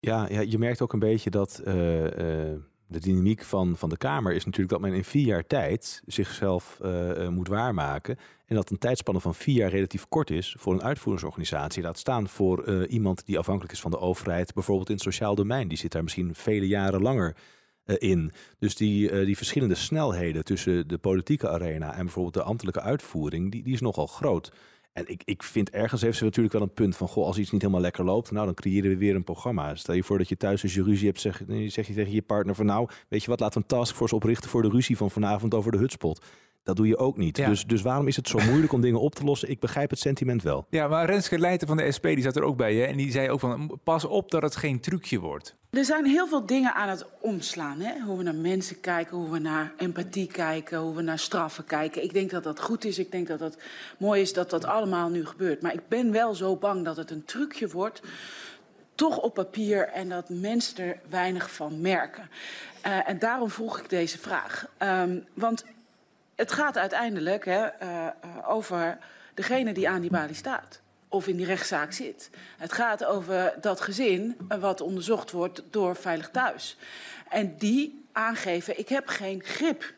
Ja, 0.00 0.26
ja 0.28 0.40
je 0.40 0.58
merkt 0.58 0.80
ook 0.80 0.92
een 0.92 0.98
beetje 0.98 1.30
dat 1.30 1.60
eh, 1.64 2.04
eh, 2.04 2.58
de 2.86 3.00
dynamiek 3.00 3.42
van, 3.42 3.76
van 3.76 3.88
de 3.88 3.96
Kamer 3.96 4.32
is 4.32 4.44
natuurlijk 4.44 4.72
dat 4.72 4.80
men 4.80 4.92
in 4.92 5.04
vier 5.04 5.26
jaar 5.26 5.46
tijd 5.46 6.02
zichzelf 6.06 6.78
eh, 6.80 7.28
moet 7.28 7.48
waarmaken. 7.48 8.16
En 8.46 8.54
dat 8.54 8.70
een 8.70 8.78
tijdspanne 8.78 9.20
van 9.20 9.34
vier 9.34 9.56
jaar 9.56 9.70
relatief 9.70 10.08
kort 10.08 10.30
is 10.30 10.56
voor 10.58 10.72
een 10.72 10.82
uitvoeringsorganisatie. 10.82 11.82
Laat 11.82 11.98
staan 11.98 12.28
voor 12.28 12.86
iemand 12.86 13.26
die 13.26 13.38
afhankelijk 13.38 13.72
is 13.72 13.80
van 13.80 13.90
de 13.90 13.98
overheid, 13.98 14.54
bijvoorbeeld 14.54 14.88
in 14.88 14.94
het 14.94 15.04
sociaal 15.04 15.34
domein. 15.34 15.68
Die 15.68 15.78
zit 15.78 15.92
daar 15.92 16.02
misschien 16.02 16.34
vele 16.34 16.66
jaren 16.66 17.02
langer 17.02 17.36
in. 17.84 18.32
Dus 18.58 18.76
die, 18.76 19.24
die 19.24 19.36
verschillende 19.36 19.74
snelheden 19.74 20.44
tussen 20.44 20.88
de 20.88 20.98
politieke 20.98 21.48
arena 21.48 21.94
en 21.94 22.04
bijvoorbeeld 22.04 22.34
de 22.34 22.42
ambtelijke 22.42 22.80
uitvoering, 22.80 23.50
die, 23.50 23.62
die 23.62 23.74
is 23.74 23.80
nogal 23.80 24.06
groot. 24.06 24.52
En 24.94 25.04
ik, 25.06 25.22
ik 25.24 25.42
vind 25.42 25.70
ergens 25.70 26.02
heeft 26.02 26.18
ze 26.18 26.24
natuurlijk 26.24 26.54
wel 26.54 26.62
een 26.62 26.74
punt 26.74 26.96
van... 26.96 27.08
goh, 27.08 27.26
als 27.26 27.38
iets 27.38 27.50
niet 27.50 27.60
helemaal 27.60 27.82
lekker 27.82 28.04
loopt, 28.04 28.30
nou 28.30 28.44
dan 28.44 28.54
creëren 28.54 28.90
we 28.90 28.96
weer 28.96 29.14
een 29.14 29.24
programma. 29.24 29.74
Stel 29.74 29.94
je 29.94 30.02
voor 30.02 30.18
dat 30.18 30.28
je 30.28 30.36
thuis 30.36 30.62
als 30.62 30.74
je 30.74 30.82
ruzie 30.82 31.06
hebt, 31.06 31.20
zeg, 31.20 31.42
zeg 31.66 31.86
je 31.86 31.94
tegen 31.94 32.12
je 32.12 32.22
partner 32.22 32.54
van... 32.54 32.66
nou, 32.66 32.88
weet 33.08 33.22
je 33.22 33.30
wat, 33.30 33.40
laten 33.40 33.62
we 33.62 33.66
een 33.68 33.78
taskforce 33.78 34.14
oprichten 34.14 34.50
voor 34.50 34.62
de 34.62 34.68
ruzie 34.68 34.96
van 34.96 35.10
vanavond 35.10 35.54
over 35.54 35.72
de 35.72 35.78
hutspot. 35.78 36.24
Dat 36.64 36.76
doe 36.76 36.86
je 36.86 36.96
ook 36.96 37.16
niet. 37.16 37.36
Dus, 37.36 37.66
dus 37.66 37.82
waarom 37.82 38.08
is 38.08 38.16
het 38.16 38.28
zo 38.28 38.38
moeilijk 38.38 38.72
om 38.72 38.80
dingen 38.80 39.00
op 39.00 39.14
te 39.14 39.24
lossen? 39.24 39.50
Ik 39.50 39.60
begrijp 39.60 39.90
het 39.90 39.98
sentiment 39.98 40.42
wel. 40.42 40.66
Ja, 40.70 40.88
maar 40.88 41.06
Renske 41.06 41.38
Leijten 41.38 41.68
van 41.68 41.76
de 41.76 41.92
SP 41.96 42.02
die 42.02 42.22
zat 42.22 42.36
er 42.36 42.42
ook 42.42 42.56
bij. 42.56 42.74
Hè? 42.74 42.84
En 42.84 42.96
die 42.96 43.10
zei 43.10 43.30
ook 43.30 43.40
van 43.40 43.80
pas 43.84 44.04
op 44.04 44.30
dat 44.30 44.42
het 44.42 44.56
geen 44.56 44.80
trucje 44.80 45.20
wordt. 45.20 45.56
Er 45.70 45.84
zijn 45.84 46.04
heel 46.04 46.26
veel 46.26 46.46
dingen 46.46 46.74
aan 46.74 46.88
het 46.88 47.06
omslaan. 47.20 47.80
Hè? 47.80 48.00
Hoe 48.00 48.16
we 48.16 48.22
naar 48.22 48.34
mensen 48.34 48.80
kijken, 48.80 49.16
hoe 49.16 49.30
we 49.30 49.38
naar 49.38 49.72
empathie 49.76 50.26
kijken, 50.26 50.78
hoe 50.78 50.94
we 50.94 51.02
naar 51.02 51.18
straffen 51.18 51.64
kijken. 51.64 52.02
Ik 52.02 52.12
denk 52.12 52.30
dat 52.30 52.44
dat 52.44 52.60
goed 52.60 52.84
is. 52.84 52.98
Ik 52.98 53.12
denk 53.12 53.26
dat 53.26 53.40
het 53.40 53.58
mooi 53.98 54.20
is 54.20 54.32
dat 54.32 54.50
dat 54.50 54.64
allemaal 54.64 55.08
nu 55.08 55.26
gebeurt. 55.26 55.62
Maar 55.62 55.74
ik 55.74 55.88
ben 55.88 56.12
wel 56.12 56.34
zo 56.34 56.56
bang 56.56 56.84
dat 56.84 56.96
het 56.96 57.10
een 57.10 57.24
trucje 57.24 57.68
wordt. 57.68 58.02
Toch 58.94 59.18
op 59.18 59.34
papier 59.34 59.88
en 59.88 60.08
dat 60.08 60.28
mensen 60.28 60.84
er 60.84 61.00
weinig 61.08 61.50
van 61.50 61.80
merken. 61.80 62.28
Uh, 62.86 63.08
en 63.08 63.18
daarom 63.18 63.50
vroeg 63.50 63.78
ik 63.78 63.88
deze 63.88 64.18
vraag. 64.18 64.66
Um, 64.78 65.24
want 65.34 65.64
het 66.36 66.52
gaat 66.52 66.78
uiteindelijk 66.78 67.44
hè, 67.44 67.66
uh, 67.82 68.08
over 68.46 68.98
degene 69.34 69.72
die 69.72 69.88
aan 69.88 70.00
die 70.00 70.10
balie 70.10 70.34
staat 70.34 70.80
of 71.08 71.26
in 71.26 71.36
die 71.36 71.46
rechtszaak 71.46 71.92
zit. 71.92 72.30
Het 72.56 72.72
gaat 72.72 73.04
over 73.04 73.54
dat 73.60 73.80
gezin 73.80 74.36
wat 74.60 74.80
onderzocht 74.80 75.30
wordt 75.30 75.62
door 75.70 75.96
Veilig 75.96 76.30
Thuis. 76.30 76.76
En 77.28 77.56
die 77.58 78.04
aangeven, 78.12 78.78
ik 78.78 78.88
heb 78.88 79.08
geen 79.08 79.42
grip. 79.44 79.92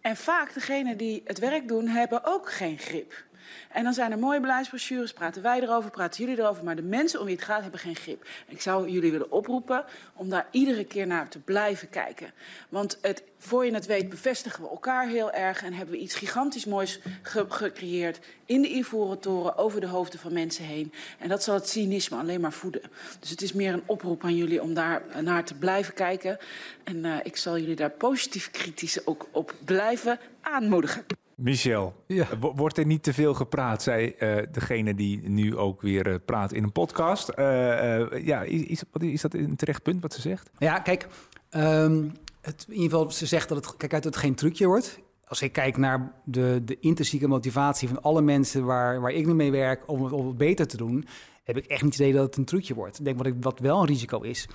En 0.00 0.16
vaak 0.16 0.54
degenen 0.54 0.96
die 0.96 1.22
het 1.24 1.38
werk 1.38 1.68
doen, 1.68 1.88
hebben 1.88 2.24
ook 2.24 2.52
geen 2.52 2.78
grip. 2.78 3.24
En 3.70 3.84
dan 3.84 3.94
zijn 3.94 4.12
er 4.12 4.18
mooie 4.18 4.40
beleidsbrochures, 4.40 5.12
praten 5.12 5.42
wij 5.42 5.60
erover, 5.60 5.90
praten 5.90 6.24
jullie 6.24 6.40
erover. 6.40 6.64
Maar 6.64 6.76
de 6.76 6.82
mensen 6.82 7.20
om 7.20 7.26
wie 7.26 7.34
het 7.34 7.44
gaat 7.44 7.62
hebben 7.62 7.80
geen 7.80 7.96
grip. 7.96 8.26
Ik 8.48 8.60
zou 8.60 8.88
jullie 8.88 9.10
willen 9.10 9.32
oproepen 9.32 9.84
om 10.14 10.28
daar 10.28 10.46
iedere 10.50 10.84
keer 10.84 11.06
naar 11.06 11.28
te 11.28 11.38
blijven 11.38 11.88
kijken. 11.88 12.32
Want 12.68 12.98
het, 13.02 13.22
voor 13.38 13.64
je 13.64 13.74
het 13.74 13.86
weet 13.86 14.08
bevestigen 14.08 14.62
we 14.62 14.68
elkaar 14.68 15.08
heel 15.08 15.32
erg. 15.32 15.62
En 15.62 15.72
hebben 15.72 15.94
we 15.94 16.00
iets 16.00 16.14
gigantisch 16.14 16.64
moois 16.64 17.00
gecreëerd 17.22 18.18
in 18.46 18.62
de 18.62 18.74
Ivoren 18.74 19.18
Toren 19.18 19.56
over 19.56 19.80
de 19.80 19.86
hoofden 19.86 20.20
van 20.20 20.32
mensen 20.32 20.64
heen. 20.64 20.92
En 21.18 21.28
dat 21.28 21.42
zal 21.42 21.54
het 21.54 21.68
cynisme 21.68 22.16
alleen 22.16 22.40
maar 22.40 22.52
voeden. 22.52 22.82
Dus 23.20 23.30
het 23.30 23.42
is 23.42 23.52
meer 23.52 23.72
een 23.72 23.82
oproep 23.86 24.24
aan 24.24 24.36
jullie 24.36 24.62
om 24.62 24.74
daar 24.74 25.02
naar 25.22 25.44
te 25.44 25.54
blijven 25.54 25.94
kijken. 25.94 26.38
En 26.84 26.96
uh, 27.04 27.16
ik 27.22 27.36
zal 27.36 27.58
jullie 27.58 27.76
daar 27.76 27.90
positief 27.90 28.50
kritisch 28.50 29.06
ook 29.06 29.26
op 29.30 29.54
blijven 29.64 30.18
aanmoedigen. 30.40 31.04
Michel, 31.36 31.94
ja. 32.06 32.26
wordt 32.38 32.78
er 32.78 32.86
niet 32.86 33.02
te 33.02 33.12
veel 33.12 33.34
gepraat, 33.34 33.82
zei 33.82 34.14
uh, 34.18 34.36
degene 34.52 34.94
die 34.94 35.28
nu 35.28 35.56
ook 35.56 35.82
weer 35.82 36.06
uh, 36.06 36.14
praat 36.24 36.52
in 36.52 36.62
een 36.62 36.72
podcast. 36.72 37.30
Uh, 37.38 38.24
ja, 38.26 38.42
is, 38.42 38.84
is, 38.98 39.20
dat 39.20 39.34
een 39.34 39.56
terecht 39.56 39.82
punt 39.82 40.02
wat 40.02 40.12
ze 40.12 40.20
zegt? 40.20 40.50
Ja, 40.58 40.78
kijk, 40.78 41.06
um, 41.50 42.12
het, 42.40 42.64
in 42.68 42.74
ieder 42.74 42.90
geval, 42.90 43.10
ze 43.10 43.26
zegt 43.26 43.48
dat 43.48 43.64
het, 43.64 43.76
kijk 43.76 43.92
uit, 43.92 44.02
dat 44.02 44.14
het 44.14 44.22
geen 44.22 44.34
trucje 44.34 44.66
wordt. 44.66 44.98
Als 45.24 45.42
ik 45.42 45.52
kijk 45.52 45.76
naar 45.76 46.12
de, 46.24 46.62
de 46.64 46.78
intrinsieke 46.80 47.28
motivatie 47.28 47.88
van 47.88 48.02
alle 48.02 48.22
mensen 48.22 48.64
waar, 48.64 49.00
waar 49.00 49.12
ik 49.12 49.26
nu 49.26 49.34
mee 49.34 49.50
werk 49.50 49.82
om 49.86 50.04
het, 50.04 50.12
om 50.12 50.26
het 50.26 50.36
beter 50.36 50.66
te 50.66 50.76
doen, 50.76 51.06
heb 51.44 51.56
ik 51.56 51.66
echt 51.66 51.82
niet 51.82 51.92
het 51.92 52.00
idee 52.00 52.12
dat 52.12 52.26
het 52.26 52.36
een 52.36 52.44
trucje 52.44 52.74
wordt. 52.74 52.98
Ik 52.98 53.04
denk 53.04 53.16
wat, 53.16 53.26
ik, 53.26 53.34
wat 53.40 53.58
wel 53.58 53.80
een 53.80 53.86
risico 53.86 54.20
is, 54.20 54.48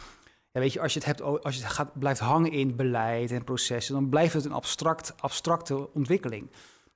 ja, 0.52 0.60
weet 0.60 0.74
je, 0.74 0.82
als 0.82 0.94
je 0.94 1.00
het, 1.00 1.08
hebt, 1.08 1.44
als 1.44 1.56
je 1.56 1.64
het 1.66 2.00
blijft 2.00 2.20
hangen 2.20 2.52
in 2.52 2.76
beleid 2.76 3.32
en 3.32 3.44
processen, 3.44 3.94
dan 3.94 4.10
blijft 4.10 4.34
het 4.34 4.46
een 4.46 4.52
abstract, 4.52 5.14
abstracte 5.22 5.94
ontwikkeling. 5.94 6.50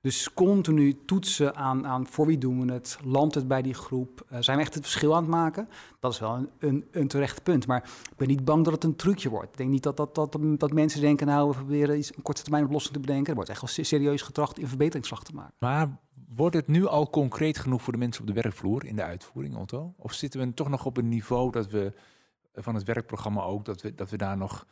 Dus 0.04 0.32
continu 0.34 1.04
toetsen 1.04 1.56
aan, 1.56 1.86
aan 1.86 2.06
voor 2.06 2.26
wie 2.26 2.38
doen 2.38 2.66
we 2.66 2.72
het, 2.72 2.98
landt 3.04 3.34
het 3.34 3.48
bij 3.48 3.62
die 3.62 3.74
groep, 3.74 4.26
uh, 4.32 4.38
zijn 4.40 4.56
we 4.56 4.62
echt 4.62 4.74
het 4.74 4.82
verschil 4.82 5.14
aan 5.14 5.22
het 5.22 5.30
maken? 5.30 5.68
Dat 6.00 6.12
is 6.12 6.18
wel 6.18 6.34
een, 6.34 6.50
een, 6.58 6.84
een, 6.90 7.08
terecht 7.08 7.42
punt. 7.42 7.66
Maar 7.66 7.82
ik 8.10 8.16
ben 8.16 8.28
niet 8.28 8.44
bang 8.44 8.64
dat 8.64 8.72
het 8.72 8.84
een 8.84 8.96
trucje 8.96 9.28
wordt. 9.28 9.50
Ik 9.50 9.56
denk 9.56 9.70
niet 9.70 9.82
dat, 9.82 9.96
dat, 9.96 10.14
dat, 10.14 10.36
dat 10.40 10.72
mensen 10.72 11.00
denken, 11.00 11.26
nou, 11.26 11.48
we 11.48 11.54
proberen 11.54 11.98
iets, 11.98 12.16
een 12.16 12.22
korte 12.22 12.42
termijn 12.42 12.64
oplossing 12.64 12.94
te 12.94 13.00
bedenken. 13.00 13.28
Er 13.28 13.34
wordt 13.34 13.50
echt 13.50 13.60
wel 13.60 13.84
serieus 13.84 14.22
getracht 14.22 14.58
in 14.58 14.68
verbeteringsslag 14.68 15.24
te 15.24 15.34
maken. 15.34 15.54
Maar 15.58 15.98
wordt 16.34 16.56
het 16.56 16.66
nu 16.66 16.86
al 16.86 17.10
concreet 17.10 17.58
genoeg 17.58 17.82
voor 17.82 17.92
de 17.92 17.98
mensen 17.98 18.22
op 18.22 18.26
de 18.26 18.42
werkvloer 18.42 18.84
in 18.84 18.96
de 18.96 19.02
uitvoering, 19.02 19.56
Otto? 19.56 19.94
Of 19.96 20.12
zitten 20.12 20.40
we 20.40 20.54
toch 20.54 20.68
nog 20.68 20.84
op 20.84 20.96
een 20.96 21.08
niveau 21.08 21.50
dat 21.50 21.70
we 21.70 21.92
van 22.54 22.74
het 22.74 22.84
werkprogramma 22.84 23.42
ook, 23.42 23.64
dat 23.64 23.82
we, 23.82 23.94
dat 23.94 24.10
we 24.10 24.16
daar 24.16 24.36
nog 24.36 24.66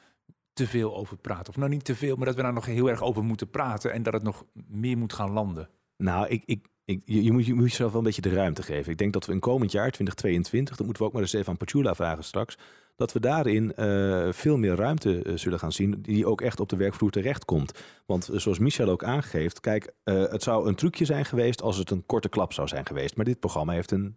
te 0.52 0.66
veel 0.66 0.96
over 0.96 1.16
praten. 1.16 1.48
Of 1.48 1.56
nou 1.56 1.70
niet 1.70 1.84
te 1.84 1.96
veel, 1.96 2.16
maar 2.16 2.26
dat 2.26 2.34
we 2.34 2.42
daar 2.42 2.52
nog 2.52 2.66
heel 2.66 2.90
erg 2.90 3.02
over 3.02 3.24
moeten 3.24 3.50
praten 3.50 3.92
en 3.92 4.02
dat 4.02 4.12
het 4.12 4.22
nog 4.22 4.44
meer 4.68 4.98
moet 4.98 5.12
gaan 5.12 5.30
landen. 5.30 5.68
Nou, 5.96 6.26
ik, 6.28 6.42
ik, 6.46 6.66
ik, 6.84 7.02
je, 7.04 7.32
moet, 7.32 7.46
je 7.46 7.54
moet 7.54 7.70
jezelf 7.70 7.90
wel 7.90 8.00
een 8.00 8.06
beetje 8.06 8.22
de 8.22 8.34
ruimte 8.34 8.62
geven. 8.62 8.92
Ik 8.92 8.98
denk 8.98 9.12
dat 9.12 9.26
we 9.26 9.32
in 9.32 9.40
komend 9.40 9.72
jaar, 9.72 9.90
2022, 9.90 10.76
dat 10.76 10.86
moeten 10.86 11.02
we 11.02 11.08
ook 11.08 11.14
maar 11.14 11.24
eens 11.24 11.32
even 11.32 11.48
aan 11.48 11.56
Pachula 11.56 11.94
vragen 11.94 12.24
straks, 12.24 12.58
dat 13.02 13.12
we 13.12 13.20
daarin 13.20 13.72
uh, 13.76 14.32
veel 14.32 14.56
meer 14.56 14.74
ruimte 14.74 15.24
uh, 15.24 15.36
zullen 15.36 15.58
gaan 15.58 15.72
zien, 15.72 15.98
die 16.02 16.26
ook 16.26 16.40
echt 16.40 16.60
op 16.60 16.68
de 16.68 16.76
werkvloer 16.76 17.10
terechtkomt. 17.10 17.78
Want 18.06 18.30
uh, 18.30 18.38
zoals 18.38 18.58
Michel 18.58 18.88
ook 18.88 19.04
aangeeft, 19.04 19.60
kijk, 19.60 19.92
het 20.04 20.42
zou 20.42 20.68
een 20.68 20.74
trucje 20.74 21.04
zijn 21.04 21.24
geweest 21.24 21.62
als 21.62 21.76
het 21.76 21.90
een 21.90 22.06
korte 22.06 22.28
klap 22.28 22.52
zou 22.52 22.68
zijn 22.68 22.86
geweest. 22.86 23.16
Maar 23.16 23.24
dit 23.24 23.40
programma 23.40 23.72
heeft 23.72 23.90
een 23.90 24.16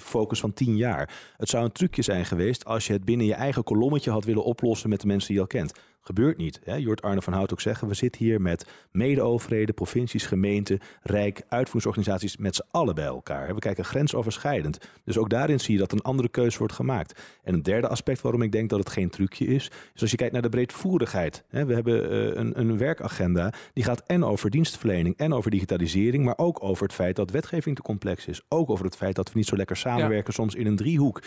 focus 0.00 0.40
van 0.40 0.52
tien 0.52 0.76
jaar. 0.76 1.34
Het 1.36 1.48
zou 1.48 1.64
een 1.64 1.72
trucje 1.72 2.02
zijn 2.02 2.24
geweest 2.24 2.64
als 2.64 2.86
je 2.86 2.92
het 2.92 3.04
binnen 3.04 3.26
je 3.26 3.34
eigen 3.34 3.64
kolommetje 3.64 4.10
had 4.10 4.24
willen 4.24 4.44
oplossen 4.44 4.88
met 4.88 5.00
de 5.00 5.06
mensen 5.06 5.28
die 5.28 5.36
je 5.36 5.42
al 5.42 5.48
kent. 5.48 5.72
Gebeurt 6.06 6.36
niet. 6.36 6.60
Hè? 6.64 6.74
Je 6.74 6.86
hoort 6.86 7.24
van 7.24 7.32
Hout 7.32 7.52
ook 7.52 7.60
zeggen, 7.60 7.88
we 7.88 7.94
zitten 7.94 8.24
hier 8.24 8.40
met 8.40 8.66
mede-overheden, 8.90 9.74
provincies, 9.74 10.26
gemeenten, 10.26 10.78
rijk, 11.02 11.42
uitvoeringsorganisaties 11.48 12.36
met 12.36 12.54
z'n 12.54 12.64
allen 12.70 12.94
bij 12.94 13.04
elkaar. 13.04 13.54
We 13.54 13.60
kijken 13.60 13.84
grensoverschrijdend. 13.84 14.78
Dus 15.04 15.18
ook 15.18 15.30
daarin 15.30 15.60
zie 15.60 15.74
je 15.74 15.80
dat 15.80 15.92
een 15.92 16.00
andere 16.00 16.28
keuze 16.28 16.58
wordt 16.58 16.72
gemaakt. 16.72 17.20
En 17.42 17.54
een 17.54 17.62
derde 17.62 17.88
aspect 17.88 18.20
waarom 18.20 18.42
ik 18.42 18.52
denk 18.52 18.70
dat 18.70 18.78
het 18.78 18.88
geen 18.88 19.10
trucje 19.10 19.46
is, 19.46 19.70
is 19.94 20.00
als 20.00 20.10
je 20.10 20.16
kijkt 20.16 20.32
naar 20.32 20.42
de 20.42 20.48
breedvoerigheid. 20.48 21.44
We 21.50 21.74
hebben 21.74 22.12
uh, 22.12 22.34
een, 22.34 22.58
een 22.58 22.78
werkagenda 22.78 23.52
die 23.72 23.84
gaat 23.84 24.02
en 24.06 24.24
over 24.24 24.50
dienstverlening 24.50 25.16
en 25.16 25.32
over 25.32 25.50
digitalisering, 25.50 26.24
maar 26.24 26.38
ook 26.38 26.62
over 26.62 26.82
het 26.82 26.94
feit 26.94 27.16
dat 27.16 27.30
wetgeving 27.30 27.76
te 27.76 27.82
complex 27.82 28.26
is. 28.26 28.42
Ook 28.48 28.70
over 28.70 28.84
het 28.84 28.96
feit 28.96 29.14
dat 29.14 29.28
we 29.28 29.38
niet 29.38 29.46
zo 29.46 29.56
lekker 29.56 29.76
samenwerken 29.76 30.32
ja. 30.36 30.42
soms 30.42 30.54
in 30.54 30.66
een 30.66 30.76
driehoek 30.76 31.22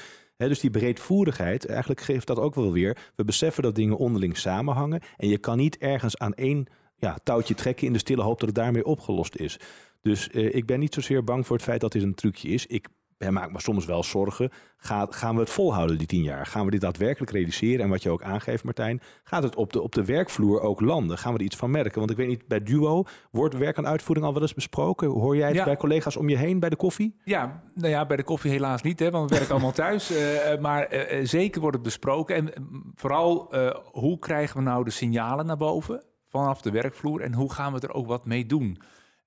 dus 0.47 0.60
die 0.60 0.69
breedvoerigheid, 0.69 1.65
eigenlijk 1.65 2.02
geeft 2.02 2.28
dat 2.28 2.39
ook 2.39 2.56
wel 2.56 2.71
weer. 2.71 2.97
We 3.15 3.23
beseffen 3.23 3.63
dat 3.63 3.75
dingen 3.75 3.97
onderling 3.97 4.38
samenhangen. 4.38 5.02
En 5.17 5.28
je 5.28 5.38
kan 5.38 5.58
niet 5.58 5.78
ergens 5.78 6.17
aan 6.17 6.34
één 6.34 6.67
ja, 6.95 7.17
touwtje 7.23 7.54
trekken 7.54 7.88
in 7.88 7.93
de 7.93 7.99
stille 7.99 8.21
hoop 8.21 8.39
dat 8.39 8.49
het 8.49 8.58
daarmee 8.58 8.86
opgelost 8.86 9.36
is. 9.36 9.60
Dus 10.02 10.30
uh, 10.32 10.56
ik 10.56 10.65
ben 10.65 10.80
niet 10.80 10.93
zozeer 10.93 11.23
bang 11.23 11.47
voor 11.47 11.56
het 11.56 11.65
feit 11.65 11.82
dat 11.82 11.91
dit 11.91 12.04
een 12.04 12.15
trucje 12.15 12.47
is. 12.47 12.65
Ik 12.65 12.88
hij 13.19 13.32
maakt 13.32 13.51
me 13.51 13.62
soms 13.62 13.86
wel 13.86 14.03
zorgen. 14.03 14.49
Gaat, 14.77 15.15
gaan 15.15 15.34
we 15.34 15.41
het 15.41 15.49
volhouden 15.49 15.97
die 15.97 16.08
tien 16.08 16.23
jaar? 16.23 16.45
Gaan 16.45 16.65
we 16.65 16.71
dit 16.71 16.82
daadwerkelijk 16.82 17.32
realiseren? 17.32 17.84
En 17.84 17.89
wat 17.89 18.03
je 18.03 18.10
ook 18.10 18.23
aangeeft, 18.23 18.63
Martijn, 18.63 19.01
gaat 19.23 19.43
het 19.43 19.55
op 19.55 19.73
de, 19.73 19.82
op 19.82 19.93
de 19.93 20.05
werkvloer 20.05 20.62
ook 20.62 20.82
landen? 20.82 21.17
Gaan 21.17 21.34
we 21.34 21.39
er 21.39 21.45
iets 21.45 21.55
van 21.55 21.71
merken? 21.71 21.99
Want 21.99 22.12
ik 22.12 22.17
weet 22.17 22.27
niet, 22.27 22.47
bij 22.47 22.63
Duo 22.63 23.03
wordt 23.32 23.58
werk 23.58 23.77
aan 23.77 23.88
uitvoering 23.88 24.27
al 24.27 24.34
wel 24.34 24.41
eens 24.41 24.53
besproken. 24.53 25.08
Hoor 25.08 25.36
jij 25.36 25.47
het 25.47 25.55
ja. 25.55 25.63
bij 25.63 25.77
collega's 25.77 26.17
om 26.17 26.29
je 26.29 26.38
heen 26.38 26.60
bij 26.60 26.69
de 26.69 26.75
koffie? 26.75 27.15
Ja, 27.23 27.63
nou 27.73 27.89
ja, 27.89 28.05
bij 28.05 28.17
de 28.17 28.23
koffie 28.23 28.51
helaas 28.51 28.82
niet, 28.82 28.99
hè, 28.99 29.12
want 29.12 29.29
we 29.29 29.36
werken 29.36 29.53
allemaal 29.53 29.71
thuis. 29.71 30.12
Uh, 30.12 30.17
maar 30.62 30.93
uh, 30.93 31.25
zeker 31.25 31.62
wordt 31.62 31.75
het 31.75 31.86
besproken. 31.86 32.36
En 32.36 32.53
vooral, 32.95 33.55
uh, 33.55 33.75
hoe 33.91 34.19
krijgen 34.19 34.58
we 34.58 34.63
nou 34.63 34.84
de 34.84 34.91
signalen 34.91 35.45
naar 35.45 35.58
boven 35.58 36.03
vanaf 36.29 36.62
de 36.62 36.71
werkvloer? 36.71 37.21
En 37.21 37.34
hoe 37.34 37.53
gaan 37.53 37.73
we 37.73 37.79
er 37.79 37.93
ook 37.93 38.08
wat 38.08 38.25
mee 38.25 38.45
doen? 38.45 38.77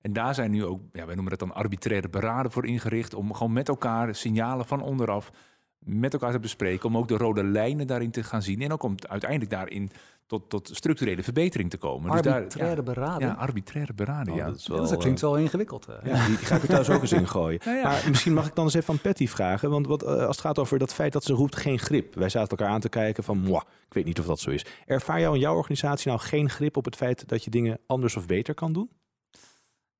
En 0.03 0.13
daar 0.13 0.35
zijn 0.35 0.51
nu 0.51 0.65
ook, 0.65 0.81
ja, 0.91 1.05
wij 1.05 1.15
noemen 1.15 1.37
dat 1.37 1.47
dan 1.47 1.53
arbitraire 1.53 2.09
beraden 2.09 2.51
voor 2.51 2.65
ingericht, 2.65 3.13
om 3.13 3.33
gewoon 3.33 3.53
met 3.53 3.67
elkaar 3.67 4.15
signalen 4.15 4.65
van 4.65 4.81
onderaf 4.81 5.31
met 5.79 6.13
elkaar 6.13 6.31
te 6.31 6.39
bespreken. 6.39 6.89
Om 6.89 6.97
ook 6.97 7.07
de 7.07 7.17
rode 7.17 7.43
lijnen 7.43 7.87
daarin 7.87 8.11
te 8.11 8.23
gaan 8.23 8.41
zien. 8.41 8.61
En 8.61 8.71
ook 8.71 8.83
om 8.83 8.95
uiteindelijk 9.07 9.51
daarin 9.51 9.91
tot, 10.25 10.49
tot 10.49 10.69
structurele 10.73 11.23
verbetering 11.23 11.69
te 11.69 11.77
komen. 11.77 12.09
Arbitraire 12.09 12.43
dus 12.43 12.53
daar, 12.53 12.75
ja, 12.75 12.81
berading? 12.81 13.31
Ja, 13.31 13.37
arbitraire 13.37 13.93
berading, 13.93 14.29
Oh, 14.29 14.35
ja. 14.35 14.45
dat, 14.45 14.55
is 14.55 14.67
wel, 14.67 14.87
dat 14.87 14.97
klinkt 14.97 15.23
eh, 15.23 15.29
wel 15.29 15.37
ingewikkeld. 15.37 15.87
Ja, 16.03 16.25
die, 16.25 16.37
die 16.37 16.45
ga 16.45 16.55
ik 16.55 16.61
er 16.61 16.67
thuis 16.67 16.89
ook 16.89 17.01
eens 17.01 17.11
in 17.11 17.27
gooien. 17.27 17.61
Maar 17.83 18.05
misschien 18.09 18.33
mag 18.33 18.47
ik 18.47 18.55
dan 18.55 18.63
eens 18.63 18.73
even 18.73 18.85
van 18.85 19.01
Patty 19.01 19.27
vragen. 19.27 19.69
Want 19.69 19.87
wat, 19.87 20.03
eh, 20.03 20.09
als 20.09 20.35
het 20.35 20.45
gaat 20.45 20.59
over 20.59 20.79
dat 20.79 20.93
feit 20.93 21.13
dat 21.13 21.23
ze 21.23 21.33
roept 21.33 21.55
geen 21.55 21.79
grip. 21.79 22.15
Wij 22.15 22.29
zaten 22.29 22.57
elkaar 22.57 22.73
aan 22.73 22.79
te 22.79 22.89
kijken 22.89 23.23
van, 23.23 23.37
mwah, 23.37 23.63
ik 23.87 23.93
weet 23.93 24.05
niet 24.05 24.19
of 24.19 24.25
dat 24.25 24.39
zo 24.39 24.49
is. 24.49 24.65
Ervaar 24.85 25.19
jou 25.19 25.33
in 25.33 25.39
jouw 25.39 25.55
organisatie 25.55 26.07
nou 26.07 26.21
geen 26.21 26.49
grip 26.49 26.77
op 26.77 26.85
het 26.85 26.95
feit 26.95 27.27
dat 27.27 27.43
je 27.43 27.49
dingen 27.49 27.79
anders 27.87 28.15
of 28.15 28.25
beter 28.25 28.53
kan 28.53 28.73
doen? 28.73 28.89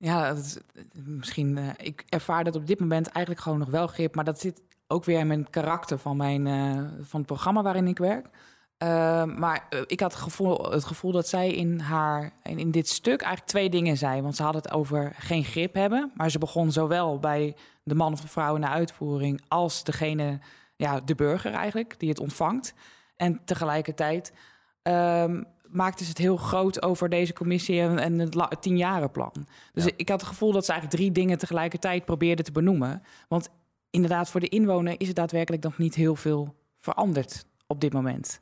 Ja, 0.03 0.29
is, 0.29 0.57
misschien. 0.93 1.57
eh, 1.57 1.67
ik 1.77 2.03
ervaar 2.09 2.43
dat 2.43 2.55
op 2.55 2.67
dit 2.67 2.79
moment 2.79 3.07
eigenlijk 3.07 3.43
gewoon 3.45 3.59
nog 3.59 3.69
wel 3.69 3.87
grip, 3.87 4.15
maar 4.15 4.23
dat 4.23 4.39
zit 4.39 4.61
ook 4.87 5.03
weer 5.05 5.19
in 5.19 5.27
mijn 5.27 5.49
karakter 5.49 5.97
van, 5.97 6.17
mijn, 6.17 6.47
eh, 6.47 6.83
van 7.01 7.19
het 7.19 7.25
programma 7.27 7.61
waarin 7.61 7.87
ik 7.87 7.97
werk. 7.97 8.29
Eh, 8.77 9.23
maar 9.23 9.65
eh, 9.69 9.81
ik 9.85 9.99
had 9.99 10.13
het 10.13 10.21
gevoel, 10.21 10.71
het 10.71 10.83
gevoel 10.83 11.11
dat 11.11 11.27
zij 11.27 11.51
in 11.51 11.79
haar 11.79 12.31
in, 12.43 12.59
in 12.59 12.71
dit 12.71 12.87
stuk 12.89 13.21
eigenlijk 13.21 13.51
twee 13.51 13.69
dingen 13.69 13.97
zei. 13.97 14.21
Want 14.21 14.35
ze 14.35 14.43
had 14.43 14.53
het 14.53 14.71
over 14.71 15.13
geen 15.17 15.43
grip 15.43 15.73
hebben, 15.73 16.11
maar 16.15 16.31
ze 16.31 16.37
begon 16.37 16.71
zowel 16.71 17.19
bij 17.19 17.55
de 17.83 17.95
man 17.95 18.13
of 18.13 18.21
de 18.21 18.27
vrouw 18.27 18.55
in 18.55 18.61
de 18.61 18.67
uitvoering 18.67 19.41
als 19.47 19.83
degene, 19.83 20.39
ja, 20.75 20.99
de 20.99 21.15
burger 21.15 21.53
eigenlijk, 21.53 21.99
die 21.99 22.09
het 22.09 22.19
ontvangt. 22.19 22.73
En 23.15 23.41
tegelijkertijd 23.45 24.33
ehm, 24.81 25.43
maakte 25.73 26.03
ze 26.03 26.09
het 26.09 26.17
heel 26.17 26.38
groot 26.38 26.81
over 26.81 27.09
deze 27.09 27.33
commissie 27.33 27.79
en, 27.79 27.99
en 27.99 28.19
het, 28.19 28.36
het 28.36 28.62
tienjarenplan. 28.62 29.33
Dus 29.73 29.86
ik 29.95 30.09
had 30.09 30.19
het 30.19 30.29
gevoel 30.29 30.51
dat 30.51 30.65
ze 30.65 30.71
eigenlijk 30.71 31.01
drie 31.01 31.12
dingen 31.12 31.38
tegelijkertijd 31.38 32.05
probeerde 32.05 32.43
te 32.43 32.51
benoemen. 32.51 33.01
Want 33.27 33.49
inderdaad, 33.89 34.29
voor 34.29 34.39
de 34.39 34.49
inwoner 34.49 34.95
is 34.97 35.07
het 35.07 35.15
daadwerkelijk 35.15 35.63
nog 35.63 35.77
niet 35.77 35.95
heel 35.95 36.15
veel 36.15 36.55
veranderd 36.77 37.45
op 37.67 37.81
dit 37.81 37.93
moment. 37.93 38.41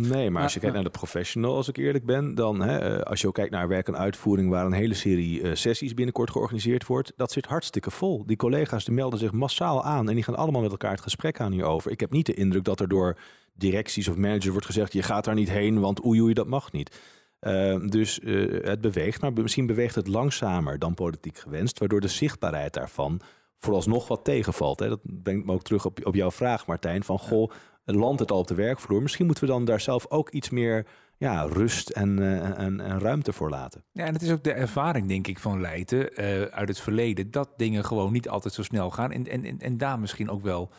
Nee, 0.00 0.30
maar 0.30 0.42
als 0.42 0.54
je 0.54 0.60
kijkt 0.60 0.74
naar 0.74 0.84
de 0.84 0.90
professional, 0.90 1.56
als 1.56 1.68
ik 1.68 1.76
eerlijk 1.76 2.04
ben, 2.04 2.34
dan 2.34 2.60
hè, 2.60 2.78
eh, 2.78 3.02
als 3.02 3.20
je 3.20 3.26
ook 3.26 3.34
kijkt 3.34 3.50
naar 3.50 3.68
werk 3.68 3.88
en 3.88 3.96
uitvoering, 3.96 4.50
waar 4.50 4.66
een 4.66 4.72
hele 4.72 4.94
serie 4.94 5.42
eh, 5.42 5.54
sessies 5.54 5.94
binnenkort 5.94 6.30
georganiseerd 6.30 6.86
wordt, 6.86 7.12
dat 7.16 7.32
zit 7.32 7.46
hartstikke 7.46 7.90
vol. 7.90 8.26
Die 8.26 8.36
collega's 8.36 8.84
die 8.84 8.94
melden 8.94 9.18
zich 9.18 9.32
massaal 9.32 9.84
aan 9.84 10.08
en 10.08 10.14
die 10.14 10.24
gaan 10.24 10.36
allemaal 10.36 10.62
met 10.62 10.70
elkaar 10.70 10.90
het 10.90 11.00
gesprek 11.00 11.40
aan 11.40 11.52
hierover. 11.52 11.90
Ik 11.90 12.00
heb 12.00 12.10
niet 12.10 12.26
de 12.26 12.34
indruk 12.34 12.64
dat 12.64 12.80
er 12.80 12.88
door 12.88 13.18
directies 13.54 14.08
of 14.08 14.16
managers 14.16 14.48
wordt 14.48 14.66
gezegd, 14.66 14.92
je 14.92 15.02
gaat 15.02 15.24
daar 15.24 15.34
niet 15.34 15.50
heen, 15.50 15.80
want 15.80 16.04
oei 16.04 16.20
oei, 16.20 16.34
dat 16.34 16.46
mag 16.46 16.72
niet. 16.72 17.00
Eh, 17.38 17.80
dus 17.86 18.20
eh, 18.20 18.64
het 18.64 18.80
beweegt, 18.80 19.20
maar 19.20 19.32
misschien 19.32 19.66
beweegt 19.66 19.94
het 19.94 20.06
langzamer 20.06 20.78
dan 20.78 20.94
politiek 20.94 21.38
gewenst, 21.38 21.78
waardoor 21.78 22.00
de 22.00 22.08
zichtbaarheid 22.08 22.72
daarvan 22.72 23.20
vooralsnog 23.58 24.08
wat 24.08 24.24
tegenvalt. 24.24 24.80
Hè. 24.80 24.88
Dat 24.88 25.00
brengt 25.02 25.46
me 25.46 25.52
ook 25.52 25.62
terug 25.62 25.84
op, 25.84 26.06
op 26.06 26.14
jouw 26.14 26.30
vraag, 26.30 26.66
Martijn, 26.66 27.04
van 27.04 27.18
goh, 27.18 27.50
landt 27.84 28.20
het 28.20 28.30
al 28.30 28.38
op 28.38 28.46
de 28.46 28.54
werkvloer? 28.54 29.02
Misschien 29.02 29.26
moeten 29.26 29.44
we 29.44 29.50
dan 29.50 29.64
daar 29.64 29.80
zelf 29.80 30.10
ook 30.10 30.30
iets 30.30 30.50
meer 30.50 30.86
ja, 31.16 31.42
rust 31.42 31.90
en, 31.90 32.18
eh, 32.18 32.58
en, 32.58 32.80
en 32.80 32.98
ruimte 32.98 33.32
voor 33.32 33.50
laten. 33.50 33.84
Ja, 33.92 34.04
en 34.04 34.12
het 34.12 34.22
is 34.22 34.30
ook 34.30 34.44
de 34.44 34.52
ervaring, 34.52 35.08
denk 35.08 35.26
ik, 35.26 35.38
van 35.38 35.60
Leiden 35.60 36.16
eh, 36.16 36.42
uit 36.42 36.68
het 36.68 36.80
verleden... 36.80 37.30
dat 37.30 37.48
dingen 37.56 37.84
gewoon 37.84 38.12
niet 38.12 38.28
altijd 38.28 38.54
zo 38.54 38.62
snel 38.62 38.90
gaan. 38.90 39.12
En, 39.12 39.26
en, 39.26 39.44
en, 39.44 39.58
en 39.58 39.78
daar 39.78 39.98
misschien 39.98 40.30
ook 40.30 40.42
wel 40.42 40.70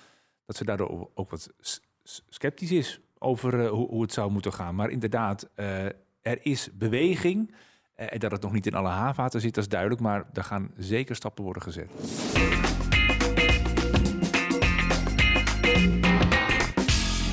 dat 0.46 0.56
ze 0.56 0.66
daardoor 0.66 1.10
ook 1.14 1.30
wat 1.30 1.50
sceptisch 2.06 2.72
is... 2.72 3.00
over 3.20 3.64
eh, 3.64 3.70
hoe, 3.70 3.88
hoe 3.88 4.02
het 4.02 4.14
zou 4.14 4.32
moeten 4.32 4.54
gaan. 4.54 4.76
Maar 4.76 4.90
inderdaad, 4.90 5.50
eh, 5.56 5.86
er 6.22 6.40
is 6.42 6.70
beweging... 6.74 7.56
eh, 7.96 8.14
en 8.14 8.20
dat 8.20 8.32
het 8.32 8.42
nog 8.42 8.52
niet 8.52 8.66
in 8.66 8.74
alle 8.74 8.90
haarvaten 8.90 9.42
zit, 9.42 9.54
dat 9.54 9.64
is 9.64 9.70
duidelijk... 9.70 10.02
maar 10.02 10.26
er 10.34 10.44
gaan 10.44 10.72
zeker 10.78 11.16
stappen 11.16 11.44
worden 11.44 11.62
gezet. 11.62 11.90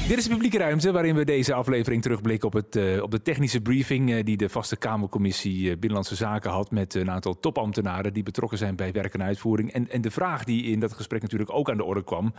Dit 0.09 0.21
is 0.21 0.27
de 0.27 0.31
publieke 0.31 0.59
ruimte 0.59 0.93
waarin 0.93 1.15
we 1.15 1.25
deze 1.25 1.55
aflevering 1.55 2.03
terugblikken 2.03 2.49
op, 2.49 2.55
het, 2.55 3.01
op 3.01 3.11
de 3.11 3.23
technische 3.23 3.61
briefing 3.61 4.23
die 4.23 4.37
de 4.37 4.49
vaste 4.49 4.77
Kamercommissie 4.77 5.71
Binnenlandse 5.71 6.15
Zaken 6.15 6.51
had 6.51 6.71
met 6.71 6.95
een 6.95 7.11
aantal 7.11 7.41
topambtenaren 7.41 8.13
die 8.13 8.23
betrokken 8.23 8.59
zijn 8.59 8.77
bij 8.77 8.93
werk 8.93 9.15
en 9.15 9.23
uitvoering. 9.23 9.73
En, 9.73 9.91
en 9.91 10.01
de 10.01 10.11
vraag 10.11 10.45
die 10.45 10.65
in 10.65 10.81
dat 10.81 10.93
gesprek 10.93 11.23
natuurlijk 11.23 11.53
ook 11.53 11.71
aan 11.71 11.77
de 11.77 11.85
orde 11.85 12.05
kwam, 12.05 12.35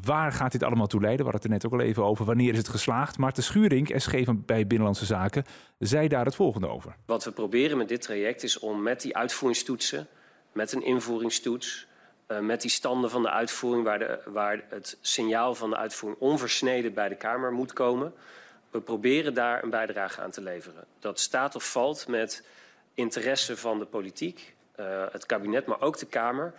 waar 0.00 0.32
gaat 0.32 0.52
dit 0.52 0.62
allemaal 0.62 0.86
toe 0.86 1.00
leiden? 1.00 1.26
We 1.26 1.30
hadden 1.30 1.50
het 1.50 1.62
er 1.62 1.68
net 1.68 1.74
ook 1.74 1.80
al 1.80 1.86
even 1.86 2.04
over, 2.04 2.24
wanneer 2.24 2.52
is 2.52 2.58
het 2.58 2.68
geslaagd? 2.68 3.18
Maarten 3.18 3.42
Schuring, 3.42 3.92
SG 3.96 4.12
bij 4.34 4.66
Binnenlandse 4.66 5.04
Zaken, 5.04 5.44
zei 5.78 6.08
daar 6.08 6.24
het 6.24 6.34
volgende 6.34 6.68
over. 6.68 6.96
Wat 7.06 7.24
we 7.24 7.32
proberen 7.32 7.78
met 7.78 7.88
dit 7.88 8.02
traject 8.02 8.42
is 8.42 8.58
om 8.58 8.82
met 8.82 9.00
die 9.00 9.16
uitvoeringstoetsen, 9.16 10.06
met 10.52 10.72
een 10.72 10.82
invoeringstoets, 10.82 11.86
eh, 12.26 12.38
met 12.38 12.60
die 12.60 12.70
standen 12.70 13.10
van 13.10 13.22
de 13.22 13.30
uitvoering 13.30 13.84
waar, 13.84 13.98
de, 13.98 14.20
waar 14.24 14.64
het 14.68 14.98
signaal 15.00 15.54
van 15.54 15.70
de 15.70 15.76
uitvoering 15.76 16.20
onversneden 16.20 16.94
bij 16.94 17.08
de 17.08 17.16
Kamer 17.16 17.52
moet 17.52 17.72
komen, 17.72 18.12
we 18.70 18.80
proberen 18.80 19.34
daar 19.34 19.62
een 19.62 19.70
bijdrage 19.70 20.20
aan 20.20 20.30
te 20.30 20.42
leveren. 20.42 20.84
Dat 20.98 21.20
staat 21.20 21.54
of 21.54 21.70
valt 21.70 22.08
met 22.08 22.46
interesse 22.94 23.56
van 23.56 23.78
de 23.78 23.84
politiek, 23.84 24.54
eh, 24.74 25.04
het 25.12 25.26
kabinet, 25.26 25.66
maar 25.66 25.80
ook 25.80 25.98
de 25.98 26.06
Kamer 26.06 26.54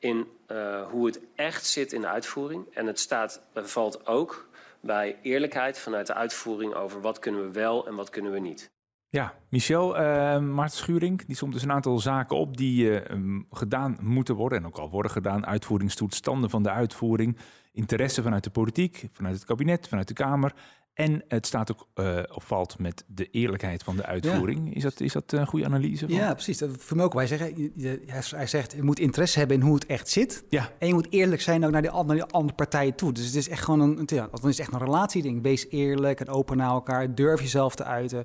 in 0.00 0.26
eh, 0.46 0.82
hoe 0.90 1.06
het 1.06 1.20
echt 1.34 1.66
zit 1.66 1.92
in 1.92 2.00
de 2.00 2.08
uitvoering. 2.08 2.74
En 2.74 2.86
het 2.86 2.98
staat, 2.98 3.42
valt 3.54 4.06
ook 4.06 4.48
bij 4.80 5.18
eerlijkheid 5.22 5.78
vanuit 5.78 6.06
de 6.06 6.14
uitvoering 6.14 6.74
over 6.74 7.00
wat 7.00 7.18
kunnen 7.18 7.42
we 7.42 7.50
wel 7.50 7.86
en 7.86 7.94
wat 7.94 8.10
kunnen 8.10 8.32
we 8.32 8.38
niet. 8.38 8.70
Ja, 9.08 9.34
Michel, 9.48 9.96
eh 9.96 10.38
Maarten 10.38 10.78
Schuring, 10.78 11.24
die 11.26 11.36
somt 11.36 11.52
dus 11.52 11.62
een 11.62 11.72
aantal 11.72 11.98
zaken 11.98 12.36
op 12.36 12.56
die 12.56 13.00
eh, 13.00 13.14
um, 13.16 13.46
gedaan 13.50 13.98
moeten 14.00 14.34
worden 14.34 14.58
en 14.58 14.66
ook 14.66 14.78
al 14.78 14.90
worden 14.90 15.10
gedaan. 15.10 15.46
Uitvoeringstoestanden 15.46 16.50
van 16.50 16.62
de 16.62 16.70
uitvoering, 16.70 17.38
interesse 17.72 18.22
vanuit 18.22 18.44
de 18.44 18.50
politiek, 18.50 19.08
vanuit 19.12 19.34
het 19.34 19.44
kabinet, 19.44 19.88
vanuit 19.88 20.08
de 20.08 20.14
Kamer. 20.14 20.54
En 21.00 21.22
het 21.28 21.46
staat 21.46 21.72
ook 21.72 21.86
eh, 21.94 22.18
of 22.34 22.44
valt 22.44 22.78
met 22.78 23.04
de 23.06 23.30
eerlijkheid 23.30 23.82
van 23.82 23.96
de 23.96 24.06
uitvoering. 24.06 24.74
Is, 24.74 24.82
dat, 24.82 25.00
is 25.00 25.12
dat 25.12 25.32
een 25.32 25.46
goede 25.46 25.64
analyse? 25.66 26.06
Van? 26.08 26.14
Ja, 26.16 26.32
precies. 26.32 26.58
Dat 26.58 26.70
voor 26.78 26.96
mij 26.96 27.06
ook. 27.06 27.12
Wij 27.12 27.26
zeggen, 27.26 27.56
je- 27.56 27.72
je- 27.74 28.02
hij- 28.06 28.22
hij 28.30 28.46
zegt, 28.46 28.72
je 28.72 28.82
moet 28.82 28.98
interesse 28.98 29.38
hebben 29.38 29.56
in 29.56 29.62
hoe 29.62 29.74
het 29.74 29.86
echt 29.86 30.08
zit. 30.08 30.44
Ja. 30.48 30.68
En 30.78 30.86
je 30.86 30.94
moet 30.94 31.06
eerlijk 31.10 31.42
zijn 31.42 31.64
ook 31.64 31.70
naar 31.70 31.82
die, 31.82 31.90
an- 31.90 32.06
naar 32.06 32.16
die 32.16 32.24
andere 32.24 32.54
partijen 32.54 32.94
toe. 32.94 33.12
Dus 33.12 33.26
het 33.26 33.34
is 33.34 33.48
echt 33.48 33.62
gewoon 33.64 33.80
een, 33.80 34.02
ja, 34.06 34.28
dan 34.40 34.50
is 34.50 34.58
echt 34.58 34.72
een 34.72 34.78
relatieding. 34.78 35.42
Wees 35.42 35.66
eerlijk 35.68 36.20
en 36.20 36.28
open 36.28 36.56
naar 36.56 36.70
elkaar. 36.70 37.14
Durf 37.14 37.40
jezelf 37.40 37.74
te 37.74 37.84
uiten. 37.84 38.24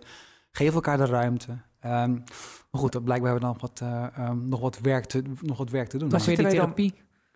Geef 0.52 0.74
elkaar 0.74 0.98
de 0.98 1.06
ruimte. 1.06 1.58
Ehm, 1.80 2.12
maar 2.72 2.82
goed, 2.82 2.92
dat 2.92 3.04
blijkbaar 3.04 3.32
hebben 3.32 3.50
we 3.50 3.54
nog 3.56 3.70
wat, 3.70 3.80
eh, 3.82 4.06
ehm, 4.26 4.48
nog 4.48 4.60
wat, 4.60 4.80
werk, 4.80 5.06
te, 5.06 5.22
nog 5.42 5.58
wat 5.58 5.70
werk 5.70 5.88
te 5.88 5.98
doen. 5.98 6.10
Dan- 6.10 6.20
therapie. 6.60 6.94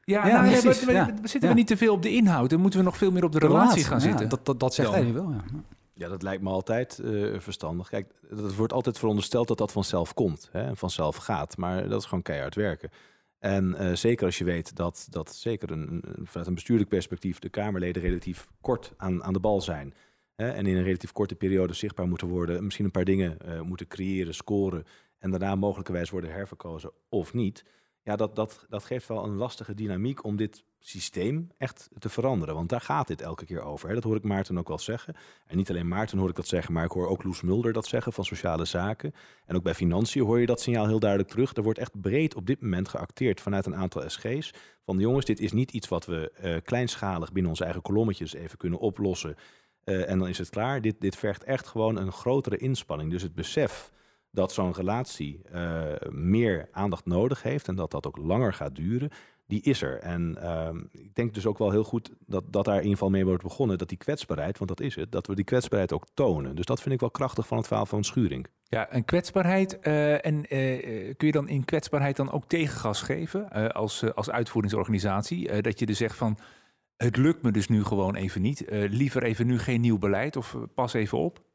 Ja, 0.10 0.28
Ja, 0.28 0.42
nou, 0.42 0.60
precies, 0.62 0.80
we, 0.80 0.86
we- 0.86 0.92
ja. 0.92 1.06
we 1.06 1.28
zitten 1.28 1.42
Ja. 1.42 1.48
we 1.50 1.54
niet 1.54 1.68
te 1.68 1.78
veel 1.78 1.94
op 1.94 2.02
de 2.02 2.10
inhoud. 2.10 2.50
Dan 2.50 2.60
moeten 2.60 2.80
we 2.80 2.86
nog 2.86 2.98
veel 2.98 3.12
meer 3.12 3.24
op 3.24 3.32
de 3.32 3.40
relatie 3.40 3.84
gaan 3.84 3.98
ja, 4.00 4.04
zitten. 4.04 4.30
Dat, 4.30 4.46
dat, 4.46 4.60
dat 4.60 4.74
zegt 4.74 4.92
hij 4.92 5.14
wel, 5.14 5.32
ja. 5.32 5.44
Ja, 5.94 6.08
dat 6.08 6.22
lijkt 6.24 6.44
me 6.44 6.50
altijd 6.50 7.00
eh, 7.00 7.40
verstandig. 7.40 7.90
Kijk, 7.90 8.12
het 8.30 8.56
wordt 8.56 8.74
altijd 8.74 8.98
verondersteld 9.00 9.48
dat 9.48 9.58
dat 9.58 9.72
vanzelf 9.72 10.14
komt 10.14 10.50
hè, 10.52 10.62
en 10.64 10.78
vanzelf 10.78 11.16
gaat. 11.16 11.58
Maar 11.58 11.90
dat 11.90 12.00
is 12.02 12.08
gewoon 12.08 12.24
keihard 12.24 12.56
werken. 12.56 12.90
En 13.40 13.76
eh, 13.76 13.96
zeker 13.96 14.26
als 14.26 14.38
je 14.38 14.44
weet 14.44 14.76
dat, 14.76 15.08
dat 15.10 15.36
zeker 15.36 15.72
een, 15.72 16.02
een- 16.06 16.28
vanuit 16.28 16.48
een 16.48 16.54
bestuurlijk 16.54 16.90
perspectief 16.90 17.40
de 17.40 17.50
Kamerleden 17.50 18.02
relatief 18.02 18.48
kort 18.62 18.94
aan, 18.98 19.24
aan 19.24 19.34
de 19.34 19.40
bal 19.40 19.62
zijn. 19.62 19.94
Hè, 20.36 20.50
en 20.50 20.66
in 20.66 20.78
een 20.78 20.84
relatief 20.84 21.12
korte 21.12 21.36
periode 21.36 21.74
zichtbaar 21.74 22.08
moeten 22.08 22.28
worden. 22.28 22.64
Misschien 22.64 22.86
een 22.86 22.92
paar 22.92 23.04
dingen 23.04 23.38
eh, 23.40 23.62
moeten 23.62 23.88
creëren, 23.88 24.34
scoren. 24.36 24.84
En 25.20 25.32
daarna 25.32 25.56
mogelijkerwijs 25.56 26.10
worden 26.10 26.32
herverkozen 26.32 26.92
of 27.10 27.34
niet. 27.34 27.64
Ja, 28.10 28.16
dat, 28.16 28.36
dat, 28.36 28.66
dat 28.70 28.84
geeft 28.84 29.08
wel 29.08 29.24
een 29.24 29.36
lastige 29.36 29.74
dynamiek 29.74 30.24
om 30.24 30.36
dit 30.36 30.64
systeem 30.80 31.52
echt 31.58 31.90
te 32.00 32.10
veranderen. 32.10 32.56
Want 32.56 32.70
daar 32.70 32.82
gaat 32.82 33.08
dit 33.08 33.22
elke 33.22 33.46
keer 33.46 33.62
over. 33.62 33.88
Hè. 33.88 33.94
Dat 33.94 34.04
hoor 34.04 34.16
ik 34.16 34.24
Maarten 34.24 34.58
ook 34.58 34.68
wel 34.68 34.80
zeggen. 34.80 35.16
En 35.48 35.58
niet 35.58 35.70
alleen 35.70 35.88
Maarten 35.88 36.18
hoor 36.18 36.30
ik 36.30 36.36
dat 36.36 36.48
zeggen, 36.48 36.74
maar 36.74 36.86
ik 36.86 36.92
hoor 36.92 37.08
ook 37.08 37.24
Loes 37.24 37.42
Mulder 37.42 37.74
dat 37.74 37.86
zeggen 37.86 38.14
van 38.14 38.26
Sociale 38.26 38.66
Zaken. 38.66 39.14
En 39.46 39.56
ook 39.56 39.64
bij 39.64 39.74
Financiën 39.74 40.24
hoor 40.24 40.40
je 40.40 40.46
dat 40.46 40.62
signaal 40.62 40.88
heel 40.88 41.00
duidelijk 41.00 41.30
terug. 41.30 41.56
Er 41.56 41.64
wordt 41.64 41.80
echt 41.80 42.02
breed 42.02 42.36
op 42.36 42.46
dit 42.46 42.62
moment 42.62 42.90
geacteerd 42.90 43.42
vanuit 43.42 43.66
een 43.66 43.76
aantal 43.76 44.10
SG's. 44.10 44.54
Van 44.86 45.00
jongens, 45.00 45.26
dit 45.26 45.40
is 45.40 45.52
niet 45.52 45.72
iets 45.72 45.88
wat 45.88 46.06
we 46.06 46.32
eh, 46.32 46.56
kleinschalig 46.64 47.32
binnen 47.32 47.52
onze 47.52 47.64
eigen 47.64 47.82
kolommetjes 47.82 48.34
even 48.34 48.58
kunnen 48.58 48.80
oplossen. 48.80 49.36
Eh, 49.84 50.10
en 50.10 50.20
dan 50.20 50.28
is 50.28 50.38
het 50.38 50.50
klaar. 50.50 50.82
Dit, 50.82 51.02
dit 51.02 51.16
vergt 51.16 51.44
echt 51.44 51.68
gewoon 51.68 51.98
een 51.98 52.12
grotere 52.12 52.58
inspanning. 52.58 53.12
Dus 53.12 53.22
het 53.22 53.36
besef 53.36 53.92
dat 54.32 54.54
zo'n 54.54 54.74
relatie 54.74 55.42
eh, 55.52 55.84
meer 56.10 56.68
aandacht 56.72 57.06
nodig 57.06 57.44
heeft 57.44 57.68
en 57.68 57.76
dat 57.76 57.92
dat 57.92 58.08
ook 58.08 58.18
langer 58.18 58.54
gaat 58.54 58.76
duren, 58.76 59.10
die 59.48 59.62
is 59.62 59.82
er. 59.82 60.00
En 60.00 60.38
ehm, 60.42 60.78
ik 60.92 61.16
denk 61.16 61.34
dus 61.34 61.46
ook 61.46 61.58
wel 61.58 61.72
heel 61.72 61.84
goed 61.84 62.12
dat, 62.26 62.44
dat 62.48 62.66
daar 62.66 62.76
in 62.76 62.82
ieder 62.82 62.98
geval 62.98 63.10
mee 63.10 63.26
wordt 63.26 63.44
begonnen, 63.44 63.78
dat 63.78 63.90
die 63.90 63.98
kwetsbaarheid, 63.98 64.58
want 64.58 64.70
dat 64.70 64.82
is 64.82 64.96
het, 64.96 65.12
dat 65.12 65.28
we 65.28 65.36
die 65.36 65.46
kwetsbaarheid 65.46 65.94
ook 65.94 66.06
tonen. 66.14 66.56
Dus 66.56 66.66
dat 66.66 66.82
vind 66.82 66.94
ik 66.94 67.00
wel 67.00 67.12
krachtig 67.12 67.48
van 67.48 67.58
het 67.58 67.68
verhaal 67.68 67.86
van 67.86 68.04
Schuring. 68.04 68.48
Ja, 68.64 68.90
en 68.90 69.06
kwetsbaarheid. 69.06 69.80
eh, 69.80 70.26
en 70.26 70.46
eh, 70.46 71.14
kun 71.18 71.28
je 71.28 71.34
dan 71.34 71.48
in 71.48 71.66
kwetsbaarheid 71.66 72.16
dan 72.16 72.32
ook 72.32 72.46
tegengas 72.48 73.02
geven 73.02 73.74
als, 73.74 74.14
als 74.14 74.30
uitvoeringsorganisatie? 74.30 75.62
Dat 75.62 75.80
je 75.80 75.86
dus 75.86 75.98
zegt 75.98 76.18
van, 76.18 76.38
het 76.98 77.18
lukt 77.18 77.42
me 77.42 77.52
dus 77.52 77.68
nu 77.68 77.84
gewoon 77.84 78.16
even 78.16 78.42
niet. 78.42 78.66
Liever 78.70 79.24
even 79.24 79.48
nu 79.48 79.60
geen 79.60 79.82
nieuw 79.82 79.98
beleid 79.98 80.36
of 80.36 80.58
pas 80.74 80.94
even 80.94 81.18
op. 81.18 81.48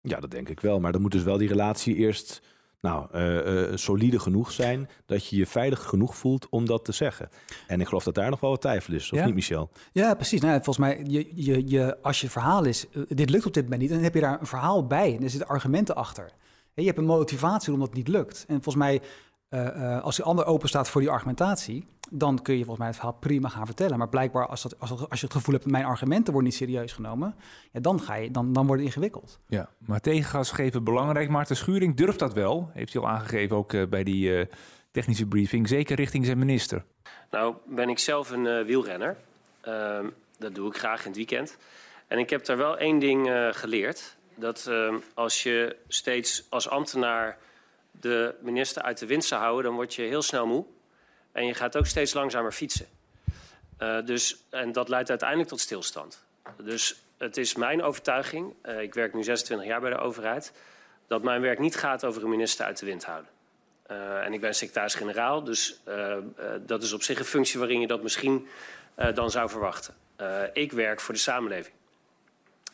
Ja, 0.00 0.20
dat 0.20 0.30
denk 0.30 0.48
ik 0.48 0.60
wel. 0.60 0.80
Maar 0.80 0.92
dan 0.92 1.00
moet 1.00 1.12
dus 1.12 1.22
wel 1.22 1.38
die 1.38 1.48
relatie 1.48 1.94
eerst 1.94 2.42
nou, 2.80 3.06
eh, 3.12 3.70
eh, 3.70 3.76
solide 3.76 4.18
genoeg 4.18 4.52
zijn 4.52 4.88
dat 5.06 5.26
je 5.26 5.36
je 5.36 5.46
veilig 5.46 5.82
genoeg 5.82 6.16
voelt 6.16 6.48
om 6.48 6.66
dat 6.66 6.84
te 6.84 6.92
zeggen. 6.92 7.28
En 7.66 7.80
ik 7.80 7.86
geloof 7.86 8.04
dat 8.04 8.14
daar 8.14 8.30
nog 8.30 8.40
wel 8.40 8.50
wat 8.50 8.60
twijfel 8.60 8.94
is, 8.94 9.12
of 9.12 9.18
Ja? 9.18 9.24
niet, 9.24 9.34
Michel? 9.34 9.70
Ja, 9.92 10.14
precies. 10.14 10.40
Nou, 10.40 10.54
volgens 10.54 10.78
mij, 10.78 11.04
je, 11.06 11.30
je, 11.34 11.68
je, 11.68 12.02
als 12.02 12.20
je 12.20 12.30
verhaal 12.30 12.64
is, 12.64 12.88
eh, 12.88 13.02
dit 13.08 13.30
lukt 13.30 13.46
op 13.46 13.54
dit 13.54 13.62
moment 13.62 13.80
niet, 13.80 13.90
dan 13.90 14.00
heb 14.00 14.14
je 14.14 14.20
daar 14.20 14.40
een 14.40 14.46
verhaal 14.46 14.86
bij. 14.86 15.16
En 15.16 15.22
er 15.22 15.30
zitten 15.30 15.48
argumenten 15.48 15.96
achter. 15.96 16.24
En 16.74 16.82
je 16.82 16.86
hebt 16.86 16.98
een 16.98 17.04
motivatie 17.04 17.72
omdat 17.72 17.88
het 17.88 17.96
niet 17.96 18.08
lukt. 18.08 18.44
En 18.48 18.54
volgens 18.54 18.84
mij, 18.84 19.00
eh, 19.48 19.96
eh, 19.96 20.02
als 20.02 20.16
die 20.16 20.24
ander 20.24 20.46
open 20.46 20.68
staat 20.68 20.88
voor 20.88 21.00
die 21.00 21.10
argumentatie, 21.10 21.86
dan 22.10 22.42
kun 22.42 22.54
je 22.54 22.58
volgens 22.58 22.78
mij 22.78 22.86
het 22.86 22.96
verhaal 22.96 23.14
prima 23.14 23.48
gaan 23.48 23.66
vertellen. 23.66 23.98
Maar 23.98 24.08
blijkbaar, 24.08 24.46
als, 24.46 24.62
dat, 24.62 24.80
als, 24.80 24.90
als 25.08 25.20
je 25.20 25.26
het 25.26 25.34
gevoel 25.34 25.54
hebt, 25.54 25.66
mijn 25.66 25.84
argumenten 25.84 26.32
worden 26.32 26.50
niet 26.50 26.58
serieus 26.58 26.92
genomen, 26.92 27.34
ja, 27.72 27.80
dan, 27.80 28.00
ga 28.00 28.14
je, 28.14 28.30
dan, 28.30 28.52
dan 28.52 28.66
wordt 28.66 28.82
het 28.82 28.90
ingewikkeld. 28.90 29.40
Ja, 29.46 29.68
maar 29.78 30.00
tegengas 30.00 30.50
geven 30.50 30.84
belangrijk. 30.84 31.28
Maarten 31.28 31.56
Schuring 31.56 31.96
durft 31.96 32.18
dat 32.18 32.32
wel, 32.32 32.70
heeft 32.72 32.92
hij 32.92 33.02
al 33.02 33.08
aangegeven 33.08 33.56
ook 33.56 33.72
eh, 33.72 33.86
bij 33.86 34.04
die 34.04 34.48
technische 34.90 35.26
briefing. 35.26 35.68
Zeker 35.68 35.96
richting 35.96 36.24
zijn 36.24 36.38
minister. 36.38 36.84
Nou, 37.30 37.54
ben 37.66 37.88
ik 37.88 37.98
zelf 37.98 38.30
een 38.30 38.64
wielrenner. 38.64 39.16
Ehm, 39.60 40.06
dat 40.38 40.54
doe 40.54 40.68
ik 40.68 40.76
graag 40.76 41.00
in 41.00 41.06
het 41.06 41.16
weekend. 41.16 41.56
En 42.08 42.18
ik 42.18 42.30
heb 42.30 42.44
daar 42.44 42.56
wel 42.56 42.78
één 42.78 42.98
ding 42.98 43.28
eh, 43.28 43.48
geleerd. 43.50 44.16
Dat 44.34 44.66
ehm, 44.68 44.94
als 45.14 45.42
je 45.42 45.76
steeds 45.88 46.46
als 46.48 46.68
ambtenaar 46.68 47.38
de 48.00 48.34
minister 48.40 48.82
uit 48.82 48.98
de 48.98 49.06
wind 49.06 49.24
zou 49.24 49.40
houden, 49.40 49.64
dan 49.64 49.74
word 49.74 49.94
je 49.94 50.02
heel 50.02 50.22
snel 50.22 50.46
moe. 50.46 50.64
En 51.32 51.46
je 51.46 51.54
gaat 51.54 51.76
ook 51.76 51.86
steeds 51.86 52.12
langzamer 52.12 52.52
fietsen. 52.52 52.86
Eh, 53.78 53.98
dus, 54.04 54.44
en 54.50 54.72
dat 54.72 54.88
leidt 54.88 55.10
uiteindelijk 55.10 55.48
tot 55.48 55.60
stilstand. 55.60 56.24
Dus 56.62 57.02
het 57.18 57.36
is 57.36 57.54
mijn 57.54 57.82
overtuiging, 57.82 58.54
eh, 58.62 58.80
ik 58.80 58.94
werk 58.94 59.14
nu 59.14 59.22
26 59.22 59.68
jaar 59.68 59.80
bij 59.80 59.90
de 59.90 59.98
overheid, 59.98 60.52
dat 61.06 61.22
mijn 61.22 61.40
werk 61.40 61.58
niet 61.58 61.76
gaat 61.76 62.04
over 62.04 62.22
een 62.22 62.30
minister 62.30 62.64
uit 62.64 62.78
de 62.78 62.86
wind 62.86 63.04
houden. 63.04 63.30
Eh, 63.82 64.24
en 64.24 64.32
ik 64.32 64.40
ben 64.40 64.54
secretaris-generaal, 64.54 65.44
dus 65.44 65.80
dat 66.60 66.82
is 66.82 66.92
op 66.92 67.02
zich 67.02 67.18
een 67.18 67.24
functie 67.24 67.58
waarin 67.58 67.80
je 67.80 67.86
dat 67.86 68.02
misschien 68.02 68.48
dan 69.14 69.30
zou 69.30 69.48
verwachten. 69.48 69.94
Ik 70.52 70.72
werk 70.72 71.00
voor 71.00 71.14
de 71.14 71.20
samenleving. 71.20 71.74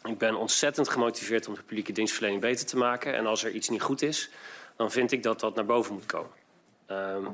Ik 0.05 0.18
ben 0.18 0.35
ontzettend 0.35 0.89
gemotiveerd 0.89 1.49
om 1.49 1.55
de 1.55 1.62
publieke 1.62 1.93
dienstverlening 1.93 2.41
beter 2.41 2.66
te 2.66 2.77
maken. 2.77 3.14
En 3.14 3.27
als 3.27 3.45
er 3.45 3.51
iets 3.51 3.68
niet 3.68 3.83
goed 3.83 4.03
is, 4.03 4.31
dan 4.77 4.91
vind 4.91 5.12
ik 5.12 5.22
dat 5.22 5.41
dat 5.41 5.55
naar 5.55 5.64
boven 5.64 5.95
moet 5.95 6.07
komen. 6.07 6.31
Ehm, 6.87 7.25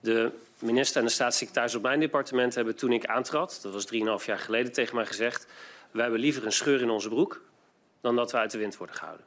de 0.00 0.30
minister 0.58 1.00
en 1.00 1.06
de 1.06 1.12
staatssecretaris 1.12 1.74
op 1.74 1.82
mijn 1.82 2.00
departement 2.00 2.54
hebben 2.54 2.76
toen 2.76 2.92
ik 2.92 3.06
aantrad, 3.06 3.58
dat 3.62 3.72
was 3.72 3.86
3,5 3.86 4.26
jaar 4.26 4.38
geleden, 4.38 4.72
tegen 4.72 4.94
mij 4.94 5.06
gezegd: 5.06 5.46
wij 5.90 6.02
hebben 6.02 6.20
liever 6.20 6.44
een 6.44 6.52
scheur 6.52 6.80
in 6.80 6.90
onze 6.90 7.08
broek 7.08 7.42
dan 8.00 8.16
dat 8.16 8.32
we 8.32 8.38
uit 8.38 8.50
de 8.50 8.58
wind 8.58 8.76
worden 8.76 8.96
gehouden. 8.96 9.26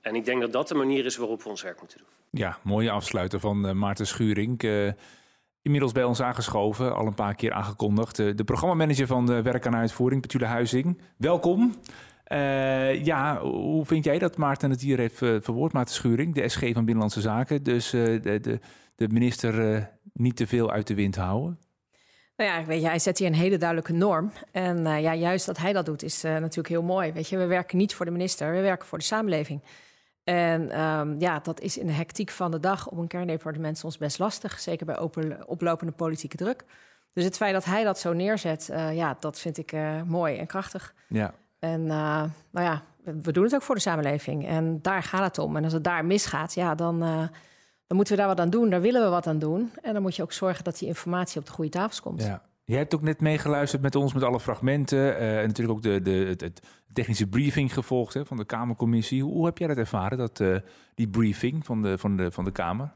En 0.00 0.14
ik 0.14 0.24
denk 0.24 0.40
dat 0.40 0.52
dat 0.52 0.68
de 0.68 0.74
manier 0.74 1.04
is 1.04 1.16
waarop 1.16 1.42
we 1.42 1.48
ons 1.48 1.62
werk 1.62 1.80
moeten 1.80 1.98
doen. 1.98 2.06
Ja, 2.30 2.58
mooie 2.62 2.90
afsluiter 2.90 3.40
van 3.40 3.66
eh, 3.66 3.74
Maarten 3.74 4.06
Schuring. 4.06 4.62
Eh, 4.62 4.92
inmiddels 5.62 5.92
bij 5.92 6.04
ons 6.04 6.20
aangeschoven, 6.20 6.94
al 6.94 7.06
een 7.06 7.14
paar 7.14 7.34
keer 7.34 7.52
aangekondigd. 7.52 8.18
Eh, 8.18 8.34
de 8.34 8.44
programmamanager 8.44 9.06
van 9.06 9.26
de 9.26 9.42
Werk 9.42 9.66
aan 9.66 9.76
Uitvoering, 9.76 10.20
Petula 10.20 10.46
Huizing. 10.46 11.00
Welkom. 11.16 11.74
Eh, 12.28 13.04
ja, 13.04 13.40
hoe 13.40 13.86
vind 13.86 14.04
jij 14.04 14.18
dat 14.18 14.36
Maarten 14.36 14.70
het 14.70 14.80
hier 14.80 14.98
heeft 14.98 15.22
eh, 15.22 15.36
verwoord, 15.40 15.72
Maarten 15.72 15.94
Schuring, 15.94 16.34
de 16.34 16.48
SG 16.48 16.60
van 16.60 16.84
Binnenlandse 16.84 17.20
Zaken. 17.20 17.62
Dus 17.62 17.92
eh, 17.92 18.04
de, 18.04 18.40
de, 18.40 18.60
de 18.94 19.08
minister 19.08 19.90
niet 20.12 20.36
te 20.36 20.46
veel 20.46 20.70
uit 20.70 20.86
de 20.86 20.94
wind 20.94 21.16
houden. 21.16 21.58
Nou 22.36 22.50
ja, 22.50 22.64
weet 22.64 22.80
je, 22.80 22.88
hij 22.88 22.98
zet 22.98 23.18
hier 23.18 23.26
een 23.26 23.34
hele 23.34 23.56
duidelijke 23.56 23.92
norm. 23.92 24.32
En 24.52 24.82
ja, 25.00 25.14
juist 25.14 25.46
dat 25.46 25.58
hij 25.58 25.72
dat 25.72 25.86
doet 25.86 26.02
is 26.02 26.22
natuurlijk 26.22 26.68
heel 26.68 26.82
mooi. 26.82 27.12
Weet 27.12 27.28
je, 27.28 27.36
we 27.36 27.46
werken 27.46 27.78
niet 27.78 27.94
voor 27.94 28.06
de 28.06 28.12
minister, 28.12 28.52
we 28.52 28.60
werken 28.60 28.88
voor 28.88 28.98
de 28.98 29.04
samenleving. 29.04 29.62
En 30.24 30.70
ehm, 30.70 31.14
ja, 31.18 31.38
dat 31.38 31.60
is 31.60 31.78
in 31.78 31.86
de 31.86 31.92
hectiek 31.92 32.30
van 32.30 32.50
de 32.50 32.60
dag 32.60 32.88
op 32.88 32.98
een 32.98 33.06
kerndepartement 33.06 33.78
soms 33.78 33.98
best 33.98 34.18
lastig. 34.18 34.60
Zeker 34.60 34.86
bij 34.86 34.98
open, 34.98 35.48
oplopende 35.48 35.92
politieke 35.92 36.36
druk. 36.36 36.64
Dus 37.12 37.24
het 37.24 37.36
feit 37.36 37.52
dat 37.52 37.64
hij 37.64 37.84
dat 37.84 37.98
zo 37.98 38.12
neerzet, 38.12 38.66
ja, 38.92 39.16
dat 39.20 39.38
vind 39.38 39.58
ik 39.58 39.72
mooi 40.06 40.36
en 40.36 40.46
krachtig. 40.46 40.94
Ja. 41.08 41.34
En 41.58 41.80
uh, 41.80 42.22
nou 42.50 42.66
ja, 42.66 42.82
we, 43.02 43.32
doen 43.32 43.44
het 43.44 43.54
ook 43.54 43.62
voor 43.62 43.74
de 43.74 43.80
samenleving. 43.80 44.46
En 44.46 44.78
daar 44.82 45.02
gaat 45.02 45.24
het 45.24 45.38
om. 45.38 45.56
En 45.56 45.64
als 45.64 45.72
het 45.72 45.84
daar 45.84 46.04
misgaat, 46.04 46.54
ja, 46.54 46.74
dan, 46.74 47.02
uh, 47.02 47.18
dan 47.86 47.96
moeten 47.96 48.14
we 48.14 48.20
daar 48.20 48.28
wat 48.28 48.40
aan 48.40 48.50
doen. 48.50 48.70
Daar 48.70 48.80
willen 48.80 49.02
we 49.02 49.08
wat 49.08 49.26
aan 49.26 49.38
doen. 49.38 49.70
En 49.82 49.92
dan 49.92 50.02
moet 50.02 50.16
je 50.16 50.22
ook 50.22 50.32
zorgen 50.32 50.64
dat 50.64 50.78
die 50.78 50.88
informatie 50.88 51.40
op 51.40 51.46
de 51.46 51.52
goede 51.52 51.70
tafels 51.70 52.00
komt. 52.00 52.22
Ja. 52.22 52.42
Jij 52.64 52.78
hebt 52.78 52.94
ook 52.94 53.02
net 53.02 53.20
meegeluisterd 53.20 53.82
met 53.82 53.94
ons, 53.94 54.12
met 54.12 54.22
alle 54.22 54.40
fragmenten. 54.40 54.98
Uh, 54.98 55.40
en 55.40 55.46
natuurlijk 55.46 55.76
ook 55.76 55.82
de, 55.82 56.02
de, 56.02 56.10
het, 56.10 56.40
het 56.40 56.60
technische 56.92 57.26
briefing 57.26 57.72
gevolgd 57.74 58.14
hè, 58.14 58.24
van 58.24 58.36
de 58.36 58.44
Kamercommissie. 58.44 59.22
Hoe, 59.22 59.32
hoe 59.32 59.44
heb 59.44 59.58
jij 59.58 59.68
dat 59.68 59.76
ervaren, 59.76 60.18
dat, 60.18 60.40
uh, 60.40 60.56
die 60.94 61.08
briefing 61.08 61.66
van 61.66 61.82
de, 61.82 61.98
van 61.98 62.16
de, 62.16 62.30
van 62.30 62.44
de 62.44 62.50
Kamer? 62.50 62.92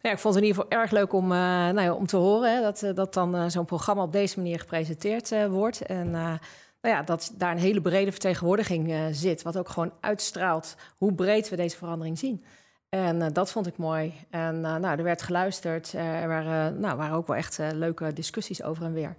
Ja, 0.00 0.10
ik 0.10 0.18
vond 0.18 0.34
het 0.34 0.42
in 0.42 0.48
ieder 0.48 0.62
geval 0.62 0.80
erg 0.80 0.90
leuk 0.90 1.12
om, 1.12 1.24
uh, 1.24 1.38
nou 1.38 1.80
ja, 1.80 1.92
om 1.92 2.06
te 2.06 2.16
horen 2.16 2.54
hè, 2.54 2.62
dat, 2.62 2.96
dat 2.96 3.14
dan 3.14 3.50
zo'n 3.50 3.64
programma 3.64 4.02
op 4.02 4.12
deze 4.12 4.38
manier 4.38 4.58
gepresenteerd 4.58 5.48
wordt. 5.48 5.80
En 5.80 6.40
nou 6.80 6.94
ja, 6.94 7.02
dat 7.02 7.32
daar 7.36 7.52
een 7.52 7.58
hele 7.58 7.80
brede 7.80 8.10
vertegenwoordiging 8.10 8.88
uh, 8.88 9.00
zit. 9.10 9.42
Wat 9.42 9.58
ook 9.58 9.68
gewoon 9.68 9.92
uitstraalt 10.00 10.76
hoe 10.96 11.14
breed 11.14 11.48
we 11.48 11.56
deze 11.56 11.76
verandering 11.76 12.18
zien. 12.18 12.44
En 12.88 13.16
uh, 13.16 13.26
dat 13.32 13.52
vond 13.52 13.66
ik 13.66 13.76
mooi. 13.76 14.14
En 14.30 14.54
uh, 14.54 14.76
nou, 14.76 14.98
er 14.98 15.02
werd 15.02 15.22
geluisterd. 15.22 15.92
er 15.92 16.28
waren, 16.28 16.80
nou, 16.80 16.96
waren 16.96 17.16
ook 17.16 17.26
wel 17.26 17.36
echt 17.36 17.58
leuke 17.72 18.12
discussies 18.12 18.62
over 18.62 18.84
en 18.84 18.92
weer. 18.92 19.16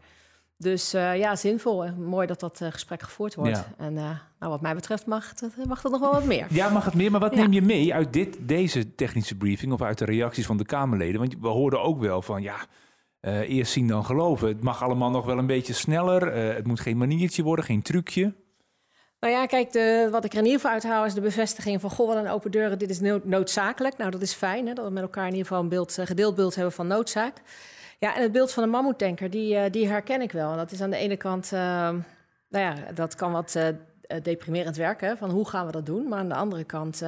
Dus 0.58 0.92
ja, 0.92 1.36
zinvol 1.36 1.86
en 1.86 2.04
mooi 2.04 2.28
dat 2.28 2.40
dat 2.40 2.62
gesprek 2.70 3.02
gevoerd 3.02 3.36
wordt. 3.36 3.58
Ja. 3.58 3.66
En 3.78 3.94
nou, 3.94 4.18
wat 4.40 4.62
mij 4.62 4.76
betreft 4.76 5.06
mag 5.06 5.30
het, 5.30 5.66
mag 5.68 5.82
het 5.82 5.92
nog 5.92 6.02
wel 6.02 6.12
wat 6.12 6.24
meer. 6.24 6.48
Ja, 6.50 6.70
mag 6.70 6.86
het 6.86 6.94
meer. 6.94 7.12
Maar 7.12 7.20
wat 7.20 7.36
ja. 7.36 7.42
neem 7.42 7.52
je 7.52 7.62
mee 7.62 7.94
uit 7.94 8.14
dit, 8.14 8.38
deze 8.42 8.96
technische 8.96 9.36
briefing 9.36 9.74
of 9.74 9.82
uit 9.82 9.98
de 9.98 10.06
reacties 10.06 10.46
van 10.46 10.58
de 10.58 10.66
Kamerleden? 10.66 11.20
Want 11.20 11.36
we 11.40 11.48
hoorden 11.48 11.82
ook 11.82 12.00
wel 12.00 12.22
van 12.22 12.42
ja. 12.42 12.58
Uh, 13.22 13.50
eerst 13.50 13.72
zien 13.72 13.88
dan 13.88 14.06
geloven. 14.06 14.48
Het 14.48 14.64
mag 14.64 14.84
allemaal 14.84 15.10
nog 15.10 15.26
wel 15.26 15.38
een 15.38 15.48
beetje 15.48 15.74
sneller. 15.74 16.36
Uh, 16.36 16.56
het 16.56 16.68
moet 16.68 16.80
geen 16.80 16.98
maniertje 16.98 17.44
worden, 17.44 17.66
geen 17.66 17.82
trucje. 17.82 18.34
Nou 19.20 19.34
ja, 19.34 19.46
kijk, 19.46 19.72
de, 19.72 20.08
wat 20.12 20.26
ik 20.26 20.32
er 20.32 20.38
in 20.38 20.44
ieder 20.44 20.60
geval 20.60 20.74
uithaal 20.74 21.06
is 21.06 21.14
de 21.14 21.22
bevestiging 21.22 21.82
van... 21.82 21.90
goh, 21.90 22.08
wat 22.08 22.16
een 22.16 22.30
open 22.30 22.52
deuren, 22.52 22.80
dit 22.80 22.90
is 22.90 23.00
noodzakelijk. 23.24 23.98
Nou, 23.98 24.12
dat 24.12 24.22
is 24.22 24.34
fijn, 24.34 24.68
hè, 24.68 24.74
dat 24.74 24.86
we 24.86 24.92
met 24.92 25.04
elkaar 25.04 25.26
in 25.26 25.32
ieder 25.32 25.48
geval 25.48 25.64
een 25.64 25.70
beeld, 25.70 25.98
uh, 25.98 26.06
gedeeld 26.06 26.36
beeld 26.36 26.56
hebben 26.56 26.74
van 26.74 26.88
noodzaak. 26.88 27.42
Ja, 28.00 28.16
en 28.16 28.22
het 28.22 28.32
beeld 28.32 28.52
van 28.52 28.64
de 28.64 28.70
mammoetanker, 28.70 29.30
die, 29.30 29.70
die 29.70 29.88
herken 29.88 30.22
ik 30.22 30.32
wel. 30.32 30.52
En 30.52 30.58
dat 30.58 30.72
is 30.72 30.82
aan 30.82 30.90
de 30.90 30.98
ene 30.98 31.18
kant, 31.18 31.52
nou 31.52 32.04
ja, 32.50 32.76
dat 32.94 33.16
kan 33.16 33.32
wat 33.32 33.60
deprimerend 34.22 34.76
werken... 34.76 35.08
Hè, 35.08 35.18
van 35.18 35.30
hoe 35.30 35.48
gaan 35.48 35.66
we 35.66 35.72
dat 35.72 35.86
doen? 35.86 36.08
Maar 36.08 36.20
aan 36.20 36.30
de 36.30 36.36
andere 36.36 36.64
kant 36.64 37.04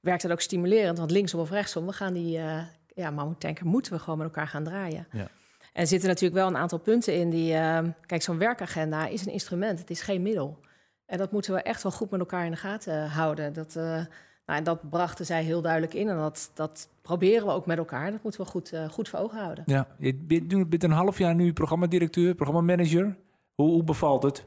werkt 0.00 0.22
het 0.22 0.32
ook 0.32 0.40
stimulerend. 0.40 0.98
Want 0.98 1.10
linksom 1.10 1.40
of 1.40 1.50
rechtsom, 1.50 1.86
we 1.86 1.92
gaan 1.92 2.12
die 2.12 2.40
ja, 2.94 3.10
mammoetanker... 3.10 3.66
moeten 3.66 3.92
we 3.92 3.98
gewoon 3.98 4.18
met 4.18 4.26
elkaar 4.26 4.48
gaan 4.48 4.64
draaien. 4.64 5.06
Ja. 5.12 5.28
En 5.72 5.82
er 5.82 5.86
zitten 5.86 6.08
natuurlijk 6.08 6.40
wel 6.40 6.48
een 6.48 6.56
aantal 6.56 6.78
punten 6.78 7.14
in 7.14 7.30
die... 7.30 7.52
Uh, 7.52 7.78
kijk, 8.06 8.22
zo'n 8.22 8.38
werkagenda 8.38 9.06
is 9.06 9.26
een 9.26 9.32
instrument, 9.32 9.78
het 9.78 9.90
is 9.90 10.00
geen 10.00 10.22
middel. 10.22 10.58
En 11.06 11.18
dat 11.18 11.32
moeten 11.32 11.54
we 11.54 11.62
echt 11.62 11.82
wel 11.82 11.92
goed 11.92 12.10
met 12.10 12.20
elkaar 12.20 12.44
in 12.44 12.50
de 12.50 12.56
gaten 12.56 13.08
houden. 13.08 13.52
Dat, 13.52 13.74
uh, 13.76 13.82
nou, 13.82 14.58
en 14.58 14.64
dat 14.64 14.90
brachten 14.90 15.26
zij 15.26 15.42
heel 15.42 15.60
duidelijk 15.62 15.94
in. 15.94 16.08
En 16.08 16.16
dat, 16.16 16.50
dat 16.54 16.88
proberen 17.02 17.46
we 17.46 17.52
ook 17.52 17.66
met 17.66 17.78
elkaar. 17.78 18.10
Dat 18.10 18.22
moeten 18.22 18.40
we 18.40 18.46
goed, 18.46 18.72
uh, 18.72 18.88
goed 18.88 19.08
voor 19.08 19.18
ogen 19.18 19.38
houden. 19.38 19.64
Ja, 19.66 19.86
je 19.98 20.66
bent 20.66 20.82
een 20.84 20.90
half 20.90 21.18
jaar 21.18 21.34
nu 21.34 21.52
programmadirecteur, 21.52 22.34
programmamanager. 22.34 23.16
Hoe, 23.54 23.70
hoe 23.70 23.84
bevalt 23.84 24.22
het? 24.22 24.46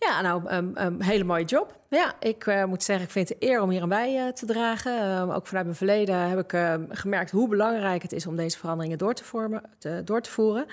Ja, 0.00 0.20
nou, 0.20 0.42
een 0.46 0.64
um, 0.64 0.76
um, 0.86 1.00
hele 1.00 1.24
mooie 1.24 1.44
job. 1.44 1.80
Ja, 1.88 2.14
ik 2.20 2.46
uh, 2.46 2.64
moet 2.64 2.82
zeggen, 2.82 3.04
ik 3.04 3.10
vind 3.10 3.28
het 3.28 3.42
eer 3.42 3.60
om 3.60 3.70
hier 3.70 3.82
aan 3.82 3.88
bij 3.88 4.26
uh, 4.26 4.28
te 4.28 4.46
dragen. 4.46 4.92
Uh, 4.92 5.34
ook 5.36 5.46
vanuit 5.46 5.64
mijn 5.64 5.76
verleden 5.76 6.28
heb 6.28 6.38
ik 6.38 6.52
ehm, 6.52 6.84
gemerkt 6.88 7.30
hoe 7.30 7.48
belangrijk 7.48 8.02
het 8.02 8.12
is 8.12 8.26
om 8.26 8.36
deze 8.36 8.58
veranderingen 8.58 8.98
door 8.98 9.14
te, 9.14 9.60
te, 9.78 10.02
door 10.04 10.20
te 10.20 10.30
voeren. 10.30 10.66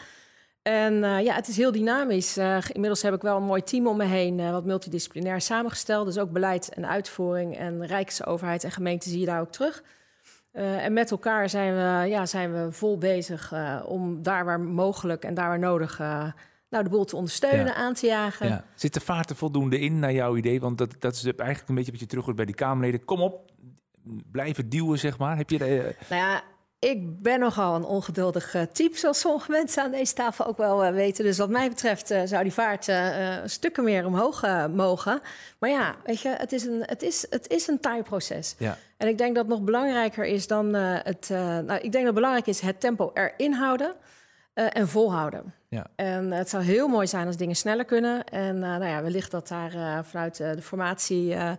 En 0.62 1.04
eh, 1.04 1.24
ja, 1.24 1.36
het 1.36 1.48
is 1.48 1.58
heel 1.58 1.72
dynamisch. 1.72 2.38
inmiddels 2.72 3.02
heb 3.02 3.14
ik 3.14 3.22
wel 3.22 3.38
een 3.38 3.44
mooi 3.44 3.64
team 3.64 3.88
om 3.88 3.98
me 3.98 4.04
heen, 4.04 4.52
wat 4.52 4.66
multidisciplinair 4.66 5.42
samengesteld. 5.42 6.06
Dus 6.06 6.18
ook 6.18 6.32
beleid 6.32 6.70
en 6.70 6.88
uitvoering 6.88 7.58
en 7.58 7.86
Rijksoverheid 7.86 8.64
en 8.64 8.72
gemeente 8.72 9.10
zie 9.10 9.20
je 9.20 9.26
daar 9.26 9.42
ook 9.42 9.52
terug. 9.52 9.84
en 10.52 10.94
met 10.94 11.12
elkaar 11.12 11.50
zijn 11.50 11.74
we, 11.74 12.10
ja, 12.10 12.26
zijn 12.26 12.54
we 12.54 12.72
vol 12.72 12.98
bezig 12.98 13.54
om 13.86 14.24
daar 14.24 14.46
waar 14.46 14.60
mogelijk 14.60 15.24
en 15.24 15.34
daar 15.34 15.48
waar 15.48 15.60
nodig 15.60 16.00
nou, 16.70 16.84
de 16.84 16.90
boel 16.90 17.06
te 17.06 17.16
ondersteunen, 17.16 17.66
ja. 17.66 17.74
aan 17.74 17.94
te 17.94 18.06
jagen. 18.06 18.48
Ja. 18.48 18.64
Zit 18.76 18.94
de 18.94 19.00
vaart 19.00 19.30
er 19.30 19.36
voldoende 19.36 19.80
in, 19.80 20.00
naar 20.00 20.14
jouw 20.14 20.36
idee? 20.36 20.60
Want 20.60 20.78
dat, 20.78 20.96
dat 21.00 21.14
is 21.14 21.24
eigenlijk 21.24 21.70
een 21.70 21.76
beetje 21.76 21.92
wat 21.92 22.00
je 22.00 22.06
terug 22.06 22.24
hoort 22.24 22.36
bij 22.36 22.46
die 22.46 22.56
Kamerleden. 22.56 23.06
Kom 23.06 23.22
op, 23.22 23.52
blijven 24.32 24.70
duwen, 24.70 25.00
zeg 25.00 25.18
maar. 25.18 25.38
Heb 25.38 25.50
je... 25.50 25.60
Uh... 25.60 26.10
Nou 26.10 26.22
ja, 26.22 26.42
ik 26.80 27.22
ben 27.22 27.40
nogal 27.40 27.76
een 27.76 27.84
ongeduldig 27.84 28.56
uh, 28.56 28.62
type, 28.62 28.98
zoals 28.98 29.20
sommige 29.20 29.52
mensen 29.52 29.84
aan 29.84 29.92
deze 29.92 30.14
tafel 30.14 30.46
ook 30.46 30.58
wel 30.58 30.86
uh, 30.86 30.92
weten. 30.92 31.24
Dus 31.24 31.38
wat 31.38 31.50
mij 31.50 31.70
betreft 31.70 32.08
zou 32.08 32.44
die 32.44 32.54
vaart 32.54 32.92
stukken 33.46 33.84
meer 33.84 34.06
omhoog 34.06 34.68
mogen. 34.68 35.22
Maar 35.60 35.70
ja, 35.70 35.96
weet 36.06 36.22
je, 36.22 36.30
het 36.30 36.52
is 36.52 36.66
een, 36.66 36.84
het 36.86 37.02
is, 37.02 37.26
het 37.30 37.48
is 37.50 37.68
een. 37.68 37.80
Ja. 38.58 38.78
En 38.98 39.08
ik 39.08 39.18
denk 39.18 39.36
dat 39.36 39.48
nog 39.48 39.62
belangrijker 39.62 40.26
is 40.26 40.48
dan 40.48 40.74
het... 40.74 41.30
nou, 41.30 41.80
ik 41.80 41.92
denk 41.92 42.06
dat 42.06 42.14
belangrijk 42.14 42.48
is 42.48 42.60
het 42.60 42.80
tempo 42.80 43.12
erin 43.14 43.54
houden... 43.54 43.96
Uh, 44.60 44.66
en 44.70 44.88
volhouden. 44.88 45.54
Ja. 45.70 45.88
En 45.96 46.32
het 46.32 46.50
zou 46.50 46.64
heel 46.64 46.88
mooi 46.88 47.08
zijn 47.08 47.28
als 47.28 47.38
dingen 47.38 47.56
sneller 47.56 47.86
kunnen. 47.86 48.24
En 48.24 48.56
uh, 48.56 48.62
nou 48.62 48.86
ja, 48.86 49.02
wellicht 49.02 49.32
dat 49.32 49.48
daar 49.48 49.76
uh, 49.76 50.00
vanuit 50.04 50.38
de 50.38 50.62
formatie 50.62 51.34
eh, 51.34 51.52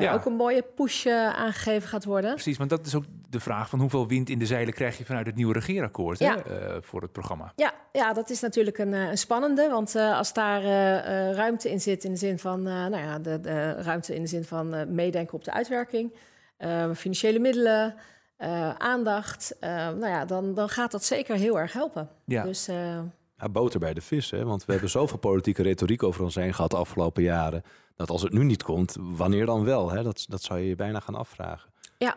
Ja. 0.00 0.12
ook 0.12 0.24
een 0.24 0.32
mooie 0.36 0.62
push 0.62 1.06
eh, 1.06 1.26
aangegeven 1.34 1.88
gaat 1.88 2.04
worden. 2.04 2.32
Precies, 2.34 2.58
want 2.58 2.70
dat 2.70 2.86
is 2.86 2.94
ook 2.94 3.04
de 3.28 3.40
vraag 3.40 3.68
van 3.68 3.78
hoeveel 3.80 4.06
wind 4.08 4.28
in 4.28 4.38
de 4.38 4.46
zeilen 4.46 4.74
krijg 4.74 4.98
je 4.98 5.04
vanuit 5.04 5.26
het 5.26 5.34
nieuwe 5.34 5.52
regeerakkoord 5.52 6.18
Ja. 6.18 6.36
eh, 6.44 6.76
voor 6.80 7.02
het 7.02 7.12
programma. 7.12 7.52
Ja, 7.56 7.72
ja, 7.92 8.12
dat 8.12 8.30
is 8.30 8.40
natuurlijk 8.40 8.78
een, 8.78 8.94
eh, 8.94 9.08
een 9.08 9.18
spannende. 9.18 9.68
Want 9.70 9.94
eh, 9.94 10.16
als 10.16 10.32
daar 10.32 10.62
eh, 10.62 11.28
eh, 11.28 11.34
ruimte 11.36 11.70
in 11.70 11.80
zit, 11.80 12.04
in 12.04 12.10
de 12.10 12.16
zin 12.18 12.38
van, 12.38 12.58
eh, 12.66 12.72
nou 12.72 12.96
ja, 12.96 13.18
de, 13.18 13.40
de 13.40 13.72
ruimte 13.72 14.14
in 14.14 14.20
de 14.22 14.28
zin 14.28 14.44
van 14.44 14.74
eh, 14.74 14.86
meedenken 14.86 15.34
op 15.34 15.44
de 15.44 15.52
uitwerking, 15.52 16.14
eh, 16.56 16.90
financiële 16.94 17.38
middelen, 17.38 17.94
eh, 18.40 18.74
aandacht, 18.74 19.56
eh, 19.58 19.70
nou 19.70 20.06
ja, 20.06 20.24
dan, 20.24 20.54
dan 20.54 20.68
gaat 20.68 20.90
dat 20.90 21.04
zeker 21.04 21.36
heel 21.36 21.58
erg 21.58 21.72
helpen. 21.72 22.08
Ja. 22.24 22.42
Dus 22.42 22.68
eh, 22.68 22.98
Ja, 23.36 23.48
boter 23.48 23.80
bij 23.80 23.94
de 23.94 24.00
vis, 24.00 24.30
hè? 24.30 24.44
want 24.44 24.64
we 24.64 24.72
hebben 24.72 24.90
zoveel 24.90 25.18
politieke 25.18 25.62
retoriek 25.62 26.02
over 26.02 26.22
ons 26.22 26.34
heen 26.34 26.54
gehad 26.54 26.70
de 26.70 26.76
afgelopen 26.76 27.22
jaren. 27.22 27.62
Dat 27.96 28.10
als 28.10 28.22
het 28.22 28.32
nu 28.32 28.44
niet 28.44 28.62
komt, 28.62 28.96
wanneer 29.00 29.46
dan 29.46 29.64
wel? 29.64 29.90
Hè? 29.90 30.02
Dat, 30.02 30.24
dat 30.28 30.42
zou 30.42 30.58
je 30.58 30.68
je 30.68 30.76
bijna 30.76 31.00
gaan 31.00 31.14
afvragen. 31.14 31.70
ja, 31.98 32.14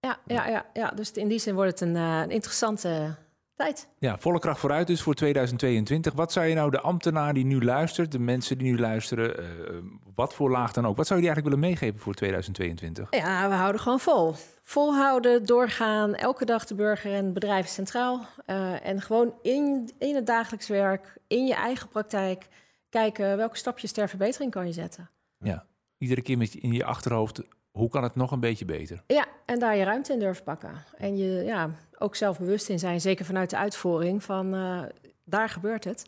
ja, 0.00 0.18
ja, 0.26 0.48
ja, 0.48 0.66
ja, 0.72 0.90
dus 0.90 1.12
in 1.12 1.28
die 1.28 1.38
zin 1.38 1.54
wordt 1.54 1.70
het 1.70 1.80
een, 1.88 1.96
eh, 1.96 2.20
een 2.20 2.30
interessante 2.30 3.14
tijd. 3.56 3.88
Ja, 3.98 4.18
volle 4.18 4.38
kracht 4.38 4.60
vooruit 4.60 4.86
dus 4.86 5.02
voor 5.02 5.14
2022. 5.14 6.12
Wat 6.12 6.32
zou 6.32 6.46
je 6.46 6.54
nou 6.54 6.70
de 6.70 6.80
ambtenaar 6.80 7.34
die 7.34 7.44
nu 7.44 7.64
luistert, 7.64 8.12
de 8.12 8.18
mensen 8.18 8.58
die 8.58 8.72
nu 8.72 8.78
luisteren, 8.78 9.38
eh, 9.38 9.74
wat 10.14 10.34
voor 10.34 10.50
laag 10.50 10.72
dan 10.72 10.86
ook, 10.86 10.96
wat 10.96 11.06
zou 11.06 11.20
je 11.20 11.26
die 11.26 11.34
eigenlijk 11.34 11.62
willen 11.62 11.78
meegeven 11.78 12.00
voor 12.04 12.14
2022? 12.14 13.06
Ja, 13.10 13.48
we 13.48 13.54
houden 13.54 13.80
gewoon 13.80 14.00
vol. 14.00 14.34
Volhouden, 14.62 15.46
doorgaan, 15.46 16.14
elke 16.14 16.44
dag 16.44 16.64
de 16.64 16.74
burger 16.74 17.12
en 17.14 17.32
bedrijf 17.32 17.66
centraal. 17.68 18.26
Eh, 18.46 18.86
en 18.86 19.00
gewoon 19.00 19.34
in, 19.42 19.90
in 19.98 20.14
het 20.14 20.26
dagelijks 20.26 20.68
werk, 20.68 21.16
in 21.26 21.46
je 21.46 21.54
eigen 21.54 21.88
praktijk, 21.88 22.46
kijken 22.88 23.36
welke 23.36 23.56
stapjes 23.56 23.92
ter 23.92 24.08
verbetering 24.08 24.50
kan 24.50 24.66
je 24.66 24.72
zetten. 24.72 25.10
Ja, 25.38 25.66
iedere 25.98 26.22
keer 26.22 26.38
met 26.38 26.52
je- 26.52 26.60
in 26.60 26.72
je 26.72 26.84
achterhoofd, 26.84 27.42
hoe 27.78 27.88
kan 27.88 28.02
het 28.02 28.14
nog 28.14 28.30
een 28.30 28.40
beetje 28.40 28.64
beter? 28.64 29.02
Ja, 29.06 29.26
en 29.44 29.58
daar 29.58 29.76
je 29.76 29.84
ruimte 29.84 30.12
in 30.12 30.18
durven 30.18 30.44
pakken. 30.44 30.84
En 30.96 31.16
je 31.16 31.44
ja, 31.44 31.70
ook 31.98 32.16
zelf 32.16 32.38
bewust 32.38 32.68
in 32.68 32.78
zijn, 32.78 33.00
zeker 33.00 33.24
vanuit 33.24 33.50
de 33.50 33.56
uitvoering 33.56 34.22
van 34.22 34.54
eh, 34.54 34.82
daar 35.24 35.48
gebeurt 35.48 35.84
het. 35.84 36.06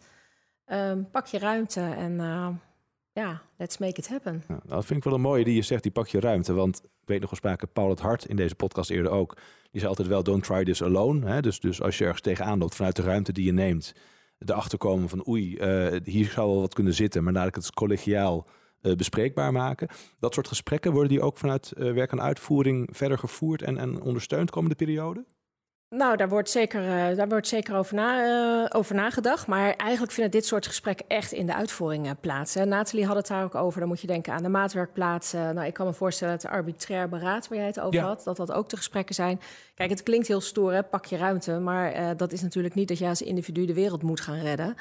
Ehm, 0.65 1.03
pak 1.11 1.27
je 1.27 1.39
ruimte 1.39 1.81
en 1.81 2.21
eh, 2.21 2.49
ja, 3.13 3.43
let's 3.57 3.79
make 3.79 4.01
it 4.01 4.09
happen. 4.09 4.43
Ja, 4.49 4.61
dat 4.65 4.85
vind 4.85 4.99
ik 4.99 5.05
wel 5.05 5.15
een 5.15 5.21
mooie 5.21 5.45
die 5.45 5.55
je 5.55 5.63
zegt, 5.63 5.83
die 5.83 5.93
pak 5.93 6.07
je 6.07 6.21
ruimte. 6.21 6.53
Want 6.53 6.83
ik 6.85 7.09
weet 7.09 7.21
nog 7.21 7.31
wel 7.31 7.39
sprake 7.39 7.67
Paul 7.67 7.91
het 7.91 8.01
Hart 8.01 8.25
in 8.25 8.37
deze 8.37 8.55
podcast 8.55 8.91
eerder 8.91 9.13
ook. 9.13 9.35
Die 9.71 9.81
zei 9.81 9.87
altijd 9.87 10.09
wel, 10.09 10.23
don't 10.23 10.45
try 10.45 10.65
this 10.65 10.83
alone. 10.83 11.27
Hè? 11.27 11.41
Dus, 11.41 11.61
dus 11.61 11.83
als 11.83 11.99
je 11.99 12.05
ergens 12.05 12.23
tegenaan 12.23 12.59
loopt 12.59 12.75
vanuit 12.75 12.97
de 12.97 13.03
ruimte 13.03 13.33
die 13.33 13.45
je 13.45 13.53
neemt... 13.53 13.95
erachter 14.39 14.79
komen 14.79 15.09
van 15.09 15.29
oei, 15.29 15.57
eh, 15.57 16.01
hier 16.05 16.27
zou 16.27 16.51
wel 16.51 16.61
wat 16.61 16.75
kunnen 16.75 16.95
zitten... 16.95 17.25
maar 17.25 17.33
laat 17.33 17.49
ik 17.49 17.55
het 17.55 17.73
collegiaal 17.73 18.47
bespreekbaar 18.95 19.53
maken. 19.53 19.89
Dat 20.19 20.35
soort 20.35 20.49
gesprekken, 20.49 20.93
worden 20.93 21.11
die 21.11 21.23
ook 21.23 21.37
vanuit 21.37 21.73
eh, 21.73 21.93
werk 21.93 22.13
en 22.13 22.23
uitvoering... 22.23 22.89
verder 22.93 23.19
gevoerd 23.19 23.63
en, 23.63 23.79
en 23.79 24.01
ondersteund 24.03 24.51
komende 24.51 24.77
periode? 24.77 25.25
Nou, 25.89 26.17
daar 26.17 26.29
wordt 26.29 26.51
zeker, 26.51 26.83
eh, 26.83 27.17
daar 27.17 27.29
wordt 27.29 27.49
zeker 27.49 27.77
over, 27.77 27.95
na, 27.95 28.25
eh, 28.65 28.79
over 28.79 28.95
nagedacht. 28.95 29.47
Maar 29.47 29.75
eigenlijk 29.75 30.13
vinden 30.13 30.33
dit 30.33 30.47
soort 30.47 30.67
gesprekken 30.67 31.07
echt 31.09 31.33
in 31.33 31.47
de 31.47 31.55
uitvoering 31.55 32.07
eh, 32.07 32.13
plaats. 32.21 32.55
Hè. 32.55 32.65
Nathalie 32.65 33.07
had 33.07 33.17
het 33.17 33.27
daar 33.27 33.45
ook 33.45 33.55
over. 33.55 33.81
Dan 33.81 33.89
moet 33.89 34.01
je 34.01 34.07
denken 34.07 34.33
aan 34.33 34.43
de 34.43 34.49
maatwerkplaatsen. 34.49 35.55
Nou, 35.55 35.67
ik 35.67 35.75
kan 35.75 35.87
me 35.87 35.93
voorstellen 35.93 36.35
dat 36.35 36.43
het 36.43 36.53
arbitrair 36.53 37.09
beraad 37.09 37.49
waar 37.49 37.59
jij 37.59 37.67
het 37.67 37.81
over 37.81 37.95
Ja. 37.95 38.07
had, 38.07 38.25
dat 38.25 38.37
dat 38.37 38.53
ook 38.53 38.69
de 38.69 38.77
gesprekken 38.77 39.15
zijn. 39.15 39.41
Kijk, 39.75 39.91
het 39.91 40.03
klinkt 40.03 40.27
heel 40.29 40.41
stoer, 40.41 40.73
hè? 40.73 40.83
pak 40.83 41.05
je 41.05 41.17
ruimte. 41.17 41.59
Maar 41.59 41.93
eh, 41.93 42.11
dat 42.17 42.33
is 42.33 42.43
natuurlijk 42.43 42.75
niet 42.75 42.89
dat 42.89 42.99
je 42.99 43.07
als 43.07 43.23
individu 43.23 43.65
de 43.65 43.75
wereld 43.75 44.03
moet 44.03 44.21
gaan 44.21 44.41
redden. 44.41 44.75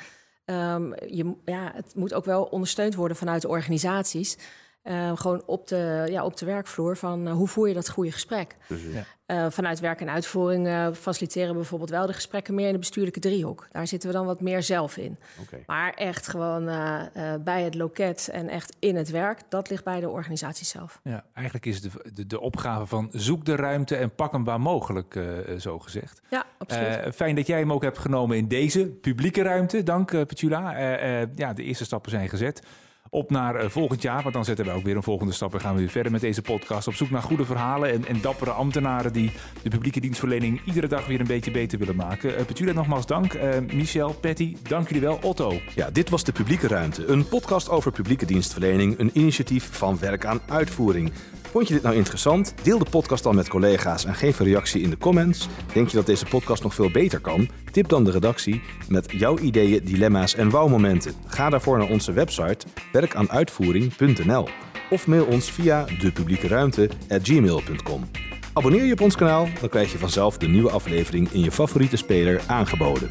Je, 0.45 1.35
ja, 1.45 1.71
het 1.75 1.95
moet 1.95 2.13
ook 2.13 2.25
wel 2.25 2.43
ondersteund 2.43 2.95
worden 2.95 3.17
vanuit 3.17 3.41
de 3.41 3.47
organisaties. 3.47 4.37
Eh, 4.85 5.11
gewoon 5.15 5.43
op 5.45 5.67
de, 5.67 6.07
ja, 6.09 6.25
op 6.25 6.37
de 6.37 6.45
werkvloer 6.45 6.97
van 6.97 7.27
eh, 7.27 7.33
hoe 7.33 7.47
voer 7.47 7.67
je 7.67 7.73
dat 7.73 7.89
goede 7.89 8.11
gesprek. 8.11 8.55
ja. 8.67 9.03
Eh, 9.25 9.45
vanuit 9.49 9.79
werk 9.79 10.01
en 10.01 10.09
uitvoering 10.09 10.67
eh, 10.67 10.87
faciliteren 10.93 11.49
we 11.49 11.55
bijvoorbeeld 11.55 11.89
wel 11.89 12.05
de 12.07 12.13
gesprekken 12.13 12.53
meer 12.55 12.65
in 12.67 12.73
de 12.73 12.79
bestuurlijke 12.79 13.19
driehoek. 13.19 13.67
Daar 13.71 13.87
zitten 13.87 14.09
we 14.09 14.15
dan 14.15 14.25
wat 14.25 14.41
meer 14.41 14.63
zelf 14.63 14.97
in. 14.97 15.17
Oké. 15.41 15.63
Maar 15.65 15.93
echt 15.93 16.27
gewoon 16.27 16.69
eh, 16.69 17.33
eh, 17.33 17.41
bij 17.41 17.63
het 17.63 17.75
loket 17.75 18.29
en 18.31 18.49
echt 18.49 18.75
in 18.79 18.95
het 18.95 19.09
werk, 19.09 19.39
dat 19.49 19.69
ligt 19.69 19.83
bij 19.83 19.99
de 19.99 20.09
organisatie 20.09 20.65
zelf. 20.65 20.99
Ja, 21.03 21.25
eigenlijk 21.33 21.65
is 21.65 21.81
de, 21.81 21.89
de, 22.13 22.27
de 22.27 22.39
opgave 22.39 22.85
van 22.85 23.09
zoek 23.11 23.45
de 23.45 23.55
ruimte 23.55 23.95
en 23.95 24.15
pak 24.15 24.31
hem 24.31 24.43
waar 24.43 24.61
mogelijk, 24.61 25.19
zo 25.57 25.79
gezegd. 25.79 26.21
Ja, 26.29 26.45
absoluut. 26.57 26.87
Eh, 26.87 27.11
fijn 27.11 27.35
dat 27.35 27.47
jij 27.47 27.59
hem 27.59 27.71
ook 27.73 27.83
hebt 27.83 27.97
genomen 27.97 28.37
in 28.37 28.47
deze 28.47 28.85
publieke 28.87 29.41
ruimte. 29.41 29.83
Dank, 29.83 30.09
Petula. 30.09 30.75
Eh, 30.75 31.21
eh, 31.21 31.29
ja, 31.35 31.53
de 31.53 31.63
eerste 31.63 31.85
stappen 31.85 32.11
zijn 32.11 32.29
gezet. 32.29 32.61
Op 33.09 33.29
naar 33.29 33.55
eh, 33.55 33.69
volgend 33.69 34.01
jaar, 34.01 34.21
want 34.21 34.33
dan 34.33 34.45
zetten 34.45 34.65
we 34.65 34.71
ook 34.71 34.83
weer 34.83 34.95
een 34.95 35.03
volgende 35.03 35.33
stap. 35.33 35.53
En 35.53 35.59
gaan 35.59 35.73
we 35.73 35.79
weer 35.79 35.89
verder 35.89 36.11
met 36.11 36.21
deze 36.21 36.41
podcast. 36.41 36.87
Op 36.87 36.93
zoek 36.93 37.09
naar 37.09 37.21
goede 37.21 37.45
verhalen 37.45 37.91
en, 37.91 38.05
en 38.05 38.21
dappere 38.21 38.51
ambtenaren 38.51 39.13
die 39.13 39.31
de 39.63 39.69
publieke 39.69 39.99
dienstverlening 39.99 40.61
iedere 40.65 40.87
dag 40.87 41.05
weer 41.07 41.19
een 41.19 41.27
beetje 41.27 41.51
beter 41.51 41.79
willen 41.79 41.95
maken. 41.95 42.37
Eh, 42.37 42.45
Petula, 42.45 42.71
nogmaals 42.71 43.05
dank. 43.05 43.33
Eh, 43.33 43.59
Michel, 43.73 44.13
Patty, 44.13 44.57
dank 44.61 44.87
jullie 44.87 45.03
wel. 45.03 45.19
Otto. 45.21 45.59
Ja, 45.75 45.89
dit 45.91 46.09
was 46.09 46.23
de 46.23 46.31
Publieke 46.31 46.67
Ruimte, 46.67 47.05
een 47.05 47.27
podcast 47.27 47.69
over 47.69 47.91
publieke 47.91 48.25
dienstverlening, 48.25 48.99
een 48.99 49.09
initiatief 49.13 49.69
van 49.71 49.99
Werk 49.99 50.25
aan 50.25 50.41
Uitvoering. 50.47 51.11
Vond 51.55 51.67
je 51.67 51.73
dit 51.73 51.83
nou 51.83 51.95
interessant? 51.95 52.53
Deel 52.63 52.77
de 52.77 52.89
podcast 52.89 53.23
dan 53.23 53.35
met 53.35 53.47
collega's 53.47 54.05
en 54.05 54.15
geef 54.15 54.39
een 54.39 54.45
reactie 54.45 54.81
in 54.81 54.89
de 54.89 54.97
comments. 54.97 55.47
Denk 55.73 55.87
je 55.87 55.95
dat 55.95 56.05
deze 56.05 56.25
podcast 56.25 56.63
nog 56.63 56.73
veel 56.73 56.91
beter 56.91 57.19
kan? 57.19 57.49
Tip 57.71 57.89
dan 57.89 58.03
de 58.03 58.11
redactie 58.11 58.61
met 58.89 59.11
jouw 59.11 59.37
ideeën, 59.37 59.85
dilemma's 59.85 60.35
en 60.35 60.49
wauwmomenten. 60.49 61.13
Ga 61.25 61.49
daarvoor 61.49 61.77
naar 61.77 61.89
onze 61.89 62.11
website 62.11 62.65
werkaanuitvoering.nl 62.91 64.47
of 64.89 65.07
mail 65.07 65.25
ons 65.25 65.51
via 65.51 65.85
depubliekeruimte@gmail.com. 65.99 68.09
Abonneer 68.53 68.85
je 68.85 68.93
op 68.93 69.01
ons 69.01 69.15
kanaal, 69.15 69.47
dan 69.59 69.69
krijg 69.69 69.91
je 69.91 69.97
vanzelf 69.97 70.37
de 70.37 70.47
nieuwe 70.47 70.71
aflevering 70.71 71.31
in 71.31 71.41
je 71.41 71.51
favoriete 71.51 71.97
speler 71.97 72.41
aangeboden. 72.47 73.09